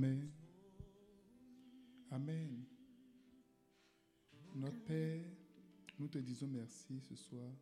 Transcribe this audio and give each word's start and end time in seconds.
Amen. 0.00 0.30
Amen. 2.10 2.64
Notre 4.54 4.82
Père, 4.84 5.22
nous 5.98 6.08
te 6.08 6.16
disons 6.16 6.46
merci 6.46 6.98
ce 7.02 7.14
soir. 7.14 7.52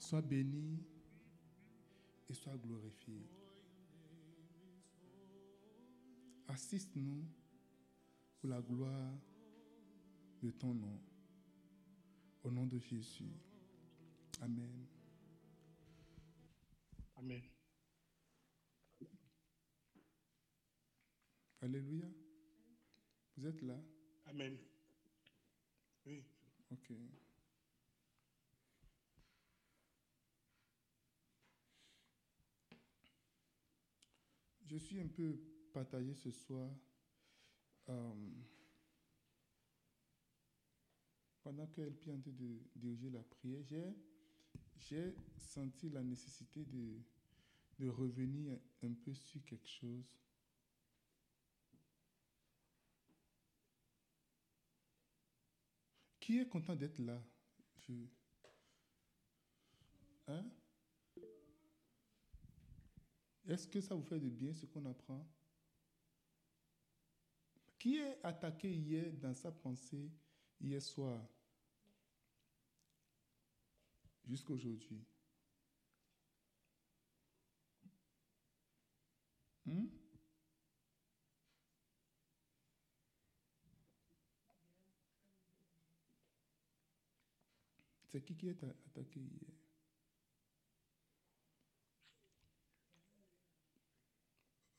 Sois 0.00 0.20
béni 0.20 0.82
et 2.28 2.34
sois 2.34 2.56
glorifié. 2.56 3.24
Assiste-nous 6.48 7.24
pour 8.40 8.50
la 8.50 8.60
gloire 8.60 9.14
de 10.42 10.50
ton 10.50 10.74
nom. 10.74 11.00
Au 12.42 12.50
nom 12.50 12.66
de 12.66 12.80
Jésus. 12.80 13.30
Amen. 14.40 14.86
Amen. 17.14 17.55
Alléluia. 21.66 22.06
Vous 23.36 23.44
êtes 23.44 23.60
là? 23.62 23.76
Amen. 24.26 24.56
Oui. 26.06 26.22
Ok. 26.70 26.92
Je 34.64 34.76
suis 34.76 35.00
un 35.00 35.08
peu 35.08 35.40
partagé 35.72 36.14
ce 36.14 36.30
soir. 36.30 36.70
Euh, 37.88 38.14
pendant 41.42 41.66
qu'elle 41.66 41.86
est 41.88 41.90
en 41.90 42.20
train 42.20 42.32
de 42.32 42.60
diriger 42.76 43.10
la 43.10 43.24
prière, 43.24 43.92
j'ai, 44.78 45.16
senti 45.36 45.90
la 45.90 46.04
nécessité 46.04 46.64
de, 46.64 47.02
de 47.80 47.88
revenir 47.88 48.56
un 48.84 48.92
peu 48.92 49.12
sur 49.14 49.44
quelque 49.44 49.68
chose. 49.68 50.25
Qui 56.26 56.40
est 56.40 56.48
content 56.48 56.74
d'être 56.74 56.98
là? 56.98 57.22
Je... 57.82 57.92
Hein? 60.26 60.44
Est-ce 63.46 63.68
que 63.68 63.80
ça 63.80 63.94
vous 63.94 64.02
fait 64.02 64.18
de 64.18 64.28
bien 64.28 64.52
ce 64.52 64.66
qu'on 64.66 64.84
apprend? 64.86 65.24
Qui 67.78 67.98
est 67.98 68.18
attaqué 68.24 68.74
hier 68.74 69.12
dans 69.12 69.34
sa 69.34 69.52
pensée, 69.52 70.10
hier 70.60 70.82
soir, 70.82 71.24
jusqu'aujourd'hui? 74.24 75.06
Hmm? 79.64 79.95
C'est 88.16 88.22
qui 88.22 88.34
qui 88.34 88.48
est 88.48 88.64
attaqué 88.64 89.20
hier? 89.20 89.52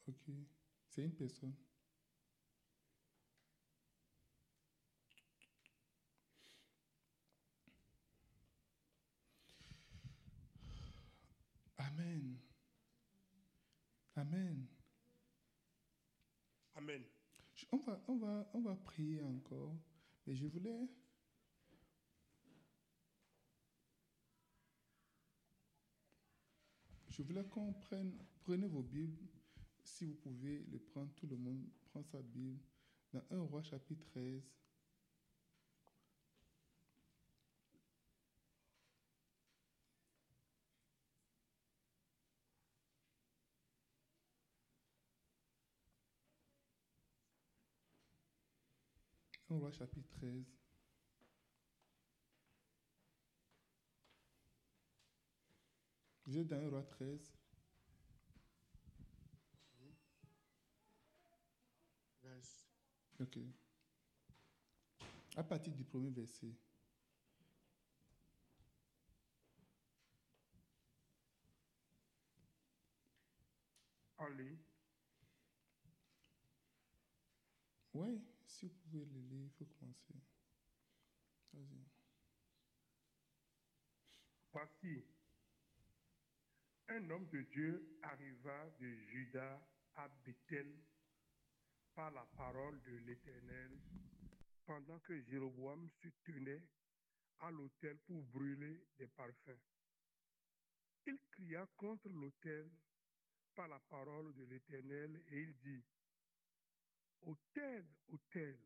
Ok. 0.08 0.34
C'est 0.90 1.04
une 1.04 1.14
personne. 1.14 1.54
Amen. 11.78 12.40
Amen. 14.16 14.68
Amen. 16.74 17.04
On 17.72 17.78
va, 17.78 18.02
on, 18.08 18.18
va, 18.18 18.50
on 18.56 18.62
va 18.62 18.76
prier 18.78 19.22
encore, 19.22 19.76
mais 20.26 20.34
je 20.36 20.48
voulais... 20.48 20.90
Je 27.18 27.24
voulais 27.24 27.44
qu'on 27.46 27.74
prenne, 27.74 28.14
prenez 28.44 28.68
vos 28.68 28.84
Bibles, 28.84 29.18
si 29.84 30.06
vous 30.06 30.14
pouvez 30.14 30.64
le 30.72 30.78
prendre, 30.78 31.12
tout 31.16 31.26
le 31.26 31.36
monde 31.36 31.68
prend 31.86 32.04
sa 32.04 32.22
Bible, 32.22 32.60
dans 33.12 33.24
1 33.32 33.42
roi 33.42 33.64
chapitre 33.64 34.06
13. 34.12 34.44
Un 49.50 49.56
roi 49.58 49.72
chapitre 49.72 50.08
13. 50.20 50.46
Vous 56.28 56.38
êtes 56.38 56.48
dans 56.48 56.58
un 56.58 56.70
roi 56.70 56.84
13. 56.84 57.34
Verse. 62.22 62.68
Ok. 63.18 63.38
À 65.38 65.44
partir 65.44 65.74
du 65.74 65.86
premier 65.86 66.10
verset. 66.10 66.54
Allez. 74.18 74.60
Oui, 77.94 78.22
si 78.46 78.66
vous 78.66 78.74
pouvez 78.74 79.06
le 79.06 79.22
lire, 79.22 79.46
il 79.46 79.52
faut 79.52 79.66
commencer. 79.80 80.14
Vas-y. 81.54 81.86
Voici, 84.52 85.06
un 86.90 87.10
homme 87.10 87.28
de 87.28 87.42
Dieu 87.42 88.00
arriva 88.02 88.70
de 88.80 88.88
Juda 89.10 89.62
à 89.96 90.08
Bethel 90.26 90.74
par 91.94 92.12
la 92.12 92.26
parole 92.38 92.82
de 92.84 92.98
l'Éternel 93.00 93.78
pendant 94.66 95.00
que 95.00 95.20
Jéroboam 95.24 95.90
se 96.02 96.08
tenait 96.24 96.64
à 97.40 97.52
l'autel 97.52 97.98
pour 98.06 98.24
brûler 98.24 98.86
des 98.98 99.08
parfums. 99.08 99.60
Il 101.06 101.18
cria 101.32 101.68
contre 101.76 102.10
l'autel 102.10 102.70
par 103.54 103.68
la 103.68 103.80
parole 103.80 104.34
de 104.36 104.44
l'Éternel 104.46 105.24
et 105.30 105.42
il 105.42 105.58
dit, 105.58 105.84
Autel, 107.22 107.86
autel, 108.10 108.58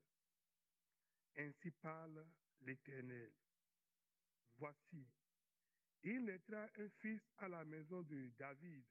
ainsi 1.37 1.71
parle 1.71 2.25
l'Éternel. 2.61 3.31
Voici, 4.57 5.07
il 6.03 6.23
naîtra 6.25 6.67
un 6.77 6.89
fils 6.99 7.21
à 7.37 7.47
la 7.47 7.63
maison 7.65 8.01
de 8.03 8.27
David. 8.37 8.85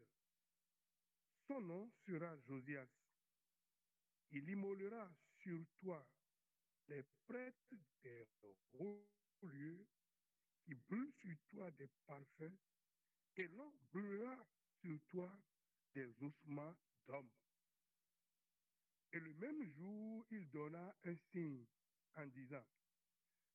Son 1.46 1.60
nom 1.60 1.90
sera 2.06 2.36
Josias. 2.46 2.88
Il 4.30 4.48
immolera 4.48 5.10
sur 5.42 5.58
toi 5.80 6.06
les 6.88 7.02
prêtres 7.26 7.74
des 8.02 8.26
hauts 8.74 9.08
lieux 9.42 9.86
qui 10.64 10.74
brûlent 10.74 11.12
sur 11.20 11.36
toi 11.50 11.70
des 11.72 11.88
parfums, 12.06 12.56
et 13.36 13.48
l'on 13.48 13.72
brûlera 13.92 14.36
sur 14.80 14.98
toi 15.08 15.32
des 15.94 16.08
ossements 16.22 16.76
d'hommes. 17.06 17.30
Et 19.12 19.18
le 19.18 19.34
même 19.34 19.64
jour, 19.72 20.24
il 20.30 20.48
donna 20.50 20.94
un 21.04 21.16
signe 21.32 21.66
en 22.16 22.26
disant, 22.26 22.64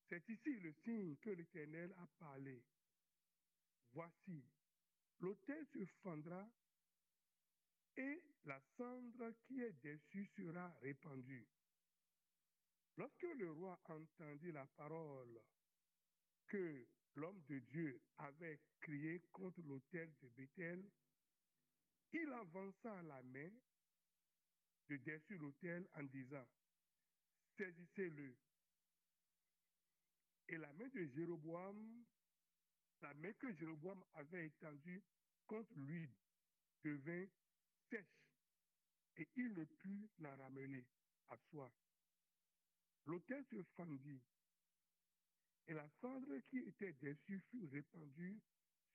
C'est 0.10 0.28
ici 0.28 0.60
le 0.60 0.74
signe 0.84 1.16
que 1.18 1.30
l'Éternel 1.30 1.94
a 1.98 2.08
parlé. 2.20 2.62
Voici, 3.96 4.44
l'autel 5.22 5.66
se 5.68 5.86
fendra 6.04 6.46
et 7.96 8.22
la 8.44 8.62
cendre 8.76 9.32
qui 9.46 9.62
est 9.62 9.82
dessus 9.82 10.26
sera 10.36 10.68
répandue. 10.82 11.48
Lorsque 12.98 13.24
le 13.24 13.52
roi 13.52 13.80
entendit 13.86 14.52
la 14.52 14.66
parole 14.66 15.42
que 16.48 16.86
l'homme 17.16 17.42
de 17.48 17.60
Dieu 17.60 18.02
avait 18.18 18.60
crié 18.82 19.22
contre 19.32 19.62
l'autel 19.62 20.14
de 20.22 20.28
Bethel, 20.28 20.92
il 22.12 22.30
avança 22.34 23.02
la 23.04 23.24
main 23.24 23.52
de 24.90 24.98
dessus 24.98 25.38
l'autel 25.38 25.88
en 25.96 26.04
disant, 26.04 26.46
saisissez-le. 27.58 28.36
Et 30.50 30.58
la 30.58 30.74
main 30.74 30.90
de 30.90 31.06
Jéroboam, 31.16 32.06
la 33.06 33.14
main 33.14 33.34
que 33.34 33.54
Jéroboam 33.54 34.04
avait 34.16 34.48
étendue 34.48 35.04
contre 35.46 35.72
lui 35.76 36.10
devint 36.84 37.26
sèche 37.92 38.26
et 39.18 39.30
il 39.36 39.54
ne 39.54 39.64
put 39.64 40.10
la 40.18 40.36
ramener 40.36 40.84
à 41.30 41.38
soi. 41.50 41.72
L'autel 43.06 43.46
se 43.52 43.62
fendit 43.78 44.24
et 45.68 45.74
la 45.74 45.88
cendre 46.02 46.36
qui 46.50 46.58
était 46.58 46.94
dessus 46.94 47.40
fut 47.52 47.66
répandue 47.66 48.42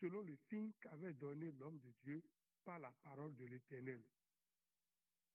selon 0.00 0.22
le 0.22 0.36
signe 0.48 0.72
qu'avait 0.80 1.14
donné 1.14 1.52
l'homme 1.52 1.78
de 1.78 1.92
Dieu 2.02 2.20
par 2.64 2.80
la 2.80 2.90
parole 3.04 3.36
de 3.36 3.44
l'Éternel. 3.44 4.02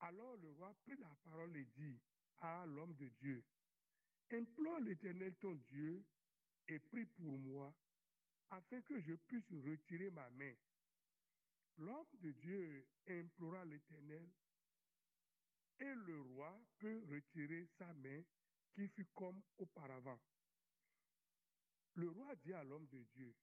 Alors 0.02 0.36
le 0.36 0.50
roi 0.50 0.76
prit 0.84 0.98
la 0.98 1.16
parole 1.24 1.56
et 1.56 1.68
dit 1.78 1.98
à 2.40 2.66
l'homme 2.66 2.96
de 2.96 3.08
Dieu, 3.22 3.42
implore 4.32 4.82
l'Éternel 4.82 5.34
ton 5.36 5.54
Dieu 5.70 6.04
et 6.68 6.80
prie 6.80 7.06
pour 7.06 7.38
moi, 7.40 7.74
afin 8.56 8.82
que 8.82 9.00
je 9.02 9.14
puisse 9.14 9.52
retirer 9.52 10.10
ma 10.12 10.30
main. 10.32 10.54
L'homme 11.78 12.08
de 12.22 12.32
Dieu 12.32 12.88
implora 13.08 13.66
l'Éternel, 13.66 14.30
et 15.80 15.94
le 15.94 16.22
roi 16.22 16.58
peut 16.80 17.04
retirer 17.10 17.68
sa 17.78 17.94
main 17.94 18.24
qui 18.74 18.88
fut 18.88 19.08
comme 19.14 19.42
auparavant. 19.58 20.20
Le 21.96 22.10
roi 22.10 22.36
dit 22.38 22.54
à 22.54 22.64
l'homme 22.64 22.88
de 22.88 23.04
Dieu, 23.16 23.36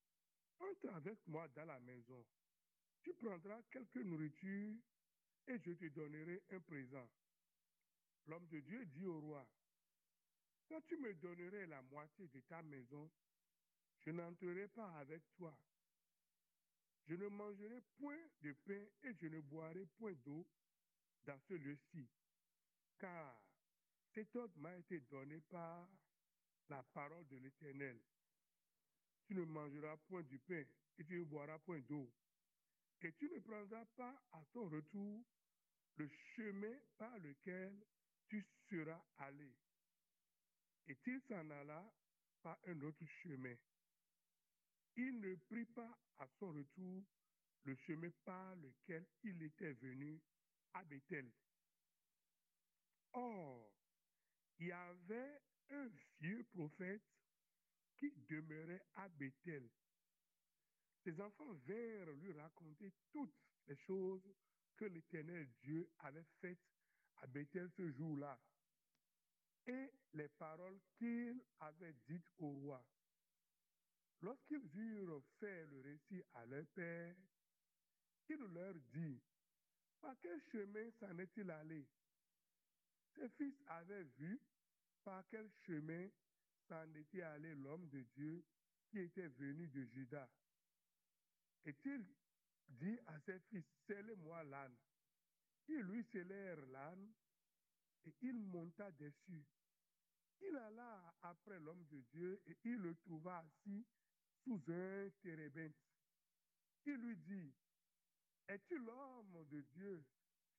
entre 0.58 0.88
avec 0.94 1.18
moi 1.26 1.46
dans 1.48 1.66
la 1.66 1.78
maison, 1.80 2.24
tu 3.02 3.12
prendras 3.14 3.60
quelque 3.70 3.98
nourriture 3.98 4.76
et 5.46 5.58
je 5.58 5.72
te 5.72 5.88
donnerai 5.88 6.42
un 6.50 6.60
présent. 6.60 7.08
L'homme 8.26 8.46
de 8.48 8.60
Dieu 8.60 8.86
dit 8.86 9.04
au 9.04 9.20
roi, 9.20 9.46
quand 10.68 10.80
tu 10.86 10.96
me 10.96 11.12
donnerais 11.14 11.66
la 11.66 11.82
moitié 11.82 12.28
de 12.28 12.40
ta 12.40 12.62
maison, 12.62 13.10
je 14.04 14.10
n'entrerai 14.10 14.68
pas 14.68 14.90
avec 14.98 15.22
toi. 15.36 15.56
Je 17.06 17.14
ne 17.14 17.28
mangerai 17.28 17.80
point 17.98 18.18
de 18.42 18.52
pain 18.64 18.86
et 19.02 19.14
je 19.14 19.26
ne 19.26 19.40
boirai 19.40 19.84
point 19.98 20.12
d'eau 20.24 20.46
dans 21.24 21.38
ce 21.48 21.54
lieu-ci, 21.54 22.08
car 22.98 23.40
cet 24.14 24.34
ordre 24.36 24.58
m'a 24.58 24.76
été 24.76 25.00
donné 25.00 25.40
par 25.40 25.88
la 26.68 26.82
parole 26.82 27.26
de 27.28 27.36
l'Éternel. 27.36 28.00
Tu 29.26 29.34
ne 29.34 29.44
mangeras 29.44 29.96
point 30.08 30.22
du 30.22 30.38
pain 30.38 30.64
et 30.98 31.04
tu 31.04 31.18
ne 31.18 31.24
boiras 31.24 31.58
point 31.60 31.80
d'eau. 31.80 32.12
Et 33.02 33.12
tu 33.14 33.28
ne 33.30 33.38
prendras 33.40 33.84
pas 33.96 34.22
à 34.32 34.44
ton 34.52 34.68
retour 34.68 35.24
le 35.96 36.08
chemin 36.34 36.76
par 36.98 37.18
lequel 37.18 37.84
tu 38.28 38.44
seras 38.68 39.02
allé. 39.18 39.52
Et 40.86 40.96
il 41.06 41.20
s'en 41.22 41.50
alla 41.50 41.92
par 42.42 42.58
un 42.66 42.80
autre 42.82 43.04
chemin. 43.22 43.56
Il 44.96 45.20
ne 45.20 45.34
prit 45.34 45.64
pas 45.66 45.98
à 46.18 46.28
son 46.38 46.52
retour 46.52 47.04
le 47.64 47.74
chemin 47.76 48.10
par 48.24 48.56
lequel 48.56 49.06
il 49.22 49.42
était 49.42 49.72
venu 49.74 50.20
à 50.74 50.84
Bethel. 50.84 51.30
Or, 53.12 53.72
il 54.58 54.66
y 54.66 54.72
avait 54.72 55.40
un 55.70 55.88
vieux 56.20 56.44
prophète 56.54 57.02
qui 57.96 58.12
demeurait 58.28 58.84
à 58.94 59.08
Bethel. 59.08 59.68
Ses 61.04 61.20
enfants 61.20 61.52
vinrent 61.66 62.12
lui 62.12 62.32
raconter 62.32 62.92
toutes 63.12 63.34
les 63.66 63.76
choses 63.76 64.22
que 64.76 64.84
l'Éternel 64.86 65.48
Dieu 65.62 65.90
avait 65.98 66.26
faites 66.40 66.58
à 67.16 67.26
Bethel 67.26 67.70
ce 67.76 67.90
jour-là 67.92 68.38
et 69.66 69.90
les 70.14 70.28
paroles 70.28 70.80
qu'il 70.96 71.40
avait 71.60 71.94
dites 72.08 72.30
au 72.38 72.50
roi. 72.50 72.84
Lorsqu'ils 74.22 74.70
eurent 74.76 75.22
fait 75.40 75.66
le 75.66 75.80
récit 75.80 76.22
à 76.34 76.46
leur 76.46 76.64
père, 76.68 77.16
il 78.28 78.36
leur 78.36 78.74
dit, 78.92 79.20
par 80.00 80.16
quel 80.20 80.40
chemin 80.52 80.90
s'en 80.92 81.18
est-il 81.18 81.50
allé? 81.50 81.84
Ses 83.14 83.28
fils 83.30 83.60
avaient 83.66 84.04
vu 84.04 84.40
par 85.02 85.26
quel 85.28 85.50
chemin 85.66 86.08
s'en 86.68 86.94
était 86.94 87.22
allé 87.22 87.54
l'homme 87.56 87.88
de 87.88 88.00
Dieu 88.14 88.44
qui 88.88 89.00
était 89.00 89.26
venu 89.26 89.66
de 89.66 89.84
Juda. 89.86 90.30
Et-il 91.64 92.06
dit 92.68 92.98
à 93.06 93.18
ses 93.20 93.40
fils, 93.40 93.64
scellez-moi 93.86 94.44
l'âne. 94.44 94.76
Ils 95.68 95.80
lui 95.80 96.04
scellèrent 96.04 96.64
l'âne 96.66 97.12
et 98.04 98.14
il 98.22 98.38
monta 98.38 98.90
dessus. 98.92 99.44
Il 100.40 100.56
alla 100.56 101.14
après 101.22 101.58
l'homme 101.58 101.84
de 101.86 102.00
Dieu 102.12 102.40
et 102.46 102.56
il 102.64 102.76
le 102.76 102.94
trouva 102.96 103.38
assis 103.38 103.84
sous 104.44 104.62
un 104.68 105.10
térébinthe. 105.22 105.76
Il 106.84 106.96
lui 106.96 107.16
dit, 107.16 107.54
es-tu 108.48 108.78
l'homme 108.78 109.44
de 109.50 109.60
Dieu 109.60 110.04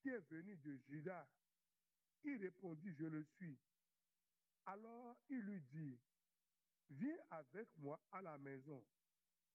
qui 0.00 0.08
est 0.08 0.26
venu 0.30 0.56
de 0.56 0.76
Juda? 0.88 1.28
Il 2.24 2.40
répondit, 2.40 2.92
je 2.94 3.04
le 3.04 3.22
suis. 3.22 3.58
Alors 4.66 5.16
il 5.28 5.40
lui 5.40 5.60
dit, 5.60 5.98
viens 6.88 7.18
avec 7.30 7.68
moi 7.76 8.02
à 8.12 8.22
la 8.22 8.38
maison 8.38 8.82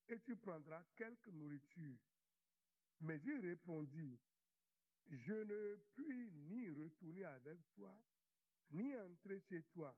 et 0.08 0.20
tu 0.20 0.36
prendras 0.36 0.84
quelque 0.96 1.32
nourriture. 1.32 1.98
Mais 3.02 3.20
il 3.26 3.40
répondit, 3.40 4.20
je 5.10 5.34
ne 5.34 5.76
puis 5.96 6.32
ni 6.32 6.70
retourner 6.70 7.24
avec 7.24 7.60
toi, 7.74 7.98
ni 8.72 8.96
entrer 8.96 9.40
chez 9.50 9.64
toi. 9.74 9.98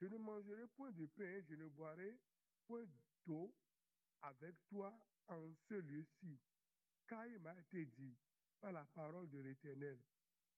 Je 0.00 0.06
ne 0.06 0.18
mangerai 0.18 0.66
point 0.76 0.90
de 0.90 1.06
pain, 1.06 1.40
je 1.48 1.54
ne 1.54 1.68
boirai 1.68 2.18
point 2.66 2.84
avec 4.22 4.54
toi 4.68 4.92
en 5.28 5.52
ce 5.68 5.74
lieu-ci. 5.74 6.38
Car 7.06 7.26
il 7.26 7.38
m'a 7.40 7.54
été 7.58 7.86
dit 7.86 8.16
par 8.60 8.72
la 8.72 8.84
parole 8.84 9.28
de 9.30 9.38
l'Éternel, 9.38 9.98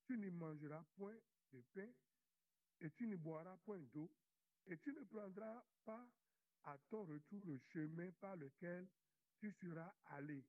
tu 0.06 0.16
ne 0.16 0.30
mangeras 0.30 0.84
point 0.96 1.18
de 1.52 1.60
pain 1.74 1.90
et 2.80 2.90
tu 2.92 3.06
ne 3.06 3.16
boiras 3.16 3.56
point 3.58 3.80
d'eau 3.92 4.10
et 4.66 4.78
tu 4.78 4.92
ne 4.92 5.02
prendras 5.04 5.64
pas 5.84 6.08
à 6.64 6.78
ton 6.90 7.04
retour 7.04 7.42
le 7.44 7.58
chemin 7.72 8.10
par 8.20 8.36
lequel 8.36 8.88
tu 9.38 9.52
seras 9.52 9.94
allé. 10.06 10.44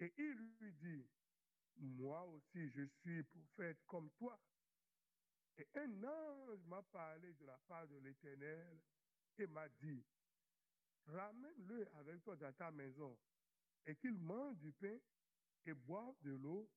Et 0.00 0.12
il 0.16 0.34
lui 0.60 0.72
dit, 0.74 1.08
moi 1.76 2.24
aussi 2.24 2.68
je 2.70 2.84
suis 3.00 3.22
prophète 3.24 3.78
comme 3.86 4.10
toi. 4.12 4.40
Et 5.56 5.68
un 5.76 6.04
ange 6.04 6.64
m'a 6.66 6.82
parlé 6.82 7.32
de 7.34 7.46
la 7.46 7.58
part 7.68 7.86
de 7.86 7.96
l'Éternel 7.98 8.80
et 9.38 9.46
m'a 9.46 9.68
dit, 9.68 10.04
ramène-le 11.06 11.88
avec 11.96 12.22
toi 12.22 12.36
dans 12.36 12.52
ta 12.52 12.70
maison 12.70 13.18
et 13.86 13.96
qu'il 13.96 14.16
mange 14.18 14.56
du 14.58 14.72
pain 14.72 14.98
et 15.66 15.74
boive 15.74 16.14
de 16.22 16.32
l'eau. 16.32 16.70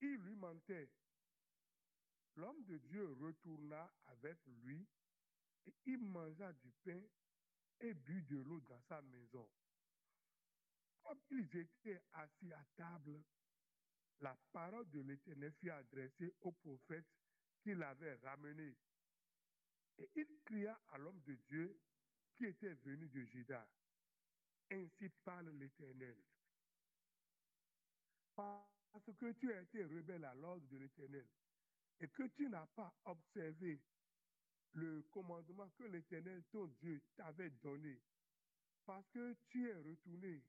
Il 0.00 0.16
lui 0.16 0.36
mentait. 0.36 0.90
L'homme 2.36 2.64
de 2.64 2.78
Dieu 2.78 3.12
retourna 3.20 3.92
avec 4.06 4.38
lui 4.62 4.86
et 5.66 5.74
il 5.86 6.04
mangea 6.04 6.52
du 6.52 6.70
pain 6.84 7.02
et 7.80 7.94
but 7.94 8.22
de 8.26 8.38
l'eau 8.38 8.60
dans 8.60 8.80
sa 8.82 9.02
maison. 9.02 9.48
Comme 11.02 11.20
ils 11.30 11.56
étaient 11.56 12.02
assis 12.12 12.52
à 12.52 12.64
table, 12.76 13.24
la 14.20 14.36
parole 14.52 14.88
de 14.90 15.00
l'Éternel 15.00 15.52
fut 15.54 15.70
adressée 15.70 16.32
au 16.40 16.52
prophète 16.52 17.06
qui 17.62 17.74
l'avait 17.74 18.14
ramené. 18.16 18.76
Et 19.98 20.10
il 20.14 20.26
cria 20.44 20.78
à 20.90 20.98
l'homme 20.98 21.20
de 21.22 21.34
Dieu 21.34 21.80
qui 22.38 22.46
était 22.46 22.74
venu 22.74 23.08
de 23.08 23.24
Juda. 23.24 23.68
Ainsi 24.70 25.08
parle 25.24 25.50
l'Éternel. 25.50 26.16
Parce 28.36 29.10
que 29.18 29.32
tu 29.32 29.52
as 29.52 29.62
été 29.62 29.84
rebelle 29.84 30.24
à 30.24 30.34
l'ordre 30.34 30.66
de 30.68 30.76
l'Éternel 30.76 31.26
et 32.00 32.08
que 32.08 32.22
tu 32.28 32.48
n'as 32.48 32.66
pas 32.66 32.94
observé 33.04 33.82
le 34.74 35.02
commandement 35.10 35.68
que 35.70 35.82
l'Éternel, 35.84 36.44
ton 36.52 36.66
Dieu, 36.80 37.02
t'avait 37.16 37.50
donné, 37.50 38.00
parce 38.86 39.08
que 39.08 39.36
tu 39.48 39.68
es 39.68 39.74
retourné 39.74 40.40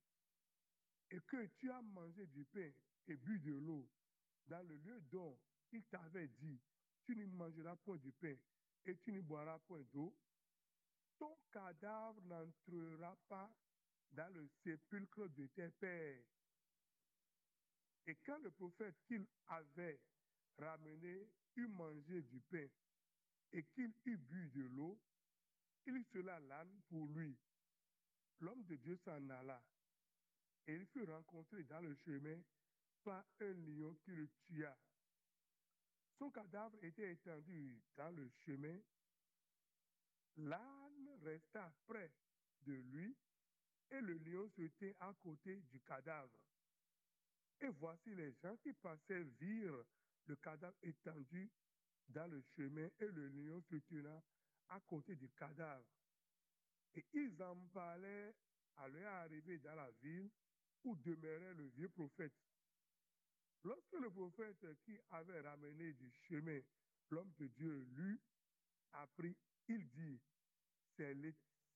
et 1.10 1.20
que 1.22 1.48
tu 1.58 1.72
as 1.72 1.82
mangé 1.82 2.28
du 2.28 2.46
pain 2.46 2.70
et 3.08 3.16
bu 3.16 3.40
de 3.40 3.54
l'eau 3.54 3.90
dans 4.46 4.62
le 4.68 4.76
lieu 4.76 5.02
dont 5.12 5.40
il 5.72 5.84
t'avait 5.86 6.28
dit, 6.28 6.62
tu 7.06 7.16
ne 7.16 7.26
mangeras 7.26 7.76
point 7.78 7.98
du 7.98 8.12
pain 8.12 8.36
et 8.86 8.96
tu 8.98 9.12
ne 9.12 9.22
boiras 9.22 9.58
point 9.60 9.82
d'eau, 9.92 10.16
ton 11.20 11.38
cadavre 11.52 12.22
n'entrera 12.24 13.16
pas 13.28 13.52
dans 14.12 14.34
le 14.34 14.48
sépulcre 14.64 15.30
de 15.30 15.46
tes 15.48 15.70
pères. 15.70 16.24
Et 18.08 18.16
quand 18.26 18.40
le 18.40 18.50
prophète 18.50 18.96
qu'il 19.06 19.28
avait 19.48 20.00
ramené 20.58 21.30
eut 21.56 21.68
mangé 21.68 22.24
du 22.24 22.40
pain 22.50 22.68
et 23.52 23.64
qu'il 23.66 23.94
eut 24.06 24.18
bu 24.18 24.50
de 24.50 24.64
l'eau, 24.64 24.98
il 25.86 26.04
sela 26.06 26.40
l'âne 26.40 26.82
pour 26.88 27.06
lui. 27.08 27.38
L'homme 28.40 28.64
de 28.64 28.76
Dieu 28.78 28.98
s'en 29.04 29.30
alla 29.30 29.62
et 30.68 30.76
il 30.76 30.86
fut 30.88 31.04
rencontré 31.04 31.64
dans 31.64 31.82
le 31.82 31.96
chemin 31.96 32.40
par 33.04 33.26
un 33.42 33.54
lion 33.54 33.96
qui 34.04 34.12
le 34.12 34.28
tua. 34.46 34.78
Son 36.18 36.30
cadavre 36.30 36.78
était 36.84 37.12
étendu 37.12 37.82
dans 37.96 38.12
le 38.12 38.30
chemin. 38.46 38.80
Resta 41.24 41.74
près 41.86 42.12
de 42.62 42.74
lui 42.74 43.16
et 43.92 44.02
le 44.02 44.14
lion 44.18 44.48
se 44.50 44.62
tint 44.80 44.92
à 45.00 45.14
côté 45.22 45.56
du 45.72 45.80
cadavre. 45.82 46.32
Et 47.62 47.70
voici 47.70 48.14
les 48.16 48.34
gens 48.42 48.56
qui 48.58 48.74
passaient 48.74 49.24
virent 49.40 49.86
le 50.26 50.36
cadavre 50.38 50.78
étendu 50.84 51.52
dans 52.08 52.28
le 52.28 52.42
chemin 52.56 52.88
et 53.00 53.08
le 53.08 53.28
lion 53.30 53.62
se 53.70 53.76
tenant 53.76 54.24
à 54.70 54.80
côté 54.82 55.16
du 55.16 55.30
cadavre. 55.30 55.86
Et 56.96 57.06
ils 57.14 57.42
en 57.42 57.56
parlaient 57.74 58.36
à 58.78 58.88
leur 58.88 59.14
arrivée 59.14 59.58
dans 59.60 59.76
la 59.76 59.92
ville 60.02 60.30
où 60.84 60.96
demeurait 60.96 61.54
le 61.54 61.68
vieux 61.70 61.90
prophète. 61.90 62.34
Lorsque 63.64 63.94
le 63.94 64.10
prophète 64.10 64.66
qui 64.86 64.98
avait 65.10 65.42
ramené 65.42 65.94
du 65.94 66.10
chemin 66.28 66.62
l'homme 67.12 67.34
de 67.38 67.48
Dieu 67.48 67.86
lui 67.92 68.20
a 68.94 69.08
pris, 69.08 69.36
il 69.68 69.88
dit, 69.90 70.22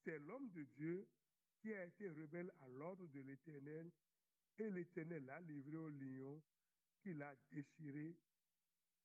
c'est 0.03 0.19
l'homme 0.19 0.49
de 0.51 0.63
Dieu 0.75 1.07
qui 1.61 1.73
a 1.73 1.85
été 1.85 2.09
rebelle 2.09 2.51
à 2.61 2.67
l'ordre 2.67 3.07
de 3.07 3.21
l'Éternel, 3.21 3.89
et 4.57 4.69
l'Éternel 4.69 5.23
l'a 5.25 5.39
livré 5.41 5.77
au 5.77 5.89
lion, 5.89 6.43
qui 7.01 7.13
l'a 7.13 7.33
déchiré 7.51 8.15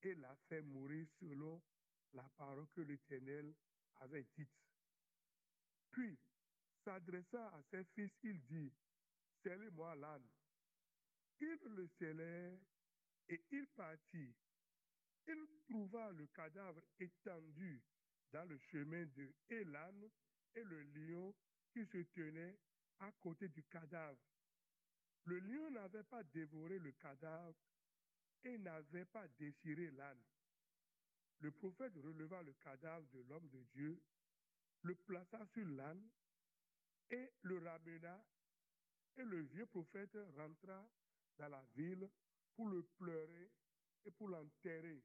et 0.02 0.14
l'a 0.16 0.36
fait 0.48 0.62
mourir 0.62 1.06
selon 1.20 1.62
la 2.14 2.28
parole 2.36 2.66
que 2.74 2.80
l'Éternel 2.80 3.54
avait 4.00 4.26
dite. 4.36 4.50
Puis, 5.92 6.18
s'adressant 6.84 7.46
à 7.48 7.62
ses 7.70 7.84
fils, 7.94 8.12
il 8.24 8.40
dit, 8.46 8.72
Scellez-moi 9.42 9.94
l'âne. 9.94 10.28
Ils 11.40 11.58
le 11.76 11.86
scellèrent 11.98 12.58
et 13.28 13.44
il 13.52 13.66
partit. 13.68 14.34
Il 15.28 15.46
trouva 15.68 16.10
le 16.10 16.26
cadavre 16.26 16.82
étendu 16.98 17.80
dans 18.32 18.44
le 18.44 18.58
chemin 18.58 19.04
de 19.04 19.64
l'âne 19.64 20.10
et 20.54 20.64
le 20.64 20.82
lion 20.82 21.34
qui 21.72 21.84
se 21.86 21.98
tenait 21.98 22.58
à 23.00 23.10
côté 23.20 23.48
du 23.48 23.62
cadavre. 23.64 24.18
Le 25.24 25.38
lion 25.40 25.70
n'avait 25.70 26.04
pas 26.04 26.22
dévoré 26.24 26.78
le 26.78 26.92
cadavre 26.92 27.56
et 28.44 28.58
n'avait 28.58 29.04
pas 29.04 29.26
déchiré 29.38 29.90
l'âne. 29.90 30.22
Le 31.40 31.50
prophète 31.52 31.94
releva 31.96 32.42
le 32.42 32.52
cadavre 32.54 33.06
de 33.12 33.20
l'homme 33.28 33.48
de 33.48 33.62
Dieu, 33.72 34.00
le 34.82 34.94
plaça 34.94 35.44
sur 35.52 35.66
l'âne 35.66 36.08
et 37.10 37.30
le 37.42 37.58
ramena. 37.58 38.24
Et 39.16 39.24
le 39.24 39.42
vieux 39.42 39.66
prophète 39.66 40.16
rentra 40.36 40.88
dans 41.38 41.48
la 41.48 41.64
ville 41.74 42.08
pour 42.54 42.68
le 42.68 42.82
pleurer 42.82 43.50
et 44.04 44.10
pour 44.12 44.28
l'enterrer. 44.28 45.02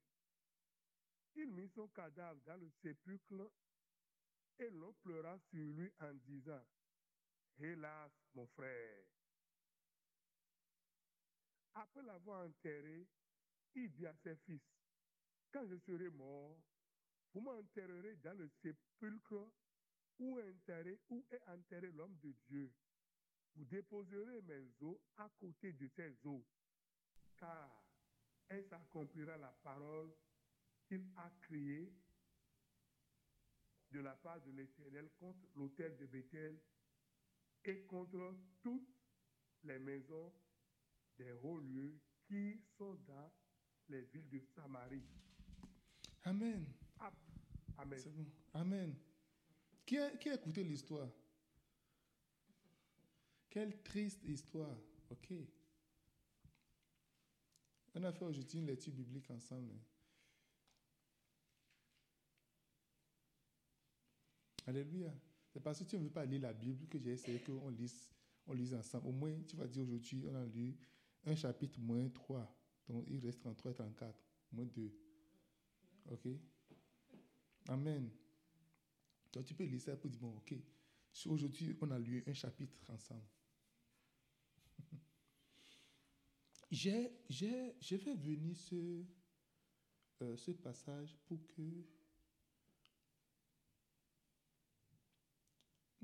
Il 1.35 1.51
mit 1.51 1.69
son 1.69 1.87
cadavre 1.89 2.39
dans 2.45 2.57
le 2.57 2.69
sépulcre 2.81 3.51
et 4.59 4.69
l'on 4.69 4.93
pleura 4.93 5.37
sur 5.49 5.59
lui 5.59 5.91
en 5.99 6.13
disant, 6.13 6.63
Hélas, 7.59 8.11
mon 8.35 8.47
frère. 8.47 9.05
Après 11.73 12.03
l'avoir 12.03 12.45
enterré, 12.45 13.07
il 13.75 13.91
dit 13.91 14.05
à 14.05 14.15
ses 14.23 14.35
fils, 14.45 14.61
Quand 15.51 15.65
je 15.67 15.77
serai 15.77 16.09
mort, 16.09 16.59
vous 17.33 17.41
m'enterrerez 17.41 18.15
dans 18.17 18.37
le 18.37 18.47
sépulcre 18.61 19.49
où 20.19 20.39
est 20.39 20.53
enterré, 21.47 21.91
l'homme 21.91 22.17
de 22.21 22.31
Dieu. 22.47 22.71
Vous 23.55 23.65
déposerez 23.65 24.41
mes 24.43 24.65
os 24.81 24.97
à 25.17 25.29
côté 25.39 25.73
de 25.73 25.87
ses 25.95 26.15
os, 26.25 26.43
car 27.37 27.83
elle 28.49 28.65
s'accomplira 28.67 29.37
la 29.37 29.51
parole 29.63 30.13
qu'il 30.93 31.07
a 31.17 31.29
criée 31.41 31.91
de 33.91 33.99
la 33.99 34.13
part 34.15 34.41
de 34.41 34.51
l'Éternel 34.51 35.09
contre 35.19 35.47
l'autel 35.55 35.97
de 35.97 36.05
Bethel 36.05 36.59
et 37.65 37.81
contre 37.85 38.35
toutes 38.61 38.93
les 39.63 39.79
maisons 39.79 40.31
des 41.17 41.31
hauts 41.31 41.59
lieux 41.59 41.99
qui 42.27 42.59
sont 42.77 42.95
dans 43.07 43.31
les 43.89 44.01
villes 44.01 44.29
de 44.29 44.39
Samarie. 44.39 45.03
Amen. 46.23 46.65
Ah, 46.99 47.11
Amen. 47.77 47.99
C'est 47.99 48.13
bon. 48.15 48.25
Amen. 48.53 48.95
Qui 49.85 49.97
a, 49.97 50.09
qui 50.17 50.29
a 50.29 50.35
écouté 50.35 50.63
l'histoire? 50.63 51.09
Quelle 53.49 53.81
triste 53.83 54.23
histoire. 54.23 54.75
Ok. 55.09 55.33
On 57.95 58.03
a 58.03 58.11
fait 58.11 58.25
aujourd'hui 58.25 58.59
une 58.59 58.67
lecture 58.67 58.93
biblique 58.93 59.29
ensemble. 59.29 59.73
Alléluia. 64.65 65.13
C'est 65.49 65.61
parce 65.61 65.79
que 65.79 65.83
tu 65.83 65.97
ne 65.97 66.03
veux 66.03 66.09
pas 66.09 66.25
lire 66.25 66.41
la 66.41 66.53
Bible 66.53 66.87
que 66.87 66.97
j'ai 66.97 67.11
essayé 67.11 67.39
qu'on 67.39 67.69
lise, 67.69 68.09
on 68.47 68.53
lise 68.53 68.73
ensemble. 68.73 69.07
Au 69.07 69.11
moins, 69.11 69.33
tu 69.47 69.55
vas 69.55 69.67
dire 69.67 69.83
aujourd'hui, 69.83 70.23
on 70.27 70.35
a 70.35 70.45
lu 70.45 70.75
un 71.25 71.35
chapitre 71.35 71.79
moins 71.79 72.09
3. 72.09 72.59
Donc, 72.87 73.05
il 73.07 73.23
reste 73.23 73.41
33 73.41 73.71
et 73.71 73.75
34. 73.75 74.15
Moins 74.51 74.65
2. 74.65 74.91
OK? 76.11 76.27
Amen. 77.69 78.09
Donc, 79.31 79.45
tu 79.45 79.53
peux 79.53 79.63
lire 79.63 79.81
ça 79.81 79.95
pour 79.95 80.09
dire, 80.09 80.19
bon, 80.19 80.35
OK. 80.37 80.55
Aujourd'hui, 81.27 81.77
on 81.81 81.91
a 81.91 81.99
lu 81.99 82.23
un 82.25 82.33
chapitre 82.33 82.75
ensemble. 82.89 83.27
J'ai, 86.71 87.11
j'ai, 87.29 87.75
j'ai 87.79 87.99
fait 87.99 88.15
venir 88.15 88.57
ce, 88.57 89.05
euh, 90.23 90.35
ce 90.35 90.49
passage 90.51 91.15
pour 91.27 91.45
que 91.47 91.85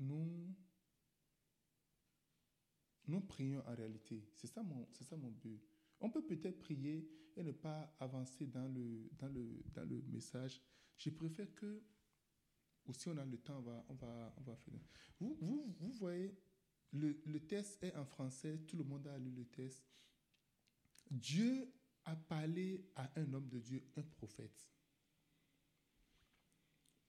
nous, 0.00 0.54
nous 3.06 3.20
prions 3.20 3.60
en 3.66 3.74
réalité. 3.74 4.28
C'est 4.34 4.46
ça 4.46 4.62
mon, 4.62 4.88
ça 4.92 5.16
mon 5.16 5.30
but. 5.30 5.60
On 6.00 6.10
peut 6.10 6.24
peut-être 6.24 6.58
prier 6.58 7.08
et 7.36 7.42
ne 7.42 7.52
pas 7.52 7.94
avancer 8.00 8.46
dans 8.46 8.66
le, 8.66 9.08
dans 9.18 9.28
le, 9.28 9.62
dans 9.74 9.84
le 9.84 10.02
message. 10.02 10.60
Je 10.96 11.10
préfère 11.10 11.54
que, 11.54 11.82
ou 12.86 12.94
si 12.94 13.08
on 13.08 13.16
a 13.16 13.24
le 13.24 13.38
temps, 13.38 13.58
on 13.58 13.62
va, 13.62 13.84
on 13.88 13.94
va, 13.94 14.34
on 14.38 14.42
va 14.42 14.56
faire. 14.56 14.80
Vous, 15.18 15.36
vous, 15.40 15.76
vous 15.78 15.92
voyez, 15.92 16.34
le, 16.92 17.20
le 17.24 17.46
test 17.46 17.82
est 17.82 17.94
en 17.94 18.04
français, 18.04 18.58
tout 18.66 18.76
le 18.76 18.84
monde 18.84 19.06
a 19.06 19.18
lu 19.18 19.30
le 19.30 19.44
test. 19.44 19.84
Dieu 21.10 21.72
a 22.04 22.16
parlé 22.16 22.90
à 22.96 23.10
un 23.20 23.32
homme 23.32 23.48
de 23.48 23.58
Dieu, 23.58 23.82
un 23.96 24.02
prophète. 24.02 24.68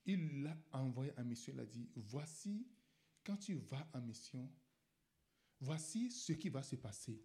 Il 0.05 0.43
l'a 0.43 0.57
envoyé 0.71 1.11
en 1.17 1.23
mission, 1.23 1.53
il 1.53 1.59
a 1.59 1.65
dit, 1.65 1.89
voici, 1.95 2.67
quand 3.23 3.37
tu 3.37 3.55
vas 3.55 3.87
en 3.93 4.01
mission, 4.01 4.49
voici 5.59 6.09
ce 6.11 6.33
qui 6.33 6.49
va 6.49 6.63
se 6.63 6.75
passer. 6.75 7.21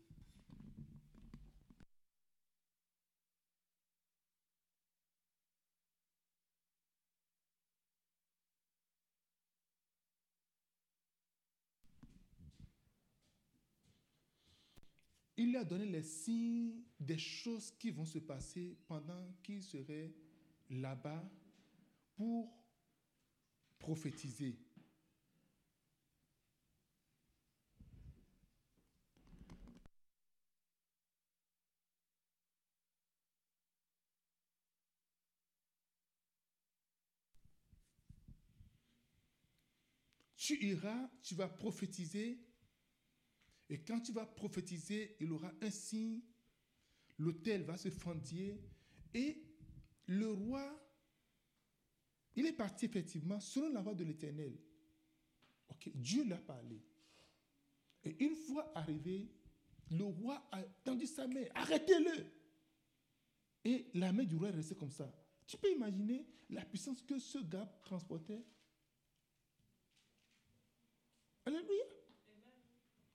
Il 15.39 15.55
a 15.55 15.65
donné 15.65 15.85
les 15.85 16.03
signes 16.03 16.83
des 16.99 17.19
choses 17.19 17.71
qui 17.73 17.91
vont 17.91 18.07
se 18.07 18.19
passer 18.19 18.79
pendant 18.87 19.33
qu'il 19.43 19.63
serait 19.63 20.15
là-bas 20.71 21.31
pour 22.15 22.57
prophétiser. 23.79 24.66
Tu 40.47 40.65
iras, 40.65 41.11
tu 41.25 41.35
vas 41.35 41.49
prophétiser, 41.49 42.39
et 43.69 43.83
quand 43.83 43.99
tu 43.99 44.13
vas 44.13 44.25
prophétiser, 44.25 45.17
il 45.19 45.33
aura 45.33 45.53
un 45.61 45.71
signe, 45.71 46.21
l'autel 47.19 47.65
va 47.65 47.77
se 47.77 47.91
fendir, 47.91 48.57
et 49.13 49.43
le 50.07 50.31
roi, 50.31 50.65
il 52.37 52.47
est 52.47 52.53
parti 52.53 52.85
effectivement 52.85 53.41
selon 53.41 53.71
la 53.71 53.81
voix 53.83 53.97
de 53.97 54.05
l'Éternel. 54.05 54.57
Ok, 55.67 55.91
Dieu 55.97 56.25
l'a 56.29 56.39
parlé. 56.39 56.81
Et 58.05 58.25
une 58.25 58.37
fois 58.37 58.71
arrivé, 58.79 59.29
le 59.91 60.05
roi 60.05 60.49
a 60.53 60.63
tendu 60.63 61.09
sa 61.09 61.27
main, 61.27 61.43
arrêtez-le. 61.57 62.25
Et 63.65 63.91
la 63.95 64.13
main 64.13 64.23
du 64.23 64.37
roi 64.37 64.51
est 64.51 64.53
restée 64.53 64.77
comme 64.77 64.93
ça. 64.93 65.13
Tu 65.45 65.57
peux 65.57 65.73
imaginer 65.73 66.25
la 66.51 66.65
puissance 66.65 67.03
que 67.03 67.19
ce 67.19 67.39
gars 67.39 67.69
transportait? 67.83 68.45
Alléluia. 71.47 71.85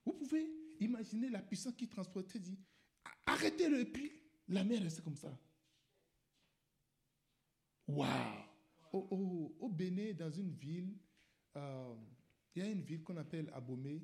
Vous 0.05 0.13
pouvez 0.13 0.49
imaginer 0.79 1.29
la 1.29 1.41
puissance 1.41 1.75
qui 1.75 1.87
transportait, 1.87 2.39
dit, 2.39 2.57
arrêtez-le, 3.25 3.81
et 3.81 3.85
puis 3.85 4.11
la 4.47 4.63
mer 4.63 4.81
restait 4.81 5.01
comme 5.01 5.17
ça. 5.17 5.37
Waouh! 7.87 8.07
Au, 8.93 9.53
au, 9.59 9.69
dans 10.13 10.31
une 10.31 10.51
ville, 10.51 10.97
euh, 11.55 11.95
il 12.55 12.63
y 12.63 12.65
a 12.65 12.69
une 12.69 12.81
ville 12.81 13.03
qu'on 13.03 13.17
appelle 13.17 13.49
Abomey, 13.53 14.01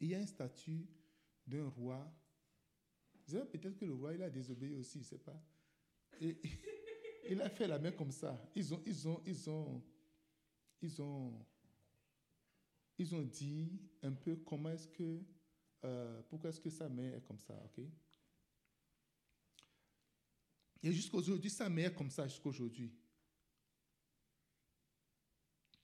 il 0.00 0.08
y 0.08 0.14
a 0.14 0.18
une 0.18 0.26
statue 0.26 0.86
d'un 1.46 1.68
roi. 1.68 2.10
Peut-être 3.26 3.76
que 3.76 3.84
le 3.84 3.92
roi, 3.92 4.14
il 4.14 4.22
a 4.22 4.30
désobéi 4.30 4.74
aussi, 4.74 4.98
je 5.00 5.04
ne 5.04 5.04
sais 5.04 5.18
pas. 5.18 5.42
Il 7.30 7.42
a 7.42 7.50
fait 7.50 7.66
la 7.66 7.78
main 7.78 7.92
comme 7.92 8.10
ça. 8.10 8.42
Ils 8.54 8.72
ont, 8.72 8.82
ils 8.86 9.06
ont, 9.06 9.20
ils 9.26 9.50
ont, 9.50 9.82
ils 10.80 11.02
ont, 11.02 11.46
ils 12.98 13.14
ont 13.14 13.22
dit 13.22 13.70
un 14.02 14.12
peu 14.12 14.36
comment 14.36 14.70
est-ce 14.70 14.88
que, 14.88 15.22
euh, 15.84 16.22
pourquoi 16.28 16.50
est-ce 16.50 16.60
que 16.60 16.70
sa 16.70 16.88
main 16.88 17.12
est 17.12 17.24
comme 17.24 17.38
ça, 17.38 17.54
ok? 17.64 17.84
Et 20.82 20.92
jusqu'aujourd'hui, 20.92 21.50
ça 21.50 21.68
meurt 21.68 21.94
comme 21.94 22.10
ça 22.10 22.26
jusqu'aujourd'hui. 22.26 22.92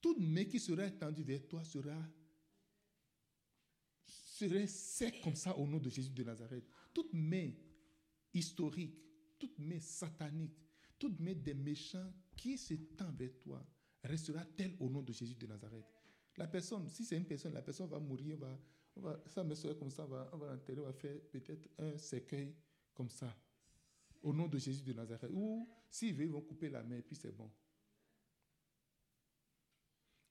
Toute 0.00 0.18
main 0.18 0.44
qui 0.44 0.60
sera 0.60 0.86
étendue 0.86 1.22
vers 1.22 1.46
toi 1.46 1.64
sera, 1.64 1.96
serait 4.06 4.66
sec 4.66 5.20
comme 5.22 5.34
ça 5.34 5.56
au 5.56 5.66
nom 5.66 5.78
de 5.78 5.88
Jésus 5.88 6.10
de 6.10 6.22
Nazareth. 6.22 6.68
Toute 6.92 7.12
main 7.12 7.50
historique, 8.32 8.98
toute 9.38 9.58
main 9.58 9.80
satanique, 9.80 10.58
toute 10.98 11.18
main 11.20 11.34
des 11.34 11.54
méchants 11.54 12.12
qui 12.36 12.58
s'étend 12.58 13.10
vers 13.12 13.36
toi 13.40 13.64
restera 14.02 14.44
telle 14.44 14.76
au 14.78 14.90
nom 14.90 15.02
de 15.02 15.12
Jésus 15.12 15.34
de 15.34 15.46
Nazareth. 15.46 15.86
La 16.36 16.46
personne, 16.48 16.88
si 16.88 17.04
c'est 17.04 17.16
une 17.16 17.26
personne, 17.26 17.54
la 17.54 17.62
personne 17.62 17.88
va 17.88 17.98
mourir, 17.98 18.36
va, 18.38 18.58
on 18.96 19.00
va, 19.00 19.22
ça 19.26 19.44
me 19.44 19.54
serait 19.54 19.76
comme 19.76 19.90
ça, 19.90 20.04
on 20.04 20.08
va, 20.08 20.30
va 20.32 20.52
l'enterrer, 20.52 20.80
on 20.80 20.84
va 20.84 20.92
faire 20.92 21.20
peut-être 21.30 21.68
un 21.78 21.96
cercueil 21.96 22.54
comme 22.92 23.08
ça, 23.08 23.34
au 24.22 24.32
nom 24.32 24.48
de 24.48 24.58
Jésus 24.58 24.82
de 24.82 24.92
Nazareth. 24.92 25.30
Ou 25.32 25.68
s'ils 25.90 26.14
veulent, 26.14 26.26
ils 26.26 26.32
vont 26.32 26.40
couper 26.40 26.70
la 26.70 26.82
main, 26.82 27.00
puis 27.00 27.16
c'est 27.16 27.32
bon. 27.32 27.50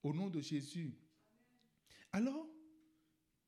Au 0.02 0.14
nom 0.14 0.30
de 0.30 0.42
Jésus. 0.42 0.94
Alors, 2.12 2.48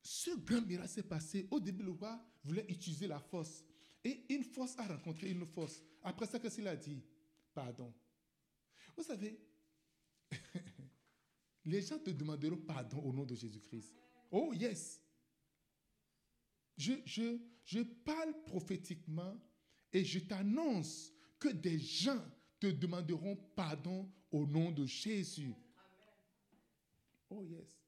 ce 0.01 0.31
grand 0.37 0.61
miracle 0.61 0.89
s'est 0.89 1.03
passé. 1.03 1.47
Au 1.51 1.59
début, 1.59 1.83
le 1.83 1.91
roi 1.91 2.23
voulait 2.43 2.65
utiliser 2.69 3.07
la 3.07 3.19
force. 3.19 3.65
Et 4.03 4.23
une 4.29 4.43
force 4.43 4.77
a 4.77 4.87
rencontré 4.87 5.31
une 5.31 5.45
force. 5.45 5.81
Après 6.03 6.27
ça, 6.27 6.39
qu'est-ce 6.39 6.55
qu'il 6.55 6.67
a 6.67 6.75
dit? 6.75 7.03
Pardon. 7.53 7.93
Vous 8.95 9.03
savez, 9.03 9.39
les 11.65 11.81
gens 11.81 11.99
te 11.99 12.11
demanderont 12.11 12.57
pardon 12.57 12.99
au 12.99 13.11
nom 13.11 13.25
de 13.25 13.35
Jésus-Christ. 13.35 13.93
Oh, 14.31 14.53
yes. 14.53 15.01
Je, 16.77 16.93
je, 17.05 17.39
je 17.63 17.79
parle 17.79 18.43
prophétiquement 18.43 19.35
et 19.91 20.03
je 20.03 20.19
t'annonce 20.19 21.11
que 21.39 21.49
des 21.49 21.79
gens 21.79 22.23
te 22.59 22.67
demanderont 22.67 23.35
pardon 23.55 24.11
au 24.31 24.45
nom 24.45 24.71
de 24.71 24.85
Jésus. 24.85 25.53
Oh, 27.29 27.43
yes. 27.43 27.81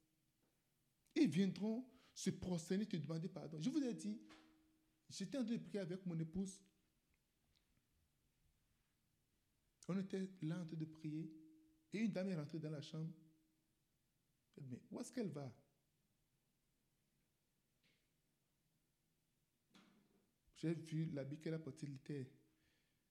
Ils 1.14 1.28
viendront 1.28 1.86
se 2.14 2.30
prosterner, 2.30 2.86
te 2.86 2.96
demander 2.96 3.28
pardon. 3.28 3.60
Je 3.60 3.70
vous 3.70 3.82
ai 3.82 3.94
dit, 3.94 4.20
j'étais 5.08 5.38
en 5.38 5.44
train 5.44 5.54
de 5.54 5.58
prier 5.58 5.80
avec 5.80 6.04
mon 6.04 6.18
épouse. 6.18 6.60
On 9.86 9.98
était 9.98 10.28
là 10.42 10.60
en 10.60 10.66
train 10.66 10.76
de 10.76 10.84
prier. 10.84 11.32
Et 11.92 11.98
une 11.98 12.12
dame 12.12 12.28
est 12.28 12.36
rentrée 12.36 12.58
dans 12.58 12.70
la 12.70 12.82
chambre. 12.82 13.12
Mais 14.70 14.80
où 14.90 15.00
est-ce 15.00 15.12
qu'elle 15.12 15.28
va? 15.28 15.52
J'ai 20.56 20.74
vu 20.74 21.06
l'habit 21.12 21.38
qu'elle 21.38 21.54
a 21.54 21.58
porté. 21.58 21.88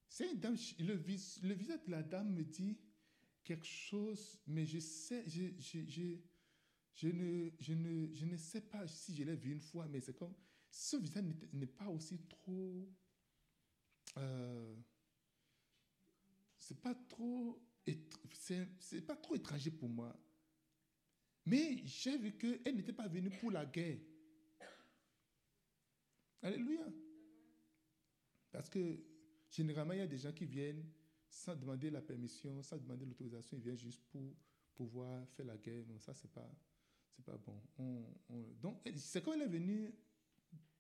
C'est 0.10 0.34
le, 0.80 0.94
visage 1.54 1.84
de 1.86 1.92
la 1.92 2.04
dame 2.04 2.34
me 2.34 2.44
dit 2.44 2.78
quelque 3.44 3.66
chose, 3.66 4.40
mais 4.48 4.66
je 4.66 4.80
sais, 4.80 5.24
je 5.28 5.44
ne 8.26 8.38
sais 8.38 8.62
pas 8.62 8.88
si 8.88 9.16
je 9.16 9.24
l'ai 9.24 9.36
vu 9.36 9.52
une 9.54 9.62
fois, 9.62 9.88
mais 9.88 10.02
c'est 10.02 10.14
comme, 10.14 10.34
ce 10.70 10.98
visage 10.98 11.24
n'est 11.54 11.66
pas 11.68 11.88
aussi 11.88 12.20
trop, 12.28 12.90
euh, 14.18 14.76
c'est 16.60 16.82
pas 16.82 16.96
trop, 16.96 17.62
c'est 18.40 19.06
pas 19.06 19.16
trop 19.16 19.36
étranger 19.36 19.72
pour 19.72 19.88
moi. 19.88 20.14
Mais 21.48 21.78
j'ai 21.86 22.18
vu 22.18 22.34
qu'elle 22.34 22.76
n'était 22.76 22.92
pas 22.92 23.08
venue 23.08 23.30
pour 23.30 23.52
la 23.52 23.66
guerre. 23.66 24.00
Alléluia. 26.42 26.86
Parce 28.52 28.70
que 28.70 29.00
généralement, 29.50 29.94
il 29.94 30.00
y 30.00 30.02
a 30.02 30.08
des 30.08 30.18
gens 30.18 30.34
qui 30.34 30.46
viennent 30.46 30.86
sans 31.30 31.56
demander 31.56 31.90
la 31.90 32.02
permission, 32.02 32.62
sans 32.62 32.78
demander 32.78 33.06
l'autorisation, 33.06 33.56
ils 33.56 33.64
viennent 33.64 33.78
juste 33.78 34.04
pour 34.10 34.36
pouvoir 34.76 35.26
faire 35.30 35.46
la 35.46 35.56
guerre. 35.58 35.86
Non, 35.88 35.98
ça, 36.00 36.14
c'est 36.14 36.30
pas, 36.30 36.52
pas 37.26 37.38
bon. 37.38 37.64
donc, 38.62 38.82
c'est 38.98 39.24
comme 39.24 39.36
elle 39.36 39.44
est 39.44 39.48
venue 39.48 39.96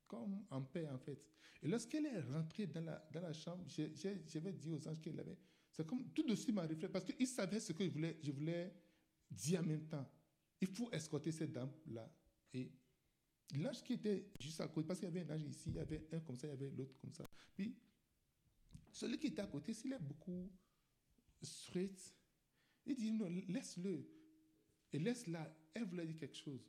comme 0.05 0.45
en 0.49 0.61
paix, 0.63 0.87
en 0.89 0.97
fait. 0.97 1.23
Et 1.63 1.69
lorsqu'elle 1.69 2.07
est 2.07 2.19
rentrée 2.19 2.67
dans 2.67 2.83
la, 2.83 3.07
dans 3.13 3.21
la 3.21 3.31
chambre, 3.31 3.63
j'avais 3.67 4.51
dit 4.51 4.69
aux 4.69 4.85
anges 4.85 4.99
qu'elle 4.99 5.19
avait. 5.19 5.37
C'est 5.71 5.87
comme 5.87 6.11
tout 6.11 6.23
de 6.23 6.35
suite 6.35 6.53
m'a 6.53 6.63
réfléchi, 6.63 6.91
parce 6.91 7.05
qu'il 7.05 7.27
savait 7.27 7.61
ce 7.61 7.71
que 7.71 7.85
je 7.85 7.89
voulais, 7.89 8.19
je 8.21 8.31
voulais 8.33 8.73
dire 9.31 9.61
en 9.61 9.63
même 9.63 9.87
temps. 9.87 10.05
Il 10.61 10.67
faut 10.67 10.89
escorter 10.91 11.31
cette 11.31 11.51
dame-là. 11.51 12.11
Et 12.53 12.71
l'ange 13.55 13.83
qui 13.83 13.93
était 13.93 14.31
juste 14.39 14.61
à 14.61 14.67
côté, 14.67 14.87
parce 14.87 14.99
qu'il 14.99 15.09
y 15.09 15.11
avait 15.11 15.31
un 15.31 15.35
ange 15.35 15.43
ici, 15.43 15.69
il 15.69 15.75
y 15.75 15.79
avait 15.79 16.07
un 16.11 16.19
comme 16.19 16.35
ça, 16.35 16.47
il 16.47 16.51
y 16.51 16.53
avait 16.53 16.69
l'autre 16.71 16.97
comme 16.99 17.13
ça. 17.13 17.25
Puis, 17.53 17.75
celui 18.91 19.17
qui 19.17 19.27
était 19.27 19.41
à 19.41 19.47
côté, 19.47 19.73
s'il 19.73 19.93
est 19.93 19.99
beaucoup 19.99 20.51
straight, 21.41 22.15
il 22.85 22.95
dit 22.95 23.11
non, 23.11 23.29
laisse-le. 23.47 24.09
Et 24.93 24.99
laisse-la. 24.99 25.55
Elle 25.73 25.83
voulait 25.83 26.05
dire 26.05 26.17
quelque 26.17 26.37
chose. 26.37 26.65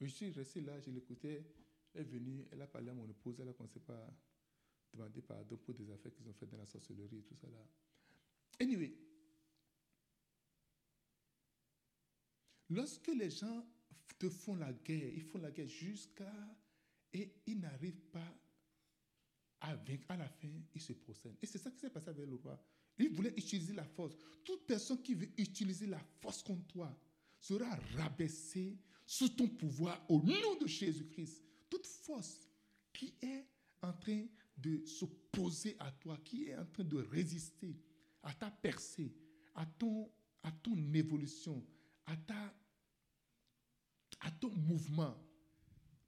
Je 0.00 0.06
suis 0.06 0.30
resté 0.30 0.60
là, 0.60 0.78
je 0.80 0.90
l'écoutais. 0.90 1.44
Elle 1.94 2.02
est 2.02 2.04
venue, 2.04 2.44
elle 2.50 2.62
a 2.62 2.66
parlé 2.66 2.90
à 2.90 2.94
mon 2.94 3.08
épouse, 3.08 3.38
elle 3.40 3.48
a 3.48 3.52
commencé 3.52 3.80
par 3.80 4.12
demander 4.92 5.22
pardon 5.22 5.56
pour 5.56 5.74
des 5.74 5.90
affaires 5.90 6.12
qu'ils 6.12 6.28
ont 6.28 6.32
faites 6.32 6.50
dans 6.50 6.58
la 6.58 6.66
sorcellerie 6.66 7.18
et 7.18 7.22
tout 7.22 7.34
ça 7.34 7.48
là. 7.48 7.58
Anyway, 8.60 8.94
Lorsque 12.70 13.08
les 13.08 13.30
gens 13.30 13.66
te 14.18 14.28
font 14.28 14.56
la 14.56 14.72
guerre, 14.72 15.12
ils 15.14 15.22
font 15.22 15.38
la 15.38 15.50
guerre 15.50 15.68
jusqu'à... 15.68 16.32
Et 17.16 17.32
ils 17.46 17.60
n'arrivent 17.60 18.02
pas 18.10 18.36
à 19.60 19.76
vaincre. 19.76 20.04
À 20.08 20.16
la 20.16 20.28
fin, 20.28 20.48
ils 20.74 20.80
se 20.80 20.92
procèdent. 20.92 21.36
Et 21.40 21.46
c'est 21.46 21.58
ça 21.58 21.70
qui 21.70 21.78
s'est 21.78 21.90
passé 21.90 22.08
avec 22.08 22.26
le 22.26 22.34
roi. 22.34 22.60
Il 22.98 23.10
voulait 23.10 23.32
utiliser 23.36 23.72
la 23.72 23.84
force. 23.84 24.16
Toute 24.44 24.66
personne 24.66 25.00
qui 25.00 25.14
veut 25.14 25.28
utiliser 25.38 25.86
la 25.86 26.00
force 26.20 26.42
contre 26.42 26.66
toi 26.66 26.98
sera 27.38 27.76
rabaissée 27.96 28.76
sous 29.06 29.28
ton 29.28 29.48
pouvoir 29.48 30.04
au 30.08 30.22
nom 30.22 30.56
de 30.60 30.66
Jésus-Christ. 30.66 31.42
Toute 31.70 31.86
force 31.86 32.48
qui 32.92 33.14
est 33.22 33.46
en 33.82 33.92
train 33.92 34.26
de 34.56 34.84
s'opposer 34.86 35.76
à 35.78 35.90
toi, 35.92 36.18
qui 36.24 36.46
est 36.46 36.56
en 36.56 36.66
train 36.66 36.84
de 36.84 36.96
résister 36.96 37.76
à 38.22 38.32
ta 38.32 38.50
percée, 38.50 39.14
à 39.54 39.66
ton, 39.66 40.10
à 40.42 40.50
ton 40.50 40.92
évolution, 40.94 41.64
à, 42.06 42.16
ta, 42.16 42.54
à 44.20 44.30
ton 44.32 44.50
mouvement. 44.50 45.16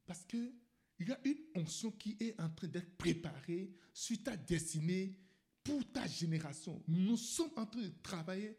Parce 0.05 0.23
qu'il 0.25 0.53
y 0.99 1.11
a 1.11 1.19
une 1.25 1.37
onction 1.55 1.91
qui 1.91 2.17
est 2.19 2.39
en 2.39 2.49
train 2.49 2.67
d'être 2.67 2.97
préparée 2.97 3.73
sur 3.93 4.21
ta 4.23 4.37
destinée 4.37 5.17
pour 5.63 5.91
ta 5.91 6.07
génération. 6.07 6.81
Nous 6.87 7.17
sommes 7.17 7.51
en 7.57 7.65
train 7.65 7.81
de 7.81 7.91
travailler 8.01 8.57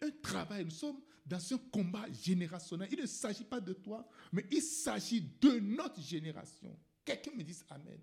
un 0.00 0.10
travail, 0.22 0.64
nous 0.64 0.70
sommes 0.70 1.00
dans 1.24 1.54
un 1.54 1.58
combat 1.70 2.10
générationnel. 2.12 2.88
Il 2.92 3.00
ne 3.00 3.06
s'agit 3.06 3.44
pas 3.44 3.60
de 3.60 3.72
toi, 3.72 4.06
mais 4.32 4.44
il 4.50 4.60
s'agit 4.62 5.20
de 5.40 5.58
notre 5.60 6.00
génération. 6.00 6.76
Quelqu'un 7.04 7.32
me 7.32 7.42
dise 7.42 7.64
Amen. 7.70 8.00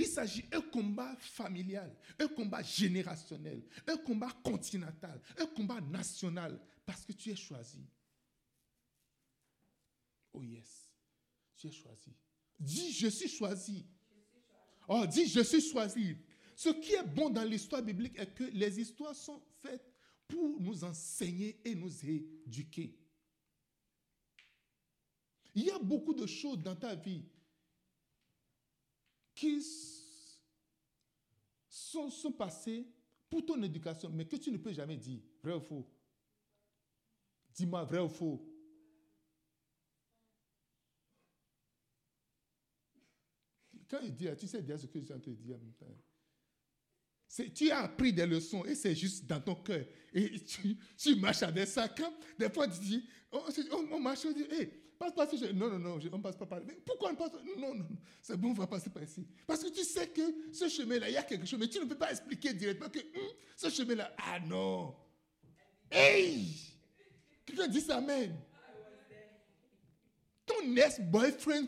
Il 0.00 0.06
s'agit 0.06 0.44
d'un 0.44 0.62
combat 0.62 1.14
familial, 1.16 1.94
un 2.18 2.28
combat 2.28 2.62
générationnel, 2.62 3.62
un 3.86 3.98
combat 3.98 4.30
continental, 4.42 5.20
un 5.36 5.44
combat 5.44 5.78
national, 5.82 6.58
parce 6.86 7.04
que 7.04 7.12
tu 7.12 7.28
es 7.28 7.36
choisi. 7.36 7.84
Oh 10.32 10.42
yes, 10.42 10.90
tu 11.54 11.66
es 11.66 11.70
choisi. 11.70 12.16
Dis, 12.58 12.92
je 12.92 13.08
suis 13.08 13.28
choisi. 13.28 13.84
Oh, 14.88 15.04
dis, 15.06 15.26
je 15.26 15.40
suis 15.40 15.60
choisi. 15.60 16.16
Ce 16.56 16.70
qui 16.70 16.94
est 16.94 17.06
bon 17.06 17.28
dans 17.28 17.44
l'histoire 17.44 17.82
biblique 17.82 18.18
est 18.18 18.34
que 18.34 18.44
les 18.44 18.80
histoires 18.80 19.14
sont 19.14 19.42
faites 19.60 19.92
pour 20.26 20.58
nous 20.62 20.82
enseigner 20.82 21.60
et 21.62 21.74
nous 21.74 21.92
éduquer. 22.06 22.98
Il 25.54 25.64
y 25.64 25.70
a 25.70 25.78
beaucoup 25.78 26.14
de 26.14 26.26
choses 26.26 26.62
dans 26.62 26.76
ta 26.76 26.94
vie 26.94 27.22
qui 29.40 29.58
sont, 31.66 32.32
passés 32.32 32.86
pour 33.30 33.46
ton 33.46 33.62
éducation, 33.62 34.10
mais 34.10 34.26
que 34.26 34.36
tu 34.36 34.52
ne 34.52 34.58
peux 34.58 34.72
jamais 34.72 34.98
dire. 34.98 35.22
Vrai 35.42 35.54
ou 35.54 35.60
faux 35.60 35.88
Dis-moi 37.54 37.84
vrai 37.84 38.00
ou 38.00 38.08
faux 38.08 38.46
Quand 43.88 44.00
il 44.02 44.14
dit, 44.14 44.28
tu 44.38 44.46
sais 44.46 44.60
déjà 44.62 44.78
ce 44.78 44.86
que 44.86 45.00
je 45.00 45.12
de 45.12 45.34
dire 45.34 45.56
en 45.56 45.58
même 45.58 45.72
temps. 45.72 45.86
Tu 47.54 47.70
as 47.70 47.80
appris 47.80 48.12
des 48.12 48.26
leçons 48.26 48.64
et 48.64 48.74
c'est 48.74 48.94
juste 48.94 49.26
dans 49.26 49.40
ton 49.40 49.54
cœur. 49.56 49.84
Et 50.12 50.38
tu, 50.44 50.76
tu 50.96 51.16
marches 51.16 51.42
avec 51.42 51.66
ça. 51.66 51.88
Quand 51.88 52.12
des 52.38 52.50
fois 52.50 52.68
tu 52.68 52.78
dis, 52.80 53.08
on, 53.32 53.42
on, 53.92 54.00
marche, 54.00 54.26
on 54.26 54.32
dit, 54.32 54.44
hé, 54.50 54.89
Passe 55.00 55.32
ici. 55.32 55.46
Non, 55.54 55.70
non, 55.70 55.78
non, 55.78 55.98
on 56.12 56.16
ne 56.18 56.22
passe 56.22 56.36
pas 56.36 56.44
par 56.44 56.58
là. 56.58 56.64
Mais 56.68 56.74
pourquoi 56.84 57.10
on 57.10 57.14
passe 57.14 57.32
Non, 57.32 57.56
non, 57.56 57.74
non. 57.74 57.88
C'est 58.20 58.36
bon, 58.36 58.50
on 58.50 58.52
va 58.52 58.66
passer 58.66 58.90
par 58.90 59.02
ici. 59.02 59.26
Parce 59.46 59.64
que 59.64 59.70
tu 59.70 59.82
sais 59.82 60.06
que 60.08 60.20
ce 60.52 60.68
chemin-là, 60.68 61.08
il 61.08 61.14
y 61.14 61.16
a 61.16 61.22
quelque 61.22 61.46
chose, 61.46 61.58
mais 61.58 61.68
tu 61.68 61.80
ne 61.80 61.86
peux 61.86 61.96
pas 61.96 62.10
expliquer 62.10 62.52
directement 62.52 62.90
que 62.90 62.98
hum, 62.98 63.32
ce 63.56 63.70
chemin-là, 63.70 64.14
ah 64.18 64.38
non. 64.40 64.94
Hey 65.90 66.54
Quelqu'un 67.46 67.68
dit 67.68 67.80
ça, 67.80 67.96
Amen. 67.96 68.36
Ton 70.44 70.76
ex-boyfriend 70.76 71.66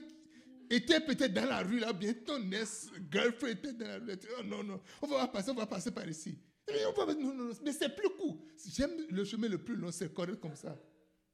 était 0.69 1.01
peut-être 1.01 1.33
dans 1.33 1.47
la 1.47 1.63
rue 1.63 1.79
là, 1.79 1.95
bien 1.95 2.13
ton 2.13 2.51
ex-girlfriend 2.53 3.53
était 3.53 3.73
dans 3.73 3.87
la 3.87 3.97
rue. 3.97 4.19
Oh 4.39 4.43
non, 4.45 4.63
non, 4.63 4.81
on 5.01 5.07
va 5.07 5.27
passer, 5.27 5.51
on 5.51 5.55
va 5.55 5.67
passer 5.67 5.91
par 5.91 6.07
ici. 6.07 6.39
non, 6.69 7.07
non, 7.15 7.35
non, 7.35 7.51
mais 7.65 7.73
c'est 7.73 7.97
plus 7.97 8.11
court. 8.11 8.45
J'aime 8.69 9.07
le 9.09 9.25
chemin 9.25 9.49
le 9.49 9.57
plus 9.57 9.75
long, 9.75 9.91
c'est 9.91 10.13
correct 10.13 10.39
comme 10.39 10.55
ça. 10.55 10.79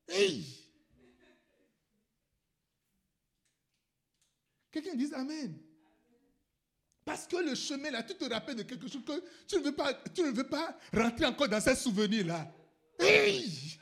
Hey! 0.06 0.67
Quelqu'un 4.70 4.94
dit 4.94 5.12
Amen. 5.14 5.58
Parce 7.04 7.26
que 7.26 7.36
le 7.36 7.54
chemin 7.54 7.90
là, 7.90 8.02
tu 8.02 8.14
te 8.14 8.24
rappelles 8.24 8.56
de 8.56 8.62
quelque 8.64 8.86
chose 8.86 9.02
que 9.04 9.24
tu 9.46 9.56
ne 9.56 9.62
veux 9.62 9.74
pas, 9.74 9.94
tu 10.14 10.22
ne 10.22 10.30
veux 10.30 10.46
pas 10.46 10.76
rentrer 10.92 11.24
encore 11.24 11.48
dans 11.48 11.60
ces 11.60 11.74
souvenirs 11.74 12.26
là. 12.26 12.52
Hey! 12.98 13.78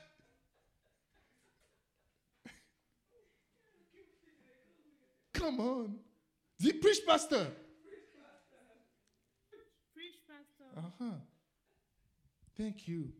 Come 5.32 5.60
on. 5.60 5.98
Dis, 6.58 6.72
preach, 6.72 7.04
pastor. 7.04 7.46
Uh-huh. 10.76 11.20
Thank 12.56 12.86
you. 12.88 13.12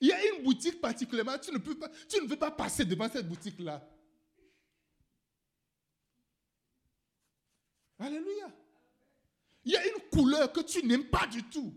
Il 0.00 0.08
y 0.08 0.12
a 0.12 0.34
une 0.34 0.42
boutique 0.42 0.80
particulièrement, 0.80 1.38
tu 1.38 1.52
ne, 1.52 1.58
peux 1.58 1.78
pas, 1.78 1.88
tu 2.08 2.20
ne 2.20 2.28
veux 2.28 2.36
pas 2.36 2.50
passer 2.50 2.84
devant 2.84 3.08
cette 3.08 3.28
boutique-là. 3.28 3.82
Alléluia. 7.98 8.52
Il 9.64 9.72
y 9.72 9.76
a 9.76 9.86
une 9.86 10.02
couleur 10.10 10.52
que 10.52 10.60
tu 10.60 10.84
n'aimes 10.84 11.08
pas 11.08 11.26
du 11.26 11.42
tout. 11.44 11.74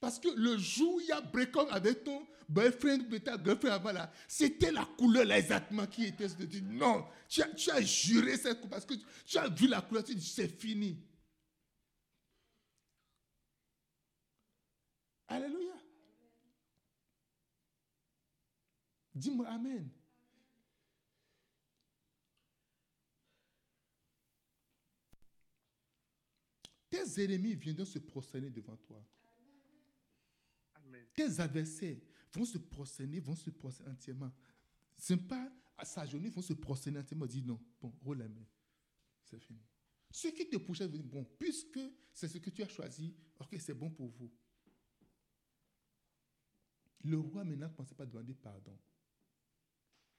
Parce 0.00 0.18
que 0.18 0.28
le 0.28 0.56
jour 0.56 0.94
où 0.94 1.00
il 1.00 1.06
y 1.06 1.12
a 1.12 1.20
break-up 1.20 1.68
avec 1.70 2.04
ton 2.04 2.26
boyfriend 2.48 3.00
ou 3.12 3.18
ta 3.18 3.36
girlfriend 3.42 3.72
avant 3.74 3.92
là, 3.92 4.12
c'était 4.28 4.70
la 4.70 4.84
couleur 4.96 5.24
là 5.24 5.38
exactement 5.38 5.86
qui 5.86 6.06
était. 6.06 6.28
Non, 6.62 7.04
tu 7.28 7.42
as, 7.42 7.48
tu 7.48 7.70
as 7.70 7.80
juré 7.80 8.36
cette 8.36 8.60
couleur 8.60 8.70
parce 8.70 8.86
que 8.86 8.94
tu 9.26 9.38
as 9.38 9.48
vu 9.48 9.66
la 9.66 9.80
couleur, 9.82 10.04
tu 10.04 10.14
dis 10.14 10.24
c'est 10.26 10.48
fini. 10.48 11.02
Alléluia. 15.26 15.74
Dis-moi 19.14 19.46
Amen. 19.48 19.90
Tes 26.90 27.22
ennemis 27.22 27.54
viendront 27.54 27.84
se 27.84 27.98
prosterner 27.98 28.50
devant 28.50 28.76
toi. 28.76 29.04
Amen. 30.74 31.04
Tes 31.14 31.40
adversaires 31.40 31.98
vont 32.32 32.44
se 32.44 32.58
prosterner, 32.58 33.20
vont 33.20 33.36
se 33.36 33.50
prosterner 33.50 33.92
entièrement. 33.92 34.32
Ce 34.96 35.12
n'est 35.12 35.20
pas 35.20 35.50
à 35.76 35.84
sa 35.84 36.06
journée, 36.06 36.28
ils 36.28 36.34
vont 36.34 36.42
se 36.42 36.54
prosterner 36.54 36.98
entièrement. 36.98 37.26
Dis 37.26 37.42
non, 37.42 37.60
bon, 37.80 37.92
roule 38.02 38.18
la 38.18 38.28
main. 38.28 38.46
C'est 39.24 39.38
fini. 39.38 39.60
Ceux 40.10 40.30
qui 40.30 40.48
te 40.48 40.56
poussent 40.56 40.80
vont 40.80 40.88
dire, 40.88 41.04
bon, 41.04 41.24
puisque 41.38 41.80
c'est 42.12 42.28
ce 42.28 42.38
que 42.38 42.50
tu 42.50 42.62
as 42.62 42.68
choisi, 42.68 43.14
ok, 43.38 43.56
c'est 43.58 43.74
bon 43.74 43.90
pour 43.90 44.08
vous. 44.08 44.30
Le 47.04 47.18
roi 47.18 47.44
maintenant 47.44 47.68
ne 47.68 47.72
pensait 47.72 47.94
pas 47.94 48.06
demander 48.06 48.34
pardon. 48.34 48.76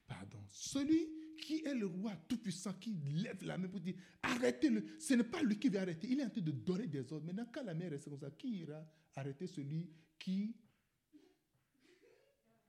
Pardon. 0.07 0.43
Celui 0.47 1.07
qui 1.39 1.65
est 1.65 1.73
le 1.73 1.85
roi 1.87 2.13
tout-puissant, 2.27 2.73
qui 2.73 2.91
lève 3.11 3.43
la 3.43 3.57
main 3.57 3.67
pour 3.67 3.79
dire 3.79 3.95
arrêtez-le. 4.23 4.83
Ce 4.99 5.13
n'est 5.13 5.23
pas 5.23 5.41
lui 5.41 5.57
qui 5.57 5.69
va 5.69 5.81
arrêter. 5.81 6.07
Il 6.09 6.19
est 6.19 6.25
en 6.25 6.29
train 6.29 6.41
de 6.41 6.51
donner 6.51 6.87
des 6.87 7.11
ordres. 7.11 7.25
Maintenant, 7.25 7.47
quand 7.51 7.63
la 7.63 7.73
main 7.73 7.89
reste 7.89 8.09
comme 8.09 8.19
ça, 8.19 8.31
qui 8.31 8.59
ira 8.59 8.85
arrêter 9.15 9.47
celui 9.47 9.89
qui 10.17 10.55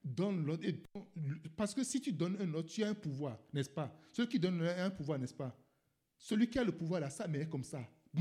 donne 0.03 0.45
l'ordre 0.45 0.67
Parce 1.57 1.75
que 1.75 1.85
si 1.85 2.01
tu 2.01 2.13
donnes 2.13 2.37
un 2.41 2.55
ordre, 2.55 2.69
tu 2.69 2.83
as 2.83 2.89
un 2.89 2.95
pouvoir, 2.95 3.39
n'est-ce 3.53 3.71
pas? 3.71 3.95
Celui 4.13 4.29
qui 4.29 4.39
donne 4.39 4.63
un 4.63 4.91
pouvoir, 4.91 5.19
n'est-ce 5.19 5.35
pas? 5.35 5.57
Celui 6.19 6.49
qui 6.49 6.59
a 6.59 6.65
le 6.65 6.73
pouvoir, 6.73 7.01
là, 7.01 7.11
sa 7.11 7.27
est 7.27 7.49
comme 7.49 7.65
ça. 7.65 7.89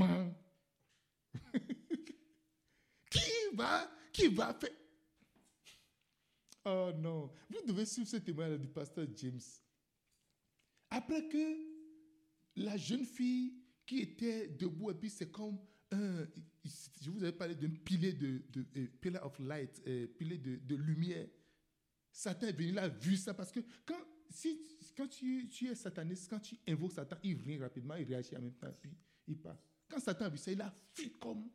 Qui 3.10 3.54
va, 3.54 3.90
qui 4.12 4.28
va 4.28 4.54
faire? 4.54 4.70
Oh 6.64 6.92
non, 6.96 7.32
vous 7.48 7.66
devez 7.66 7.84
suivre 7.84 8.08
ce 8.08 8.18
témoignage 8.18 8.60
du 8.60 8.68
pasteur 8.68 9.06
James. 9.16 9.40
Après 10.90 11.28
que 11.28 11.56
la 12.56 12.76
jeune 12.76 13.04
fille 13.04 13.54
qui 13.86 14.00
était 14.00 14.48
debout, 14.48 14.90
et 14.90 14.94
puis 14.94 15.10
c'est 15.10 15.30
comme 15.30 15.58
un, 15.92 16.26
je 17.00 17.10
vous 17.10 17.22
avais 17.22 17.32
parlé 17.32 17.54
d'un 17.54 17.70
pilier 17.70 18.12
de, 18.12 18.42
euh, 18.76 18.86
pillar 19.00 19.24
of 19.24 19.38
light, 19.38 19.82
pilier 20.16 20.38
de, 20.38 20.74
lumière. 20.74 21.28
Satan 22.12 22.48
est 22.48 22.52
venu, 22.52 22.76
a 22.78 22.88
vu 22.88 23.16
ça 23.16 23.34
parce 23.34 23.52
que 23.52 23.60
quand, 23.86 24.00
si, 24.28 24.60
quand 24.96 25.08
tu, 25.08 25.48
tu 25.48 25.68
es 25.68 25.74
sataniste, 25.74 26.28
quand 26.28 26.40
tu 26.40 26.56
invoques 26.68 26.92
Satan, 26.92 27.16
il 27.22 27.36
vient 27.36 27.60
rapidement, 27.60 27.94
il 27.94 28.04
réagit 28.04 28.36
en 28.36 28.40
même 28.42 28.54
temps, 28.54 28.72
puis 28.80 28.96
il 29.26 29.38
part. 29.38 29.58
Quand 29.88 30.00
Satan 30.00 30.26
a 30.26 30.28
vu 30.28 30.38
ça, 30.38 30.52
il 30.52 30.60
a 30.60 30.72
fui 30.92 31.12
comme. 31.12 31.48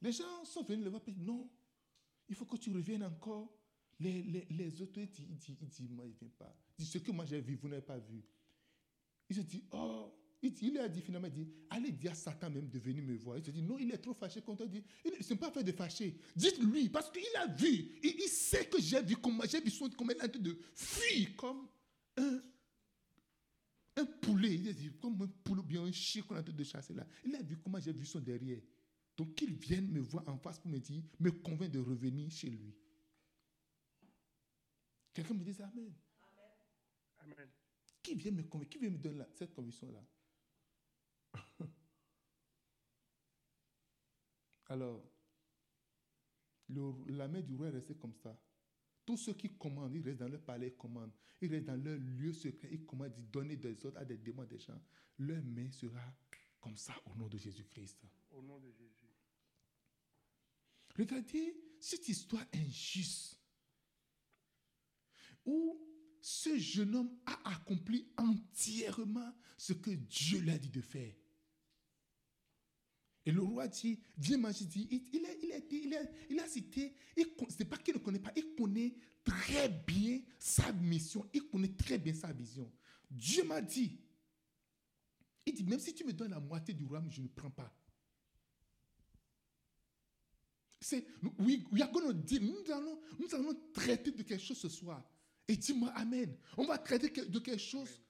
Les 0.00 0.12
gens 0.12 0.44
sont 0.44 0.62
venus 0.62 0.84
le 0.84 0.90
voir, 0.90 1.02
puis 1.02 1.14
non, 1.16 1.50
il 2.28 2.34
faut 2.34 2.44
que 2.44 2.56
tu 2.56 2.70
reviennes 2.70 3.04
encore. 3.04 3.63
Les, 4.00 4.22
les, 4.22 4.46
les 4.50 4.82
autres, 4.82 4.98
ils 4.98 5.08
disent, 5.08 5.26
ils 5.30 5.36
disent, 5.36 5.56
ils 5.60 5.68
disent, 5.68 5.90
moi, 5.90 6.04
il 6.06 6.12
ne 6.12 6.18
vient 6.18 6.32
pas. 6.38 6.54
Il 6.78 6.84
dit, 6.84 6.90
ce 6.90 6.98
que 6.98 7.12
moi 7.12 7.24
j'ai 7.24 7.40
vu, 7.40 7.54
vous 7.54 7.68
n'avez 7.68 7.82
pas 7.82 7.98
vu. 7.98 8.22
Il 9.30 9.36
se 9.36 9.40
dit, 9.42 9.64
oh, 9.70 10.12
il, 10.42 10.52
il 10.62 10.78
a 10.78 10.88
dit 10.88 11.00
finalement, 11.00 11.28
il 11.28 11.32
dit, 11.32 11.48
allez 11.70 11.92
dire 11.92 12.12
à 12.12 12.14
Satan 12.14 12.50
même 12.50 12.68
de 12.68 12.78
venir 12.78 13.02
me 13.02 13.14
voir. 13.16 13.38
Il 13.38 13.44
se 13.44 13.50
dit, 13.50 13.62
non, 13.62 13.78
il 13.78 13.90
est 13.92 13.98
trop 13.98 14.14
fâché 14.14 14.42
contre 14.42 14.66
toi. 14.66 14.80
Il 15.04 15.12
n'est 15.12 15.36
pas 15.36 15.50
fait 15.50 15.64
de 15.64 15.72
fâcher. 15.72 16.18
Dites-lui, 16.36 16.88
parce 16.88 17.10
qu'il 17.10 17.22
a 17.36 17.46
vu, 17.46 17.98
il, 18.02 18.14
il 18.18 18.28
sait 18.28 18.66
que 18.66 18.80
j'ai 18.80 19.00
vu 19.02 19.16
comment, 19.16 19.44
j'ai 19.48 19.60
vu 19.60 19.70
son, 19.70 19.88
comment 19.90 20.10
il 20.10 20.18
est 20.18 20.24
en 20.24 20.28
train 20.28 20.40
de 20.40 20.58
fuir 20.74 21.36
comme 21.36 21.68
un, 22.16 22.42
un 23.96 24.04
poulet. 24.04 24.54
Il 24.56 24.68
a 24.68 24.72
dit, 24.72 24.90
comme 25.00 25.22
un 25.22 25.28
poulet, 25.44 25.62
bien 25.62 25.84
un 25.84 25.92
chien 25.92 26.22
qu'on 26.22 26.34
est 26.34 26.40
en 26.40 26.42
train 26.42 26.52
de 26.52 26.64
chasser 26.64 26.94
là. 26.94 27.06
Il 27.24 27.34
a 27.36 27.42
vu 27.42 27.56
comment 27.58 27.78
j'ai 27.78 27.92
vu 27.92 28.04
son 28.04 28.20
derrière. 28.20 28.60
Donc 29.16 29.36
qu'il 29.36 29.54
vienne 29.54 29.88
me 29.88 30.00
voir 30.00 30.28
en 30.28 30.36
face 30.36 30.58
pour 30.58 30.70
me 30.70 30.78
dire, 30.80 31.00
me 31.20 31.30
convaincre 31.30 31.72
de 31.72 31.78
revenir 31.78 32.28
chez 32.30 32.50
lui. 32.50 32.74
Quelqu'un 35.14 35.34
me 35.34 35.44
dit 35.44 35.62
Amen. 35.62 35.94
Amen. 37.20 37.48
Qui 38.02 38.14
vient 38.16 38.32
me 38.32 38.42
convaincre? 38.42 38.70
Qui 38.70 38.78
vient 38.78 38.90
me 38.90 38.98
donner 38.98 39.24
cette 39.34 39.54
conviction-là? 39.54 40.04
Alors, 44.66 45.02
le- 46.68 47.04
la 47.12 47.28
main 47.28 47.40
du 47.40 47.54
roi 47.54 47.68
est 47.68 47.70
restée 47.70 47.94
comme 47.94 48.14
ça. 48.14 48.38
Tous 49.06 49.16
ceux 49.18 49.34
qui 49.34 49.56
commandent, 49.56 49.94
ils 49.94 50.02
restent 50.02 50.20
dans 50.20 50.28
leur 50.28 50.40
palais, 50.42 50.68
ils 50.68 50.76
commandent. 50.76 51.12
Ils 51.40 51.50
restent 51.50 51.66
dans 51.66 51.76
leur 51.82 51.98
lieu 51.98 52.32
secret, 52.32 52.68
ils 52.72 52.84
commandent, 52.86 53.12
ils 53.16 53.30
donnent 53.30 53.54
des 53.54 53.84
ordres 53.86 53.98
à 53.98 54.04
des 54.04 54.16
démons, 54.16 54.44
des 54.44 54.58
gens. 54.58 54.80
Leur 55.18 55.42
main 55.44 55.70
sera 55.70 56.00
comme 56.60 56.76
ça 56.76 56.94
au 57.04 57.14
nom 57.14 57.28
de 57.28 57.36
Jésus-Christ. 57.36 57.98
Au 58.30 58.42
nom 58.42 58.58
de 58.58 58.70
Jésus. 58.70 59.06
Regardez 60.96 61.54
cette 61.80 62.08
histoire 62.08 62.44
injuste 62.54 63.38
où 65.44 65.80
ce 66.20 66.58
jeune 66.58 66.94
homme 66.94 67.10
a 67.26 67.50
accompli 67.50 68.08
entièrement 68.16 69.32
ce 69.56 69.72
que 69.72 69.90
Dieu 69.90 70.40
lui 70.40 70.50
a 70.50 70.58
dit 70.58 70.70
de 70.70 70.80
faire. 70.80 71.14
Et 73.26 73.32
le 73.32 73.40
roi 73.40 73.68
dit, 73.68 73.98
viens 74.18 74.36
manger, 74.36 74.66
dit, 74.66 74.86
il, 75.12 75.24
a, 75.24 75.30
il, 76.28 76.38
a, 76.40 76.46
cité, 76.46 76.94
ce 77.16 77.58
n'est 77.58 77.64
pas 77.64 77.78
qu'il 77.78 77.94
ne 77.94 77.98
connaît 77.98 78.18
pas, 78.18 78.32
il 78.36 78.54
connaît 78.54 78.94
très 79.24 79.68
bien 79.68 80.20
sa 80.38 80.72
mission, 80.72 81.28
il 81.32 81.48
connaît 81.48 81.74
très 81.74 81.98
bien 81.98 82.12
sa 82.12 82.32
vision. 82.32 82.70
Dieu 83.10 83.44
m'a 83.44 83.62
dit, 83.62 83.98
il 85.46 85.54
dit, 85.54 85.64
même 85.64 85.80
si 85.80 85.94
tu 85.94 86.04
me 86.04 86.12
donnes 86.12 86.32
la 86.32 86.40
moitié 86.40 86.74
du 86.74 86.84
royaume, 86.84 87.10
je 87.10 87.22
ne 87.22 87.28
prends 87.28 87.50
pas. 87.50 87.74
C'est, 90.80 91.06
allons, 91.22 93.00
nous 93.18 93.34
allons 93.34 93.54
traiter 93.72 94.10
de 94.10 94.22
quelque 94.22 94.42
chose 94.44 94.58
ce 94.58 94.68
soir. 94.68 95.02
Et 95.48 95.56
dis-moi 95.56 95.90
Amen. 95.94 96.36
On 96.56 96.64
va 96.64 96.78
traiter 96.78 97.08
de 97.10 97.38
quelque 97.38 97.60
chose 97.60 98.00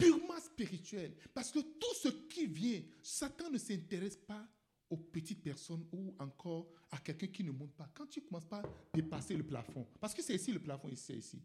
purement 0.00 0.38
spirituel. 0.40 1.14
Parce 1.34 1.50
que 1.50 1.60
tout 1.60 1.94
ce 2.02 2.08
qui 2.08 2.46
vient, 2.46 2.82
Satan 3.02 3.50
ne 3.50 3.58
s'intéresse 3.58 4.16
pas 4.16 4.48
aux 4.88 4.96
petites 4.96 5.42
personnes 5.42 5.86
ou 5.92 6.14
encore 6.18 6.72
à 6.90 6.98
quelqu'un 6.98 7.28
qui 7.28 7.44
ne 7.44 7.52
monte 7.52 7.72
pas. 7.72 7.88
Quand 7.94 8.06
tu 8.06 8.22
commences 8.22 8.46
pas 8.46 8.58
à 8.58 8.72
dépasser 8.92 9.36
le 9.36 9.46
plafond, 9.46 9.86
parce 10.00 10.14
que 10.14 10.22
c'est 10.22 10.34
ici 10.34 10.52
le 10.52 10.58
plafond, 10.58 10.88
ici, 10.88 11.04
c'est 11.06 11.16
ici. 11.16 11.42